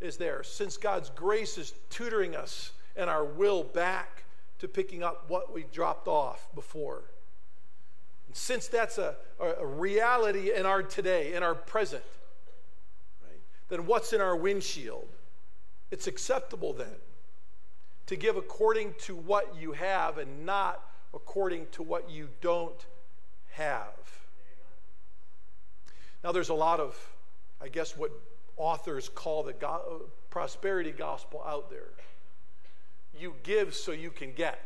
is 0.00 0.16
there, 0.16 0.42
since 0.42 0.76
God's 0.76 1.10
grace 1.10 1.58
is 1.58 1.74
tutoring 1.90 2.34
us 2.34 2.72
and 2.96 3.10
our 3.10 3.24
will 3.24 3.62
back 3.62 4.24
to 4.60 4.68
picking 4.68 5.02
up 5.02 5.24
what 5.28 5.52
we 5.52 5.64
dropped 5.72 6.06
off 6.06 6.48
before. 6.54 7.02
And 8.26 8.36
since 8.36 8.68
that's 8.68 8.98
a, 8.98 9.16
a 9.40 9.66
reality 9.66 10.54
in 10.54 10.66
our 10.66 10.82
today, 10.82 11.34
in 11.34 11.42
our 11.42 11.54
present, 11.54 12.04
right, 13.22 13.40
then 13.68 13.86
what's 13.86 14.12
in 14.12 14.20
our 14.20 14.36
windshield? 14.36 15.08
It's 15.90 16.06
acceptable 16.06 16.72
then 16.72 16.94
to 18.06 18.16
give 18.16 18.36
according 18.36 18.94
to 18.98 19.14
what 19.14 19.56
you 19.60 19.72
have 19.72 20.18
and 20.18 20.44
not 20.46 20.82
according 21.14 21.66
to 21.72 21.82
what 21.82 22.10
you 22.10 22.28
don't 22.40 22.86
have. 23.52 23.88
Now, 26.22 26.32
there's 26.32 26.50
a 26.50 26.54
lot 26.54 26.80
of, 26.80 26.96
I 27.62 27.68
guess, 27.68 27.96
what 27.96 28.12
authors 28.56 29.08
call 29.08 29.42
the 29.42 29.54
go- 29.54 30.02
prosperity 30.28 30.92
gospel 30.92 31.42
out 31.46 31.70
there. 31.70 31.88
You 33.18 33.34
give 33.42 33.74
so 33.74 33.92
you 33.92 34.10
can 34.10 34.32
get. 34.32 34.60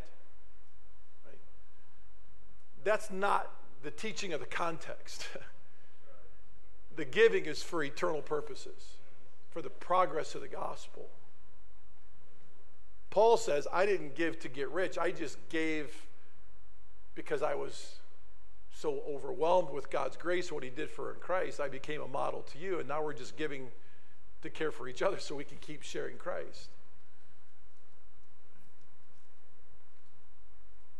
Right? 1.26 1.38
That's 2.84 3.11
not 3.11 3.51
the 3.82 3.90
teaching 3.90 4.32
of 4.32 4.40
the 4.40 4.47
context. 4.47 5.28
the 6.97 7.05
giving 7.05 7.47
is 7.47 7.62
for 7.62 7.82
eternal 7.82 8.22
purposes, 8.22 8.97
for 9.51 9.62
the 9.62 9.70
progress 9.70 10.34
of 10.34 10.40
the 10.40 10.49
gospel. 10.49 11.09
Paul 13.11 13.36
says, 13.36 13.68
I 13.72 13.86
didn't 13.86 14.16
give 14.16 14.40
to 14.40 14.49
get 14.49 14.70
rich, 14.70 14.99
I 14.99 15.12
just 15.12 15.38
gave 15.49 16.07
because 17.14 17.42
I 17.42 17.55
was 17.55 18.01
so 18.72 19.03
overwhelmed 19.09 19.70
with 19.70 19.88
God's 19.88 20.16
grace, 20.16 20.51
what 20.51 20.64
He 20.64 20.70
did 20.70 20.90
for 20.90 21.12
in 21.12 21.20
Christ, 21.20 21.61
I 21.61 21.68
became 21.68 22.01
a 22.01 22.09
model 22.09 22.42
to 22.53 22.59
you, 22.59 22.80
and 22.80 22.88
now 22.88 23.03
we're 23.03 23.12
just 23.12 23.36
giving 23.36 23.68
to 24.42 24.51
care 24.51 24.72
for 24.72 24.88
each 24.88 25.01
other 25.01 25.18
so 25.18 25.34
we 25.34 25.45
can 25.45 25.59
keep 25.59 25.82
sharing 25.82 26.16
Christ. 26.16 26.70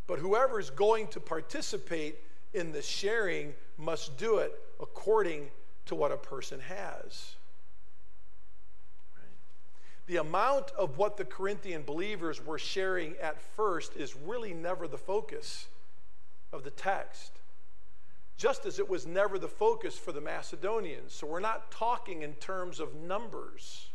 But 0.07 0.19
whoever 0.19 0.59
is 0.59 0.69
going 0.69 1.07
to 1.09 1.19
participate 1.19 2.17
in 2.53 2.71
the 2.71 2.81
sharing 2.81 3.53
must 3.77 4.17
do 4.17 4.37
it 4.37 4.53
according 4.79 5.49
to 5.87 5.95
what 5.95 6.11
a 6.11 6.17
person 6.17 6.59
has. 6.59 7.35
The 10.07 10.17
amount 10.17 10.71
of 10.77 10.97
what 10.97 11.17
the 11.17 11.25
Corinthian 11.25 11.81
believers 11.81 12.45
were 12.45 12.59
sharing 12.59 13.15
at 13.21 13.41
first 13.41 13.95
is 13.95 14.15
really 14.15 14.53
never 14.53 14.87
the 14.87 14.99
focus 14.99 15.67
of 16.53 16.63
the 16.63 16.69
text, 16.69 17.31
just 18.37 18.67
as 18.67 18.77
it 18.77 18.87
was 18.87 19.07
never 19.07 19.39
the 19.39 19.47
focus 19.47 19.97
for 19.97 20.11
the 20.11 20.21
Macedonians. 20.21 21.11
So 21.13 21.25
we're 21.25 21.39
not 21.39 21.71
talking 21.71 22.21
in 22.21 22.33
terms 22.33 22.79
of 22.79 22.93
numbers 22.93 23.87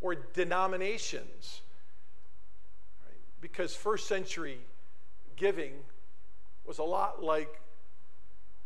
or 0.00 0.14
denominations, 0.14 1.62
right? 3.04 3.18
because 3.40 3.74
first 3.74 4.06
century 4.06 4.60
giving 5.36 5.72
was 6.64 6.78
a 6.78 6.82
lot 6.82 7.22
like 7.22 7.60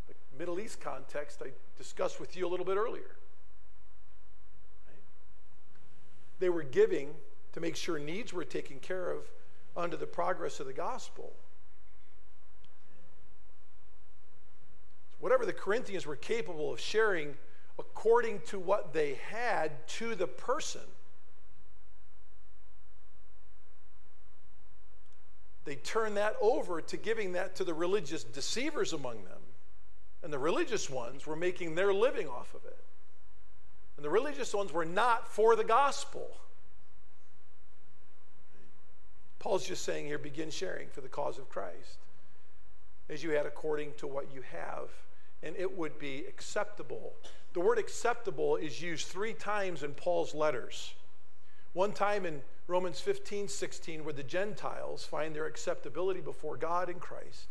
the 0.09 0.39
Middle 0.39 0.61
East 0.61 0.81
context 0.81 1.43
I 1.45 1.51
discussed 1.77 2.21
with 2.21 2.37
you 2.37 2.47
a 2.47 2.51
little 2.51 2.67
bit 2.67 2.77
earlier. 2.77 3.17
They 6.39 6.49
were 6.49 6.63
giving 6.63 7.11
to 7.53 7.61
make 7.61 7.77
sure 7.77 7.99
needs 7.99 8.33
were 8.33 8.45
taken 8.45 8.79
care 8.79 9.11
of 9.11 9.31
under 9.77 9.97
the 9.97 10.07
progress 10.07 10.61
of 10.61 10.67
the 10.67 10.73
gospel. 10.73 11.33
whatever 15.21 15.47
the 15.47 15.53
Corinthians 15.53 16.07
were 16.07 16.17
capable 16.17 16.73
of 16.73 16.81
sharing 16.81 17.35
according 17.79 18.41
to 18.47 18.59
what 18.59 18.93
they 18.93 19.19
had 19.31 19.87
to 19.87 20.15
the 20.15 20.27
person. 20.27 20.81
They 25.65 25.77
turned 25.77 26.17
that 26.17 26.37
over 26.41 26.81
to 26.81 26.97
giving 26.97 27.33
that 27.33 27.57
to 27.57 27.65
the 27.65 27.75
religious 27.75 28.25
deceivers 28.25 28.93
among 28.93 29.25
them. 29.25 29.41
And 30.23 30.33
the 30.33 30.39
religious 30.39 30.91
ones 30.91 31.27
were 31.27 31.37
making 31.37 31.75
their 31.75 31.93
living 31.93 32.29
off 32.29 32.55
of 32.55 32.65
it. 32.65 32.79
And 33.97 34.05
the 34.05 34.11
religious 34.11 34.55
ones 34.55 34.73
were 34.73 34.85
not 34.85 35.29
for 35.29 35.57
the 35.57 35.65
gospel. 35.65 36.29
Paul's 39.39 39.67
just 39.67 39.85
saying 39.85 40.07
here 40.07 40.19
begin 40.19 40.51
sharing 40.51 40.89
for 40.89 41.01
the 41.01 41.09
cause 41.09 41.39
of 41.39 41.49
Christ 41.49 41.99
as 43.09 43.23
you 43.23 43.31
had 43.31 43.47
according 43.47 43.93
to 43.99 44.07
what 44.07 44.33
you 44.33 44.43
have 44.43 44.89
and 45.43 45.57
it 45.57 45.77
would 45.77 45.99
be 45.99 46.25
acceptable. 46.29 47.15
The 47.55 47.61
word 47.61 47.79
acceptable 47.79 48.57
is 48.57 48.81
used 48.81 49.07
three 49.09 49.33
times 49.33 49.83
in 49.83 49.93
Paul's 49.95 50.35
letters. 50.35 50.95
One 51.73 51.93
time 51.93 52.27
in 52.27 52.43
Romans 52.71 53.01
15, 53.01 53.49
16, 53.49 54.05
where 54.05 54.15
the 54.15 54.23
Gentiles 54.23 55.05
find 55.05 55.35
their 55.35 55.47
acceptability 55.47 56.21
before 56.21 56.57
God 56.57 56.89
in 56.89 57.01
Christ. 57.01 57.49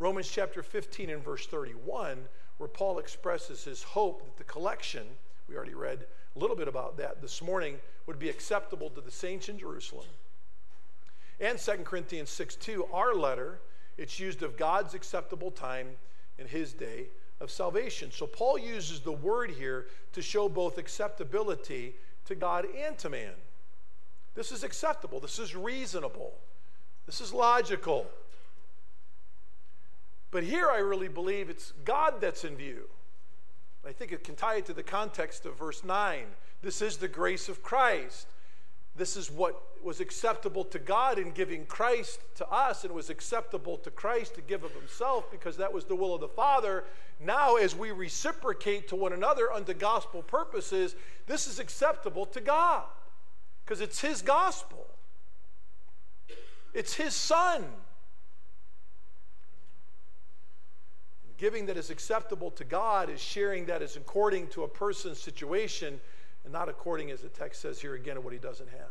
Romans 0.00 0.28
chapter 0.28 0.64
15 0.64 1.10
and 1.10 1.24
verse 1.24 1.46
31, 1.46 2.18
where 2.56 2.68
Paul 2.68 2.98
expresses 2.98 3.62
his 3.62 3.84
hope 3.84 4.24
that 4.24 4.36
the 4.36 4.42
collection, 4.42 5.06
we 5.48 5.54
already 5.54 5.74
read 5.74 6.06
a 6.34 6.38
little 6.40 6.56
bit 6.56 6.66
about 6.66 6.96
that 6.96 7.22
this 7.22 7.40
morning, 7.40 7.76
would 8.08 8.18
be 8.18 8.28
acceptable 8.28 8.90
to 8.90 9.00
the 9.00 9.12
saints 9.12 9.48
in 9.48 9.60
Jerusalem. 9.60 10.06
And 11.38 11.56
2 11.56 11.72
Corinthians 11.84 12.30
6 12.30 12.56
2, 12.56 12.86
our 12.92 13.14
letter, 13.14 13.60
it's 13.96 14.18
used 14.18 14.42
of 14.42 14.56
God's 14.56 14.92
acceptable 14.92 15.52
time 15.52 15.90
in 16.36 16.48
his 16.48 16.72
day 16.72 17.06
of 17.40 17.52
salvation. 17.52 18.10
So 18.10 18.26
Paul 18.26 18.58
uses 18.58 18.98
the 18.98 19.12
word 19.12 19.52
here 19.52 19.86
to 20.14 20.20
show 20.20 20.48
both 20.48 20.78
acceptability 20.78 21.94
to 22.24 22.34
God 22.34 22.66
and 22.76 22.98
to 22.98 23.08
man. 23.08 23.34
This 24.38 24.52
is 24.52 24.62
acceptable. 24.62 25.18
This 25.18 25.40
is 25.40 25.56
reasonable. 25.56 26.32
This 27.06 27.20
is 27.20 27.32
logical. 27.32 28.06
But 30.30 30.44
here 30.44 30.70
I 30.70 30.78
really 30.78 31.08
believe 31.08 31.50
it's 31.50 31.72
God 31.84 32.20
that's 32.20 32.44
in 32.44 32.54
view. 32.54 32.84
I 33.84 33.90
think 33.90 34.12
it 34.12 34.22
can 34.22 34.36
tie 34.36 34.58
it 34.58 34.66
to 34.66 34.72
the 34.72 34.84
context 34.84 35.44
of 35.44 35.58
verse 35.58 35.82
9. 35.82 36.22
This 36.62 36.80
is 36.82 36.98
the 36.98 37.08
grace 37.08 37.48
of 37.48 37.64
Christ. 37.64 38.28
This 38.96 39.16
is 39.16 39.28
what 39.28 39.60
was 39.82 39.98
acceptable 39.98 40.62
to 40.66 40.78
God 40.78 41.18
in 41.18 41.32
giving 41.32 41.66
Christ 41.66 42.20
to 42.36 42.48
us, 42.48 42.84
and 42.84 42.92
it 42.92 42.94
was 42.94 43.10
acceptable 43.10 43.76
to 43.78 43.90
Christ 43.90 44.36
to 44.36 44.40
give 44.40 44.62
of 44.62 44.72
himself 44.72 45.32
because 45.32 45.56
that 45.56 45.72
was 45.72 45.84
the 45.84 45.96
will 45.96 46.14
of 46.14 46.20
the 46.20 46.28
Father. 46.28 46.84
Now, 47.18 47.56
as 47.56 47.74
we 47.74 47.90
reciprocate 47.90 48.86
to 48.86 48.94
one 48.94 49.12
another 49.12 49.50
unto 49.50 49.74
gospel 49.74 50.22
purposes, 50.22 50.94
this 51.26 51.48
is 51.48 51.58
acceptable 51.58 52.24
to 52.26 52.40
God 52.40 52.84
because 53.68 53.82
it's 53.82 54.00
his 54.00 54.22
gospel, 54.22 54.86
it's 56.72 56.94
his 56.94 57.14
Son. 57.14 57.66
Giving 61.36 61.66
that 61.66 61.76
is 61.76 61.90
acceptable 61.90 62.50
to 62.52 62.64
God 62.64 63.10
is 63.10 63.20
sharing 63.20 63.66
that 63.66 63.82
is 63.82 63.94
according 63.94 64.48
to 64.48 64.62
a 64.62 64.68
person's 64.68 65.18
situation 65.18 66.00
and 66.44 66.52
not 66.52 66.70
according, 66.70 67.10
as 67.10 67.20
the 67.20 67.28
text 67.28 67.60
says 67.60 67.78
here 67.78 67.94
again, 67.94 68.14
to 68.14 68.22
what 68.22 68.32
he 68.32 68.38
doesn't 68.38 68.70
have. 68.70 68.88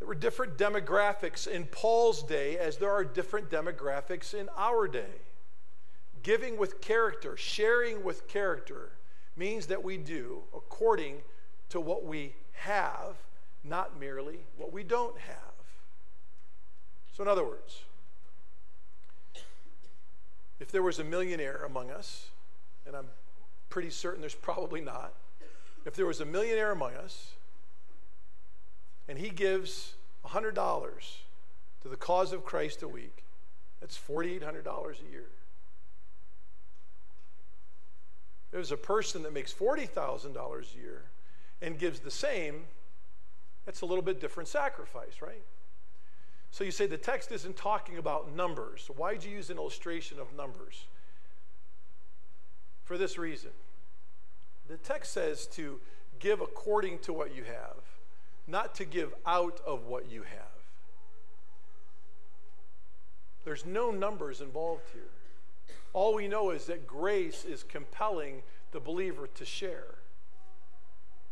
There 0.00 0.06
were 0.06 0.14
different 0.14 0.58
demographics 0.58 1.46
in 1.48 1.64
Paul's 1.64 2.22
day 2.22 2.58
as 2.58 2.76
there 2.76 2.92
are 2.92 3.04
different 3.04 3.48
demographics 3.48 4.34
in 4.34 4.50
our 4.54 4.86
day. 4.86 5.16
Giving 6.22 6.58
with 6.58 6.82
character, 6.82 7.38
sharing 7.38 8.04
with 8.04 8.28
character, 8.28 8.92
means 9.34 9.66
that 9.66 9.82
we 9.82 9.96
do 9.96 10.42
according 10.54 11.22
to 11.70 11.80
what 11.80 12.04
we 12.04 12.34
have, 12.52 13.16
not 13.64 13.98
merely 13.98 14.40
what 14.56 14.72
we 14.72 14.82
don't 14.82 15.18
have. 15.18 15.36
So, 17.16 17.22
in 17.22 17.28
other 17.28 17.44
words, 17.44 17.82
if 20.60 20.70
there 20.70 20.82
was 20.82 20.98
a 20.98 21.04
millionaire 21.04 21.62
among 21.64 21.90
us, 21.90 22.28
and 22.86 22.96
I'm 22.96 23.08
pretty 23.68 23.90
certain 23.90 24.20
there's 24.20 24.34
probably 24.34 24.80
not, 24.80 25.12
if 25.84 25.94
there 25.94 26.06
was 26.06 26.20
a 26.20 26.24
millionaire 26.24 26.70
among 26.70 26.94
us, 26.94 27.32
and 29.08 29.18
he 29.18 29.30
gives 29.30 29.94
$100 30.26 30.54
to 31.82 31.88
the 31.88 31.96
cause 31.96 32.32
of 32.32 32.44
Christ 32.44 32.82
a 32.82 32.88
week, 32.88 33.24
that's 33.80 33.98
$4,800 33.98 34.66
a 34.66 35.10
year. 35.10 35.28
There's 38.50 38.72
a 38.72 38.76
person 38.76 39.22
that 39.22 39.32
makes 39.32 39.52
$40,000 39.52 40.34
a 40.34 40.78
year 40.78 41.02
and 41.60 41.78
gives 41.78 42.00
the 42.00 42.10
same, 42.10 42.64
that's 43.64 43.80
a 43.80 43.86
little 43.86 44.02
bit 44.02 44.20
different 44.20 44.48
sacrifice, 44.48 45.20
right? 45.20 45.42
So 46.50 46.64
you 46.64 46.70
say 46.70 46.86
the 46.86 46.96
text 46.96 47.30
isn't 47.32 47.56
talking 47.56 47.98
about 47.98 48.34
numbers. 48.34 48.84
So 48.86 48.94
why'd 48.94 49.24
you 49.24 49.30
use 49.30 49.50
an 49.50 49.58
illustration 49.58 50.18
of 50.18 50.34
numbers? 50.34 50.86
For 52.84 52.96
this 52.96 53.18
reason. 53.18 53.50
The 54.68 54.78
text 54.78 55.12
says 55.12 55.46
to 55.48 55.80
give 56.18 56.40
according 56.40 57.00
to 57.00 57.12
what 57.12 57.34
you 57.34 57.44
have, 57.44 57.76
not 58.46 58.74
to 58.76 58.84
give 58.84 59.14
out 59.26 59.60
of 59.66 59.86
what 59.86 60.10
you 60.10 60.22
have. 60.22 60.58
There's 63.44 63.66
no 63.66 63.90
numbers 63.90 64.40
involved 64.40 64.88
here. 64.92 65.10
All 65.92 66.14
we 66.14 66.28
know 66.28 66.50
is 66.50 66.66
that 66.66 66.86
grace 66.86 67.44
is 67.44 67.62
compelling 67.62 68.42
the 68.72 68.80
believer 68.80 69.26
to 69.26 69.44
share 69.44 69.97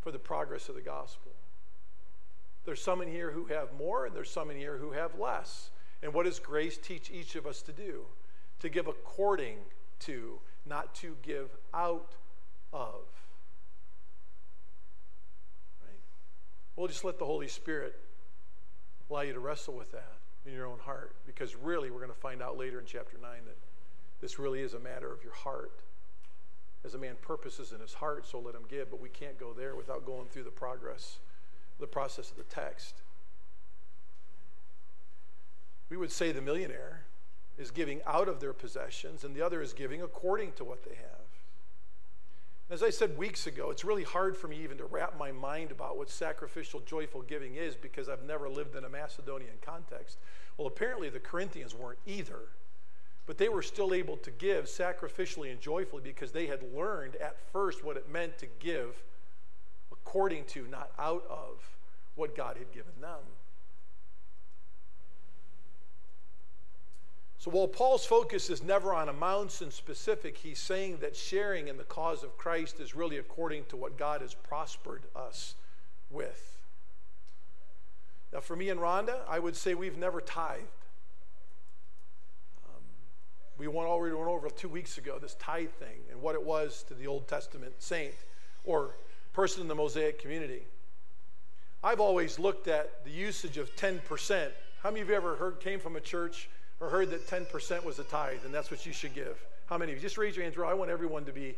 for 0.06 0.12
the 0.12 0.18
progress 0.20 0.68
of 0.68 0.76
the 0.76 0.80
gospel. 0.80 1.32
There's 2.64 2.80
some 2.80 3.02
in 3.02 3.08
here 3.08 3.32
who 3.32 3.46
have 3.46 3.72
more, 3.76 4.06
and 4.06 4.14
there's 4.14 4.30
some 4.30 4.52
in 4.52 4.56
here 4.56 4.76
who 4.76 4.92
have 4.92 5.18
less. 5.18 5.70
And 6.00 6.14
what 6.14 6.26
does 6.26 6.38
grace 6.38 6.78
teach 6.78 7.10
each 7.10 7.34
of 7.34 7.44
us 7.44 7.60
to 7.62 7.72
do? 7.72 8.04
To 8.60 8.68
give 8.68 8.86
according 8.86 9.56
to, 10.02 10.38
not 10.64 10.94
to 10.96 11.16
give 11.22 11.48
out 11.74 12.12
of. 12.72 13.00
Right? 15.84 15.98
We'll 16.76 16.86
just 16.86 17.02
let 17.02 17.18
the 17.18 17.26
Holy 17.26 17.48
Spirit 17.48 17.98
allow 19.10 19.22
you 19.22 19.32
to 19.32 19.40
wrestle 19.40 19.74
with 19.74 19.90
that 19.90 20.18
in 20.46 20.52
your 20.52 20.66
own 20.66 20.78
heart. 20.78 21.16
Because 21.26 21.56
really, 21.56 21.90
we're 21.90 21.98
going 21.98 22.14
to 22.14 22.20
find 22.20 22.40
out 22.40 22.56
later 22.56 22.78
in 22.78 22.86
chapter 22.86 23.18
9 23.20 23.28
that 23.44 23.56
this 24.20 24.38
really 24.38 24.60
is 24.60 24.74
a 24.74 24.78
matter 24.78 25.12
of 25.12 25.24
your 25.24 25.34
heart. 25.34 25.80
As 26.84 26.94
a 26.94 26.98
man 26.98 27.16
purposes 27.20 27.72
in 27.72 27.80
his 27.80 27.94
heart, 27.94 28.26
so 28.26 28.38
let 28.38 28.54
him 28.54 28.64
give. 28.68 28.90
But 28.90 29.00
we 29.00 29.08
can't 29.08 29.38
go 29.38 29.52
there 29.52 29.74
without 29.74 30.06
going 30.06 30.28
through 30.28 30.44
the 30.44 30.50
progress 30.50 31.18
the 31.78 31.86
process 31.86 32.30
of 32.30 32.36
the 32.36 32.44
text. 32.44 32.94
We 35.90 35.96
would 35.96 36.10
say 36.10 36.32
the 36.32 36.40
millionaire 36.40 37.02
is 37.58 37.70
giving 37.70 38.00
out 38.06 38.28
of 38.28 38.40
their 38.40 38.52
possessions, 38.52 39.24
and 39.24 39.34
the 39.34 39.42
other 39.42 39.62
is 39.62 39.72
giving 39.72 40.02
according 40.02 40.52
to 40.52 40.64
what 40.64 40.84
they 40.84 40.94
have. 40.94 41.26
As 42.68 42.82
I 42.82 42.90
said 42.90 43.16
weeks 43.16 43.46
ago, 43.46 43.70
it's 43.70 43.84
really 43.84 44.02
hard 44.02 44.36
for 44.36 44.48
me 44.48 44.62
even 44.64 44.76
to 44.78 44.84
wrap 44.84 45.16
my 45.16 45.30
mind 45.30 45.70
about 45.70 45.96
what 45.96 46.10
sacrificial, 46.10 46.80
joyful 46.80 47.22
giving 47.22 47.54
is 47.54 47.76
because 47.76 48.08
I've 48.08 48.24
never 48.24 48.48
lived 48.48 48.74
in 48.74 48.84
a 48.84 48.88
Macedonian 48.88 49.54
context. 49.62 50.18
Well, 50.58 50.66
apparently 50.66 51.08
the 51.08 51.20
Corinthians 51.20 51.74
weren't 51.74 52.00
either, 52.06 52.40
but 53.26 53.38
they 53.38 53.48
were 53.48 53.62
still 53.62 53.92
able 53.92 54.16
to 54.18 54.30
give 54.30 54.66
sacrificially 54.66 55.50
and 55.50 55.60
joyfully 55.60 56.02
because 56.02 56.32
they 56.32 56.46
had 56.46 56.60
learned 56.74 57.16
at 57.16 57.36
first 57.52 57.84
what 57.84 57.96
it 57.96 58.10
meant 58.10 58.38
to 58.38 58.46
give 58.60 59.02
according 59.92 60.44
to, 60.44 60.66
not 60.68 60.90
out 60.98 61.24
of, 61.28 61.76
what 62.14 62.36
God 62.36 62.56
had 62.56 62.70
given 62.72 62.92
them. 63.00 63.18
So 67.38 67.50
while 67.50 67.68
Paul's 67.68 68.06
focus 68.06 68.50
is 68.50 68.62
never 68.62 68.94
on 68.94 69.08
amounts 69.08 69.60
and 69.60 69.72
specific, 69.72 70.36
he's 70.38 70.58
saying 70.58 70.98
that 71.00 71.14
sharing 71.14 71.68
in 71.68 71.76
the 71.76 71.84
cause 71.84 72.24
of 72.24 72.36
Christ 72.38 72.80
is 72.80 72.96
really 72.96 73.18
according 73.18 73.66
to 73.66 73.76
what 73.76 73.98
God 73.98 74.20
has 74.20 74.34
prospered 74.34 75.02
us 75.14 75.54
with. 76.10 76.58
Now, 78.32 78.40
for 78.40 78.56
me 78.56 78.68
and 78.70 78.80
Rhonda, 78.80 79.20
I 79.28 79.38
would 79.38 79.54
say 79.54 79.74
we've 79.74 79.98
never 79.98 80.20
tithed. 80.20 80.85
We 83.58 83.68
went 83.68 83.88
already 83.88 84.14
went 84.14 84.28
over 84.28 84.48
two 84.50 84.68
weeks 84.68 84.98
ago 84.98 85.18
this 85.18 85.34
tithe 85.34 85.70
thing 85.70 85.98
and 86.10 86.20
what 86.20 86.34
it 86.34 86.42
was 86.42 86.84
to 86.88 86.94
the 86.94 87.06
Old 87.06 87.26
Testament 87.26 87.74
saint 87.78 88.12
or 88.64 88.96
person 89.32 89.62
in 89.62 89.68
the 89.68 89.74
Mosaic 89.74 90.20
community. 90.20 90.62
I've 91.82 92.00
always 92.00 92.38
looked 92.38 92.68
at 92.68 93.04
the 93.04 93.10
usage 93.10 93.58
of 93.58 93.74
10%. 93.76 94.50
How 94.82 94.90
many 94.90 95.02
of 95.02 95.08
you 95.08 95.14
ever 95.14 95.36
heard, 95.36 95.60
came 95.60 95.78
from 95.78 95.96
a 95.96 96.00
church 96.00 96.48
or 96.80 96.88
heard 96.88 97.10
that 97.10 97.26
10% 97.26 97.84
was 97.84 97.98
a 97.98 98.04
tithe 98.04 98.44
and 98.44 98.52
that's 98.52 98.70
what 98.70 98.84
you 98.84 98.92
should 98.92 99.14
give? 99.14 99.42
How 99.66 99.78
many 99.78 99.92
of 99.92 99.98
you? 99.98 100.02
Just 100.02 100.18
raise 100.18 100.36
your 100.36 100.44
hands. 100.44 100.56
I 100.58 100.74
want 100.74 100.90
everyone 100.90 101.24
to 101.24 101.32
be. 101.32 101.56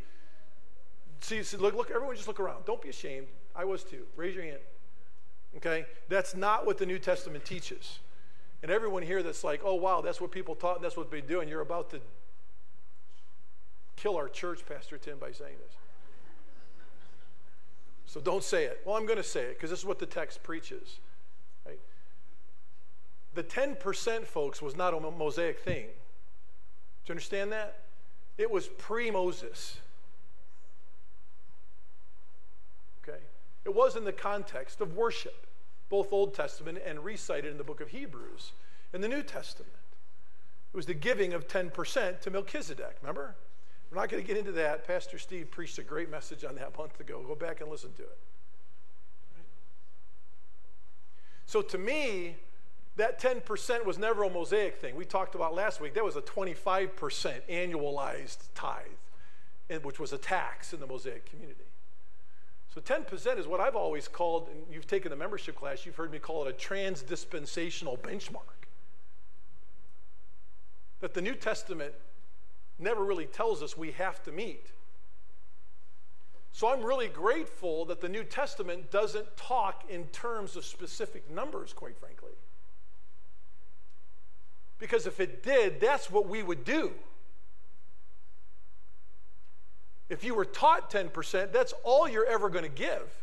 See, 1.21 1.43
see, 1.43 1.57
look, 1.57 1.75
look, 1.75 1.91
everyone 1.91 2.15
just 2.15 2.29
look 2.29 2.41
around. 2.41 2.65
Don't 2.65 2.81
be 2.81 2.89
ashamed. 2.89 3.27
I 3.55 3.65
was 3.65 3.83
too. 3.83 4.05
Raise 4.17 4.35
your 4.35 4.45
hand. 4.45 4.61
Okay? 5.57 5.85
That's 6.09 6.35
not 6.35 6.67
what 6.67 6.79
the 6.79 6.87
New 6.87 6.99
Testament 6.99 7.45
teaches. 7.45 7.99
And 8.63 8.73
everyone 8.73 9.03
here 9.03 9.23
that's 9.23 9.45
like, 9.45 9.61
oh, 9.65 9.75
wow, 9.75 10.01
that's 10.01 10.21
what 10.21 10.33
people 10.33 10.55
taught 10.55 10.77
and 10.77 10.85
that's 10.85 10.97
what 10.97 11.11
they're 11.11 11.21
doing. 11.21 11.49
You're 11.49 11.61
about 11.61 11.91
to 11.91 12.01
kill 13.97 14.17
our 14.17 14.29
church, 14.29 14.67
Pastor 14.67 14.99
Tim, 14.99 15.19
by 15.19 15.33
saying 15.33 15.57
this. 15.65 15.77
So 18.07 18.21
don't 18.21 18.43
say 18.43 18.65
it. 18.65 18.81
Well, 18.85 18.97
I'm 18.97 19.05
going 19.05 19.19
to 19.19 19.23
say 19.23 19.43
it 19.43 19.57
because 19.57 19.71
this 19.71 19.81
is 19.81 19.85
what 19.85 19.99
the 19.99 20.07
text 20.07 20.43
preaches. 20.43 20.99
Right? 21.67 21.79
The 23.35 23.45
10%, 23.45 24.25
folks, 24.25 24.63
was 24.63 24.75
not 24.75 24.95
a 24.95 25.01
Mosaic 25.01 25.61
thing. 25.61 25.85
Do 25.85 27.11
you 27.11 27.13
understand 27.13 27.53
that? 27.53 27.81
It 28.39 28.51
was 28.51 28.69
pre 28.69 29.11
Moses. 29.11 29.77
Okay? 33.03 33.19
It 33.65 33.75
was 33.75 33.95
in 33.95 34.05
the 34.05 34.13
context 34.13 34.81
of 34.81 34.97
worship, 34.97 35.47
both 35.89 36.13
Old 36.13 36.35
Testament 36.35 36.79
and 36.85 37.05
recited 37.05 37.51
in 37.51 37.59
the 37.59 37.65
book 37.65 37.81
of 37.81 37.89
Hebrews 37.89 38.53
in 38.93 39.01
the 39.01 39.09
New 39.09 39.23
Testament. 39.23 39.73
It 40.73 40.77
was 40.77 40.87
the 40.87 40.95
giving 40.95 41.33
of 41.33 41.49
10% 41.49 42.21
to 42.21 42.31
Melchizedek, 42.31 42.99
remember? 43.03 43.35
We're 43.91 44.01
not 44.01 44.11
going 44.11 44.23
to 44.23 44.27
get 44.27 44.37
into 44.37 44.53
that. 44.53 44.87
Pastor 44.87 45.19
Steve 45.19 45.51
preached 45.51 45.79
a 45.79 45.83
great 45.83 46.11
message 46.11 46.45
on 46.45 46.55
that 46.57 46.73
a 46.75 46.79
month 46.79 47.01
ago. 47.01 47.23
Go 47.27 47.35
back 47.35 47.61
and 47.61 47.71
listen 47.71 47.93
to 47.95 48.03
it. 48.03 48.19
So 51.47 51.63
to 51.63 51.79
me, 51.79 52.37
that 52.97 53.19
10% 53.19 53.87
was 53.87 53.99
never 53.99 54.25
a 54.25 54.31
Mosaic 54.31 54.77
thing. 54.77 54.95
We 54.95 55.07
talked 55.07 55.35
about 55.35 55.55
last 55.55 55.81
week, 55.81 55.95
that 55.95 56.05
was 56.05 56.17
a 56.17 56.21
25% 56.21 56.91
annualized 57.49 58.49
tithe, 58.55 59.83
which 59.83 59.99
was 59.99 60.13
a 60.13 60.19
tax 60.19 60.75
in 60.75 60.81
the 60.81 60.87
Mosaic 60.87 61.25
community. 61.31 61.65
So 62.75 62.81
10% 62.81 63.39
is 63.39 63.47
what 63.47 63.61
I've 63.61 63.77
always 63.77 64.09
called, 64.09 64.49
and 64.49 64.61
you've 64.71 64.87
taken 64.87 65.11
the 65.11 65.17
membership 65.17 65.57
class, 65.57 65.87
you've 65.87 65.97
heard 65.97 66.13
me 66.13 66.19
call 66.19 66.47
it 66.47 66.51
a 66.51 66.53
transdispensational 66.53 67.99
benchmark. 67.99 68.67
That 71.01 71.15
the 71.15 71.23
New 71.23 71.35
Testament 71.35 71.95
never 72.79 73.05
really 73.05 73.27
tells 73.27 73.63
us 73.63 73.77
we 73.77 73.93
have 73.93 74.23
to 74.25 74.33
meet. 74.33 74.67
So 76.53 76.69
I'm 76.69 76.83
really 76.83 77.09
grateful 77.09 77.85
that 77.87 78.01
the 78.01 78.09
New 78.09 78.25
Testament 78.25 78.91
doesn't 78.91 79.37
talk 79.37 79.85
in 79.89 80.05
terms 80.09 80.57
of 80.57 80.65
specific 80.65 81.31
numbers, 81.31 81.73
quite 81.73 81.97
frankly. 81.99 82.33
Because 84.79 85.07
if 85.07 85.21
it 85.21 85.43
did, 85.43 85.81
that's 85.81 86.11
what 86.11 86.29
we 86.29 86.43
would 86.43 86.65
do. 86.65 86.93
If 90.09 90.25
you 90.25 90.35
were 90.35 90.45
taught 90.45 90.91
10%, 90.91 91.53
that's 91.53 91.75
all 91.85 92.09
you're 92.09 92.27
ever 92.27 92.49
going 92.49 92.65
to 92.65 92.71
give. 92.71 93.15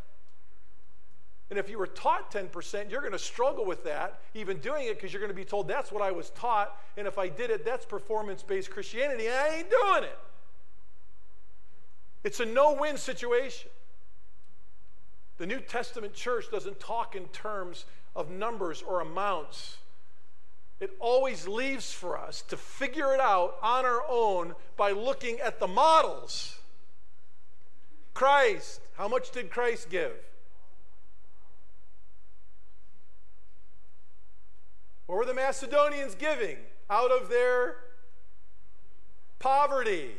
And 1.50 1.60
if 1.60 1.70
you 1.70 1.78
were 1.78 1.88
taught 1.88 2.32
10%, 2.32 2.90
you're 2.90 3.02
going 3.02 3.14
to 3.14 3.20
struggle 3.20 3.66
with 3.66 3.84
that, 3.84 4.20
even 4.34 4.58
doing 4.58 4.88
it, 4.88 4.96
because 4.96 5.14
you're 5.14 5.22
going 5.22 5.32
to 5.32 5.36
be 5.36 5.46
told 5.46 5.68
that's 5.68 5.92
what 5.92 6.02
I 6.02 6.12
was 6.12 6.32
taught. 6.32 6.76
And 6.98 7.08
if 7.08 7.18
I 7.18 7.28
did 7.28 7.52
it, 7.52 7.64
that's 7.64 7.86
performance 7.86 8.42
based 8.42 8.72
Christianity, 8.72 9.30
I 9.30 9.58
ain't 9.58 9.70
doing 9.70 10.04
it. 10.04 10.20
It's 12.24 12.40
a 12.40 12.46
no 12.46 12.74
win 12.74 12.98
situation. 12.98 13.70
The 15.38 15.46
New 15.46 15.60
Testament 15.60 16.14
church 16.14 16.46
doesn't 16.52 16.80
talk 16.80 17.16
in 17.16 17.26
terms 17.28 17.86
of 18.16 18.32
numbers 18.32 18.82
or 18.82 19.02
amounts. 19.02 19.78
It 20.80 20.96
always 21.00 21.48
leaves 21.48 21.92
for 21.92 22.18
us 22.18 22.42
to 22.44 22.58
figure 22.58 23.14
it 23.14 23.20
out 23.20 23.58
on 23.62 23.86
our 23.86 24.02
own 24.10 24.56
by 24.78 24.92
looking 24.92 25.40
at 25.40 25.60
the 25.60 25.68
models. 25.68 26.58
Christ, 28.16 28.80
how 28.98 29.10
much 29.10 29.30
did 29.30 29.52
Christ 29.52 29.90
give? 29.90 30.14
What 35.06 35.18
were 35.18 35.26
the 35.26 35.34
Macedonians 35.34 36.16
giving 36.16 36.58
out 36.90 37.12
of 37.12 37.30
their 37.30 37.76
poverty? 39.38 40.12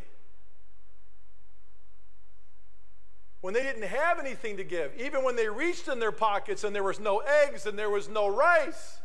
When 3.40 3.54
they 3.54 3.62
didn't 3.62 3.82
have 3.84 4.18
anything 4.20 4.58
to 4.58 4.64
give, 4.64 4.92
even 4.98 5.24
when 5.24 5.34
they 5.34 5.48
reached 5.48 5.88
in 5.88 5.98
their 5.98 6.12
pockets 6.12 6.64
and 6.64 6.76
there 6.76 6.82
was 6.82 7.00
no 7.00 7.20
eggs 7.20 7.64
and 7.64 7.78
there 7.78 7.90
was 7.90 8.08
no 8.10 8.28
rice, 8.28 8.98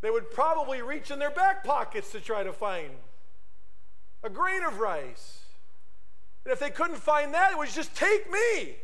they 0.00 0.10
would 0.10 0.30
probably 0.30 0.80
reach 0.80 1.10
in 1.10 1.18
their 1.18 1.30
back 1.30 1.64
pockets 1.64 2.12
to 2.12 2.20
try 2.20 2.44
to 2.44 2.52
find 2.52 2.90
a 4.22 4.30
grain 4.30 4.62
of 4.62 4.78
rice. 4.78 5.43
And 6.44 6.52
if 6.52 6.58
they 6.58 6.70
couldn't 6.70 6.96
find 6.96 7.32
that, 7.34 7.52
it 7.52 7.58
was 7.58 7.74
just 7.74 7.94
take 7.94 8.30
me. 8.30 8.76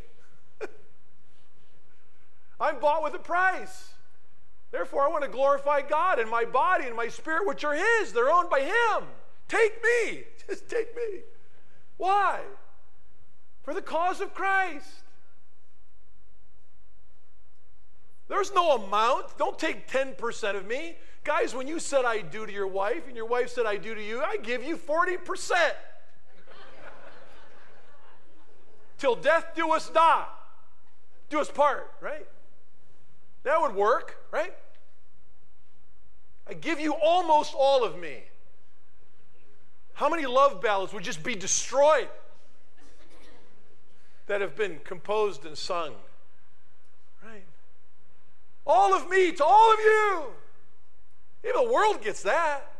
I'm 2.61 2.80
bought 2.80 3.02
with 3.02 3.14
a 3.14 3.18
price. 3.18 3.92
Therefore, 4.70 5.02
I 5.02 5.08
want 5.08 5.24
to 5.24 5.30
glorify 5.30 5.82
God 5.82 6.20
in 6.20 6.28
my 6.28 6.44
body 6.44 6.86
and 6.86 6.96
my 6.96 7.08
spirit, 7.08 7.46
which 7.46 7.64
are 7.64 7.74
His. 7.74 8.12
They're 8.12 8.30
owned 8.30 8.48
by 8.48 8.61
Him. 8.61 9.04
Take 9.48 9.82
me. 9.82 10.22
Just 10.48 10.68
take 10.68 10.94
me. 10.96 11.20
Why? 11.96 12.40
For 13.62 13.74
the 13.74 13.82
cause 13.82 14.20
of 14.20 14.32
Christ. 14.32 14.88
There's 18.28 18.54
no 18.54 18.76
amount. 18.76 19.36
Don't 19.38 19.58
take 19.58 19.88
10% 19.88 20.54
of 20.54 20.66
me. 20.66 20.96
Guys, 21.24 21.52
when 21.52 21.66
you 21.66 21.80
said 21.80 22.04
I 22.04 22.20
do 22.22 22.46
to 22.46 22.52
your 22.52 22.68
wife 22.68 23.08
and 23.08 23.16
your 23.16 23.26
wife 23.26 23.50
said 23.50 23.66
I 23.66 23.76
do 23.76 23.94
to 23.94 24.02
you, 24.02 24.22
I 24.22 24.36
give 24.36 24.62
you 24.62 24.76
40%. 24.76 25.72
Till 29.01 29.16
death 29.16 29.55
do 29.57 29.72
us 29.72 29.90
not. 29.94 30.28
Do 31.30 31.40
us 31.40 31.51
part, 31.51 31.90
right? 32.03 32.26
That 33.44 33.59
would 33.62 33.74
work, 33.74 34.18
right? 34.30 34.53
I 36.46 36.53
give 36.53 36.78
you 36.78 36.92
almost 36.92 37.55
all 37.57 37.82
of 37.82 37.98
me. 37.98 38.24
How 39.94 40.11
many 40.11 40.26
love 40.26 40.61
ballads 40.61 40.92
would 40.92 41.03
just 41.03 41.22
be 41.22 41.34
destroyed 41.34 42.09
that 44.26 44.42
have 44.42 44.55
been 44.55 44.80
composed 44.84 45.46
and 45.46 45.57
sung? 45.57 45.94
Right? 47.24 47.44
All 48.66 48.92
of 48.92 49.09
me 49.09 49.32
to 49.32 49.44
all 49.44 49.72
of 49.72 49.78
you. 49.78 50.24
Even 51.48 51.64
the 51.64 51.72
world 51.72 52.03
gets 52.03 52.22
that. 52.24 52.70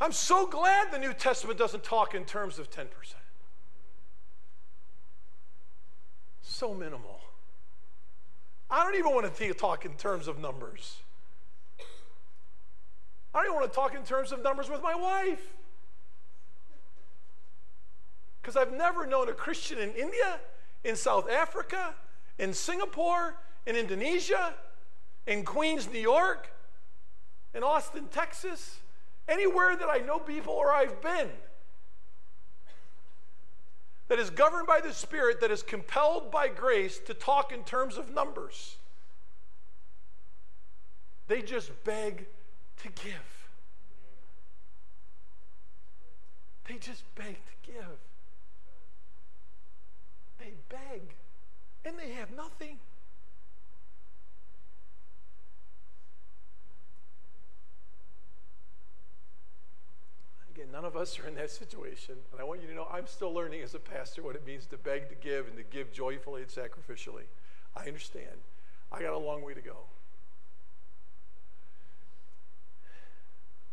I'm 0.00 0.12
so 0.12 0.48
glad 0.48 0.90
the 0.90 0.98
New 0.98 1.12
Testament 1.12 1.60
doesn't 1.60 1.84
talk 1.84 2.14
in 2.16 2.24
terms 2.24 2.58
of 2.58 2.70
10%. 2.70 2.86
So 6.48 6.72
minimal. 6.72 7.20
I 8.70 8.84
don't 8.84 8.94
even 8.94 9.12
want 9.12 9.34
to 9.34 9.54
talk 9.54 9.84
in 9.84 9.92
terms 9.94 10.26
of 10.26 10.38
numbers. 10.38 10.98
I 13.34 13.38
don't 13.38 13.46
even 13.46 13.56
want 13.56 13.70
to 13.70 13.74
talk 13.74 13.94
in 13.94 14.02
terms 14.04 14.32
of 14.32 14.42
numbers 14.42 14.70
with 14.70 14.80
my 14.80 14.94
wife. 14.94 15.42
Because 18.40 18.56
I've 18.56 18.72
never 18.72 19.06
known 19.06 19.28
a 19.28 19.32
Christian 19.32 19.78
in 19.78 19.90
India, 19.90 20.40
in 20.84 20.96
South 20.96 21.28
Africa, 21.28 21.94
in 22.38 22.54
Singapore, 22.54 23.34
in 23.66 23.76
Indonesia, 23.76 24.54
in 25.26 25.44
Queens, 25.44 25.90
New 25.92 25.98
York, 25.98 26.50
in 27.54 27.62
Austin, 27.62 28.06
Texas, 28.10 28.78
anywhere 29.28 29.76
that 29.76 29.88
I 29.90 29.98
know 29.98 30.18
people 30.18 30.54
or 30.54 30.72
I've 30.72 31.02
been 31.02 31.28
that 34.08 34.18
is 34.18 34.30
governed 34.30 34.66
by 34.66 34.80
the 34.80 34.92
Spirit, 34.92 35.40
that 35.40 35.50
is 35.50 35.62
compelled 35.62 36.30
by 36.30 36.48
grace 36.48 36.98
to 37.00 37.14
talk 37.14 37.52
in 37.52 37.64
terms 37.64 37.96
of 37.96 38.14
numbers. 38.14 38.76
They 41.28 41.42
just 41.42 41.72
beg 41.84 42.26
to 42.82 42.88
give. 42.88 43.48
They 46.68 46.76
just 46.76 47.02
beg 47.14 47.34
to 47.34 47.72
give. 47.72 47.98
They 50.38 50.52
beg, 50.68 51.02
and 51.84 51.98
they 51.98 52.12
have 52.12 52.30
nothing. 52.36 52.78
Again, 60.54 60.65
none 60.76 60.84
of 60.84 60.94
us 60.94 61.18
are 61.18 61.26
in 61.26 61.34
that 61.36 61.50
situation. 61.50 62.16
And 62.32 62.38
I 62.38 62.44
want 62.44 62.60
you 62.60 62.68
to 62.68 62.74
know 62.74 62.86
I'm 62.92 63.06
still 63.06 63.32
learning 63.32 63.62
as 63.62 63.74
a 63.74 63.78
pastor 63.78 64.22
what 64.22 64.36
it 64.36 64.46
means 64.46 64.66
to 64.66 64.76
beg 64.76 65.08
to 65.08 65.14
give 65.14 65.46
and 65.46 65.56
to 65.56 65.62
give 65.62 65.90
joyfully 65.90 66.42
and 66.42 66.50
sacrificially. 66.50 67.22
I 67.74 67.86
understand. 67.86 68.44
I 68.92 69.00
got 69.00 69.14
a 69.14 69.18
long 69.18 69.42
way 69.42 69.54
to 69.54 69.62
go. 69.62 69.78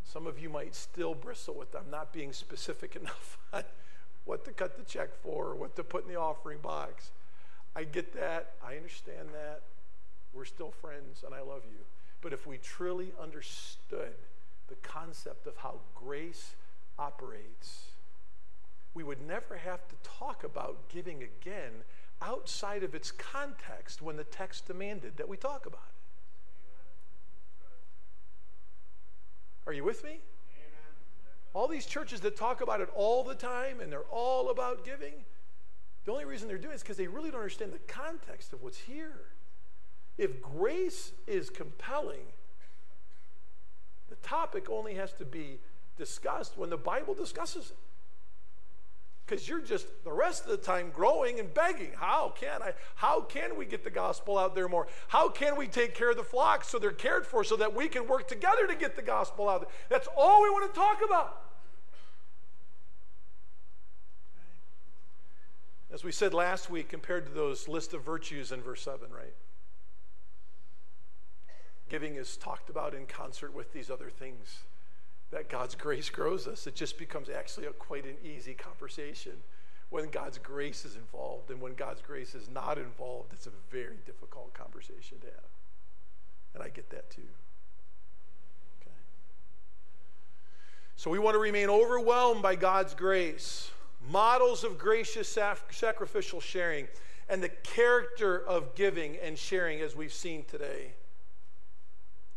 Some 0.02 0.26
of 0.26 0.38
you 0.38 0.48
might 0.48 0.74
still 0.74 1.14
bristle 1.14 1.54
with 1.54 1.74
I'm 1.74 1.90
not 1.90 2.10
being 2.10 2.32
specific 2.32 2.96
enough 3.00 3.36
on 3.52 3.64
what 4.24 4.46
to 4.46 4.52
cut 4.52 4.78
the 4.78 4.84
check 4.84 5.14
for, 5.22 5.48
or 5.48 5.56
what 5.56 5.76
to 5.76 5.84
put 5.84 6.04
in 6.04 6.08
the 6.08 6.18
offering 6.18 6.60
box. 6.62 7.10
I 7.76 7.84
get 7.84 8.14
that. 8.14 8.52
I 8.66 8.76
understand 8.76 9.28
that. 9.34 9.60
We're 10.32 10.46
still 10.46 10.70
friends 10.70 11.22
and 11.22 11.34
I 11.34 11.42
love 11.42 11.64
you. 11.70 11.84
But 12.22 12.32
if 12.32 12.46
we 12.46 12.56
truly 12.56 13.12
understood 13.22 14.14
the 14.68 14.76
concept 14.76 15.46
of 15.46 15.58
how 15.58 15.80
grace 15.94 16.54
operates, 16.98 17.86
we 18.94 19.02
would 19.02 19.20
never 19.26 19.56
have 19.56 19.86
to 19.88 19.94
talk 20.02 20.44
about 20.44 20.88
giving 20.88 21.22
again 21.22 21.72
outside 22.22 22.82
of 22.82 22.94
its 22.94 23.10
context 23.10 24.00
when 24.00 24.16
the 24.16 24.24
text 24.24 24.66
demanded 24.66 25.16
that 25.16 25.28
we 25.28 25.36
talk 25.36 25.66
about 25.66 25.80
it. 25.88 25.94
Are 29.66 29.72
you 29.72 29.84
with 29.84 30.04
me? 30.04 30.20
All 31.52 31.68
these 31.68 31.86
churches 31.86 32.20
that 32.20 32.36
talk 32.36 32.60
about 32.60 32.80
it 32.80 32.88
all 32.94 33.22
the 33.22 33.34
time 33.34 33.80
and 33.80 33.90
they're 33.90 34.00
all 34.10 34.50
about 34.50 34.84
giving, 34.84 35.14
the 36.04 36.12
only 36.12 36.24
reason 36.24 36.48
they're 36.48 36.58
doing 36.58 36.72
it 36.72 36.76
is 36.76 36.82
because 36.82 36.96
they 36.96 37.06
really 37.06 37.30
don't 37.30 37.40
understand 37.40 37.72
the 37.72 37.78
context 37.92 38.52
of 38.52 38.62
what's 38.62 38.78
here. 38.78 39.30
If 40.18 40.42
grace 40.42 41.12
is 41.26 41.50
compelling, 41.50 42.26
the 44.10 44.16
topic 44.16 44.68
only 44.68 44.94
has 44.94 45.12
to 45.14 45.24
be 45.24 45.58
discussed 45.96 46.56
when 46.56 46.70
the 46.70 46.76
Bible 46.76 47.14
discusses 47.14 47.70
it. 47.70 47.76
Because 49.26 49.48
you're 49.48 49.60
just 49.60 49.86
the 50.04 50.12
rest 50.12 50.44
of 50.44 50.50
the 50.50 50.58
time 50.58 50.90
growing 50.90 51.40
and 51.40 51.52
begging. 51.52 51.92
How 51.96 52.34
can 52.38 52.62
I? 52.62 52.74
How 52.96 53.22
can 53.22 53.56
we 53.56 53.64
get 53.64 53.82
the 53.82 53.90
gospel 53.90 54.36
out 54.36 54.54
there 54.54 54.68
more? 54.68 54.86
How 55.08 55.30
can 55.30 55.56
we 55.56 55.66
take 55.66 55.94
care 55.94 56.10
of 56.10 56.16
the 56.16 56.24
flocks 56.24 56.68
so 56.68 56.78
they're 56.78 56.92
cared 56.92 57.26
for 57.26 57.42
so 57.42 57.56
that 57.56 57.74
we 57.74 57.88
can 57.88 58.06
work 58.06 58.28
together 58.28 58.66
to 58.66 58.74
get 58.74 58.96
the 58.96 59.02
gospel 59.02 59.48
out 59.48 59.62
there? 59.62 59.70
That's 59.88 60.08
all 60.14 60.42
we 60.42 60.50
want 60.50 60.72
to 60.72 60.78
talk 60.78 61.00
about. 61.02 61.40
As 65.90 66.04
we 66.04 66.12
said 66.12 66.34
last 66.34 66.68
week, 66.68 66.88
compared 66.88 67.24
to 67.26 67.32
those 67.32 67.66
list 67.66 67.94
of 67.94 68.02
virtues 68.02 68.52
in 68.52 68.60
verse 68.60 68.82
7, 68.82 69.10
right? 69.10 69.32
Giving 71.88 72.16
is 72.16 72.36
talked 72.36 72.68
about 72.68 72.94
in 72.94 73.06
concert 73.06 73.54
with 73.54 73.72
these 73.72 73.90
other 73.90 74.10
things 74.10 74.58
that 75.34 75.48
God's 75.48 75.74
grace 75.74 76.10
grows 76.10 76.46
us. 76.46 76.68
It 76.68 76.76
just 76.76 76.96
becomes 76.96 77.28
actually 77.28 77.66
a, 77.66 77.72
quite 77.72 78.04
an 78.04 78.14
easy 78.24 78.54
conversation 78.54 79.32
when 79.90 80.08
God's 80.08 80.38
grace 80.38 80.84
is 80.84 80.94
involved. 80.94 81.50
And 81.50 81.60
when 81.60 81.74
God's 81.74 82.00
grace 82.00 82.36
is 82.36 82.48
not 82.48 82.78
involved, 82.78 83.32
it's 83.32 83.48
a 83.48 83.52
very 83.68 83.96
difficult 84.06 84.54
conversation 84.54 85.18
to 85.18 85.26
have. 85.26 85.50
And 86.54 86.62
I 86.62 86.68
get 86.68 86.88
that 86.90 87.10
too. 87.10 87.22
Okay. 88.80 88.94
So 90.94 91.10
we 91.10 91.18
want 91.18 91.34
to 91.34 91.40
remain 91.40 91.68
overwhelmed 91.68 92.40
by 92.40 92.54
God's 92.54 92.94
grace, 92.94 93.72
models 94.08 94.62
of 94.62 94.78
gracious 94.78 95.28
sacrificial 95.70 96.40
sharing, 96.40 96.86
and 97.28 97.42
the 97.42 97.48
character 97.48 98.38
of 98.46 98.76
giving 98.76 99.16
and 99.16 99.36
sharing 99.36 99.80
as 99.80 99.96
we've 99.96 100.12
seen 100.12 100.44
today. 100.44 100.92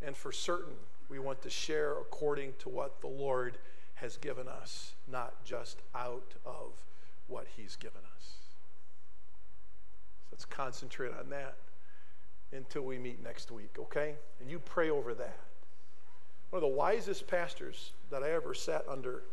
And 0.01 0.17
for 0.17 0.31
certain, 0.31 0.73
we 1.09 1.19
want 1.19 1.41
to 1.43 1.49
share 1.49 1.93
according 1.93 2.53
to 2.59 2.69
what 2.69 3.01
the 3.01 3.07
Lord 3.07 3.57
has 3.95 4.17
given 4.17 4.47
us, 4.47 4.93
not 5.07 5.43
just 5.43 5.81
out 5.95 6.35
of 6.45 6.73
what 7.27 7.47
He's 7.55 7.75
given 7.75 8.01
us. 8.15 8.33
So 10.19 10.27
let's 10.31 10.45
concentrate 10.45 11.13
on 11.17 11.29
that 11.29 11.55
until 12.51 12.83
we 12.83 12.97
meet 12.97 13.23
next 13.23 13.51
week, 13.51 13.75
okay? 13.79 14.15
And 14.39 14.49
you 14.49 14.59
pray 14.59 14.89
over 14.89 15.13
that. 15.13 15.37
One 16.49 16.63
of 16.63 16.69
the 16.69 16.75
wisest 16.75 17.27
pastors 17.27 17.91
that 18.09 18.23
I 18.23 18.31
ever 18.31 18.53
sat 18.53 18.85
under 18.87 19.23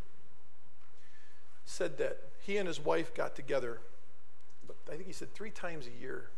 said 1.63 1.97
that 1.97 2.19
he 2.41 2.57
and 2.57 2.67
his 2.67 2.79
wife 2.79 3.13
got 3.13 3.35
together, 3.35 3.79
I 4.87 4.91
think 4.91 5.07
he 5.07 5.13
said 5.13 5.33
three 5.33 5.49
times 5.49 5.87
a 5.87 6.01
year. 6.01 6.29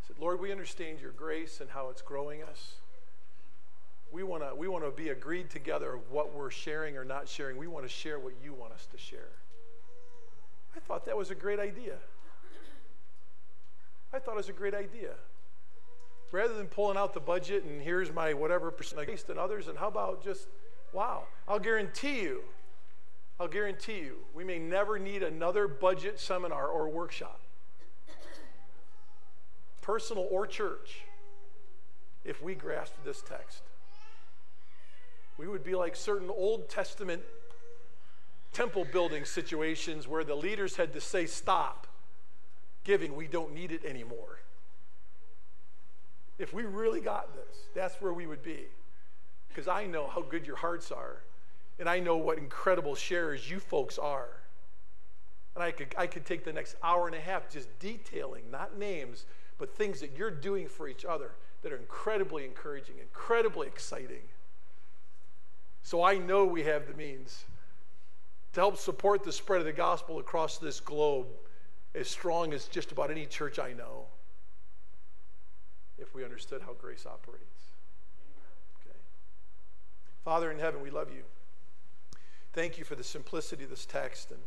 He 0.00 0.06
said, 0.06 0.18
Lord, 0.18 0.40
we 0.40 0.52
understand 0.52 1.00
your 1.00 1.10
grace 1.10 1.60
and 1.60 1.70
how 1.70 1.88
it's 1.90 2.02
growing 2.02 2.42
us 2.42 2.76
we 4.12 4.22
want 4.22 4.42
to 4.42 4.54
we 4.54 4.68
want 4.68 4.84
to 4.84 4.90
be 4.90 5.08
agreed 5.08 5.50
together 5.50 5.94
of 5.94 6.10
what 6.10 6.34
we're 6.34 6.50
sharing 6.50 6.96
or 6.96 7.04
not 7.04 7.28
sharing. 7.28 7.56
We 7.56 7.66
want 7.66 7.84
to 7.86 7.88
share 7.88 8.18
what 8.18 8.34
you 8.44 8.52
want 8.52 8.72
us 8.72 8.86
to 8.92 8.98
share. 8.98 9.30
I 10.76 10.80
thought 10.80 11.06
that 11.06 11.16
was 11.16 11.30
a 11.30 11.34
great 11.34 11.58
idea. 11.58 11.96
I 14.12 14.18
thought 14.18 14.32
it 14.32 14.36
was 14.36 14.48
a 14.50 14.54
great 14.54 14.74
idea. 14.74 15.14
Rather 16.30 16.54
than 16.54 16.66
pulling 16.66 16.96
out 16.96 17.14
the 17.14 17.20
budget 17.20 17.64
and 17.64 17.82
here's 17.82 18.12
my 18.12 18.34
whatever 18.34 18.70
percent 18.70 19.08
and 19.28 19.38
others, 19.38 19.68
and 19.68 19.78
how 19.78 19.88
about 19.88 20.22
just, 20.22 20.48
wow, 20.92 21.24
I'll 21.48 21.58
guarantee 21.58 22.22
you, 22.22 22.42
I'll 23.40 23.48
guarantee 23.48 23.98
you, 23.98 24.16
we 24.34 24.44
may 24.44 24.58
never 24.58 24.98
need 24.98 25.22
another 25.22 25.68
budget 25.68 26.18
seminar 26.20 26.68
or 26.68 26.88
workshop, 26.88 27.40
personal 29.80 30.26
or 30.30 30.46
church, 30.46 31.02
if 32.24 32.42
we 32.42 32.54
grasp 32.54 32.94
this 33.04 33.22
text. 33.26 33.62
We 35.38 35.48
would 35.48 35.64
be 35.64 35.74
like 35.74 35.96
certain 35.96 36.30
Old 36.30 36.68
Testament 36.68 37.22
temple 38.52 38.86
building 38.90 39.24
situations 39.24 40.06
where 40.06 40.24
the 40.24 40.34
leaders 40.34 40.76
had 40.76 40.92
to 40.94 41.00
say, 41.00 41.26
Stop 41.26 41.86
giving, 42.84 43.16
we 43.16 43.26
don't 43.26 43.54
need 43.54 43.72
it 43.72 43.84
anymore. 43.84 44.40
If 46.38 46.52
we 46.52 46.64
really 46.64 47.00
got 47.00 47.34
this, 47.34 47.56
that's 47.74 48.00
where 48.00 48.12
we 48.12 48.26
would 48.26 48.42
be. 48.42 48.64
Because 49.48 49.68
I 49.68 49.86
know 49.86 50.08
how 50.08 50.22
good 50.22 50.46
your 50.46 50.56
hearts 50.56 50.90
are, 50.90 51.22
and 51.78 51.88
I 51.88 52.00
know 52.00 52.16
what 52.16 52.38
incredible 52.38 52.94
sharers 52.94 53.48
you 53.50 53.60
folks 53.60 53.98
are. 53.98 54.28
And 55.54 55.62
I 55.62 55.70
could, 55.70 55.94
I 55.98 56.06
could 56.06 56.24
take 56.24 56.44
the 56.44 56.52
next 56.52 56.76
hour 56.82 57.06
and 57.06 57.14
a 57.14 57.20
half 57.20 57.50
just 57.50 57.68
detailing, 57.78 58.50
not 58.50 58.78
names, 58.78 59.26
but 59.58 59.76
things 59.76 60.00
that 60.00 60.16
you're 60.16 60.30
doing 60.30 60.66
for 60.66 60.88
each 60.88 61.04
other 61.04 61.32
that 61.62 61.72
are 61.72 61.76
incredibly 61.76 62.44
encouraging, 62.44 62.96
incredibly 63.00 63.66
exciting. 63.66 64.22
So 65.82 66.02
I 66.02 66.18
know 66.18 66.44
we 66.44 66.62
have 66.64 66.86
the 66.86 66.94
means 66.94 67.44
to 68.52 68.60
help 68.60 68.76
support 68.76 69.24
the 69.24 69.32
spread 69.32 69.60
of 69.60 69.66
the 69.66 69.72
gospel 69.72 70.18
across 70.18 70.58
this 70.58 70.80
globe 70.80 71.26
as 71.94 72.08
strong 72.08 72.52
as 72.52 72.66
just 72.66 72.92
about 72.92 73.10
any 73.10 73.26
church 73.26 73.58
I 73.58 73.72
know 73.72 74.06
if 75.98 76.14
we 76.14 76.24
understood 76.24 76.62
how 76.62 76.72
grace 76.74 77.06
operates. 77.06 77.64
Okay. 78.80 78.96
Father 80.24 80.50
in 80.50 80.58
heaven, 80.58 80.82
we 80.82 80.90
love 80.90 81.12
you. 81.12 81.22
Thank 82.52 82.78
you 82.78 82.84
for 82.84 82.94
the 82.94 83.04
simplicity 83.04 83.64
of 83.64 83.70
this 83.70 83.86
text 83.86 84.30
and 84.30 84.40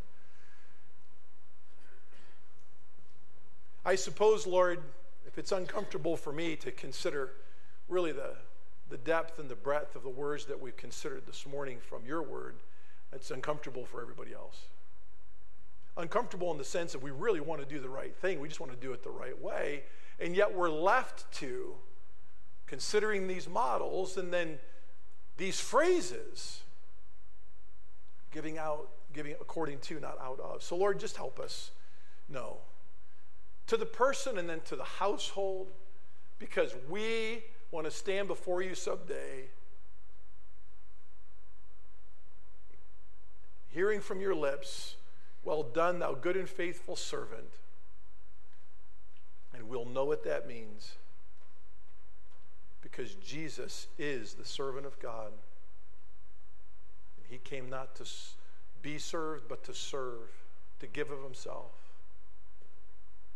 I 3.88 3.94
suppose, 3.94 4.48
Lord, 4.48 4.80
if 5.28 5.38
it's 5.38 5.52
uncomfortable 5.52 6.18
for 6.18 6.34
me 6.34 6.56
to 6.56 6.72
consider 6.72 7.30
really 7.88 8.12
the, 8.12 8.32
the 8.90 8.98
depth 8.98 9.40
and 9.40 9.50
the 9.50 9.56
breadth 9.56 9.96
of 9.96 10.04
the 10.04 10.10
words 10.10 10.46
that 10.46 10.60
we've 10.60 10.78
considered 10.78 11.26
this 11.26 11.46
morning 11.46 11.80
from 11.80 12.06
your 12.06 12.22
word, 12.22 12.56
it's 13.12 13.32
uncomfortable 13.32 13.86
for 13.86 14.02
everybody 14.02 14.34
else. 14.34 14.66
Uncomfortable 15.98 16.52
in 16.52 16.58
the 16.58 16.64
sense 16.64 16.92
that 16.92 17.02
we 17.02 17.12
really 17.12 17.40
want 17.40 17.62
to 17.62 17.68
do 17.68 17.80
the 17.80 17.90
right 17.90 18.16
thing, 18.16 18.40
we 18.40 18.48
just 18.48 18.60
want 18.60 18.72
to 18.72 18.78
do 18.78 18.92
it 18.94 19.04
the 19.04 19.10
right 19.10 19.42
way, 19.42 19.84
and 20.20 20.36
yet 20.36 20.54
we're 20.54 20.70
left 20.70 21.32
to 21.34 21.74
considering 22.68 23.28
these 23.28 23.48
models 23.48 24.18
and 24.18 24.34
then 24.34 24.58
these 25.38 25.60
phrases 25.60 26.62
giving 28.32 28.58
out, 28.58 28.90
giving 29.14 29.34
according 29.34 29.80
to, 29.80 30.00
not 30.00 30.18
out 30.22 30.40
of. 30.40 30.62
So, 30.62 30.76
Lord, 30.76 31.00
just 31.00 31.16
help 31.16 31.40
us 31.40 31.72
know 32.28 32.58
to 33.68 33.78
the 33.78 33.86
person 33.86 34.38
and 34.38 34.50
then 34.50 34.62
to 34.66 34.76
the 34.76 34.84
household 34.84 35.68
because 36.38 36.76
we 36.90 37.44
want 37.76 37.86
to 37.86 37.92
stand 37.92 38.30
before 38.30 38.62
you 38.62 38.74
someday 38.74 39.50
hearing 43.68 44.00
from 44.00 44.22
your 44.22 44.34
lips, 44.34 44.96
Well 45.44 45.62
done, 45.62 46.00
thou 46.00 46.14
good 46.14 46.38
and 46.38 46.48
faithful 46.48 46.96
servant. 46.96 47.60
And 49.54 49.68
we'll 49.68 49.86
know 49.86 50.06
what 50.06 50.24
that 50.24 50.48
means 50.48 50.94
because 52.82 53.16
Jesus 53.16 53.88
is 54.00 54.36
the 54.36 54.46
servant 54.46 54.86
of 54.86 54.98
God. 55.00 55.34
He 57.30 57.38
came 57.40 57.70
not 57.70 57.96
to 57.96 58.06
be 58.82 58.98
served, 58.98 59.50
but 59.50 59.66
to 59.66 59.74
serve, 59.74 60.30
to 60.80 60.88
give 60.88 61.12
of 61.12 61.22
himself 61.22 61.72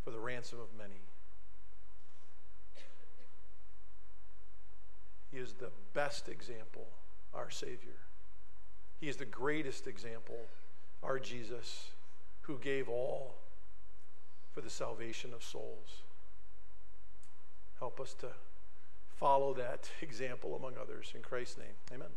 for 0.04 0.12
the 0.12 0.20
ransom 0.20 0.60
of 0.60 0.68
many. 0.78 1.02
He 5.32 5.38
is 5.38 5.54
the 5.54 5.72
best 5.94 6.28
example, 6.30 6.88
our 7.34 7.50
Savior. 7.50 8.00
He 9.00 9.08
is 9.08 9.18
the 9.18 9.26
greatest 9.26 9.88
example, 9.88 10.38
our 11.04 11.20
Jesus, 11.20 11.90
who 12.42 12.58
gave 12.58 12.90
all 12.90 13.36
for 14.52 14.62
the 14.62 14.70
salvation 14.70 15.34
of 15.34 15.44
souls. 15.44 16.04
Help 17.80 18.00
us 18.00 18.14
to 18.16 18.28
follow 19.20 19.54
that 19.54 19.90
example 20.02 20.56
among 20.56 20.74
others. 20.82 21.12
In 21.16 21.22
Christ's 21.22 21.58
name, 21.58 21.76
amen. 21.94 22.10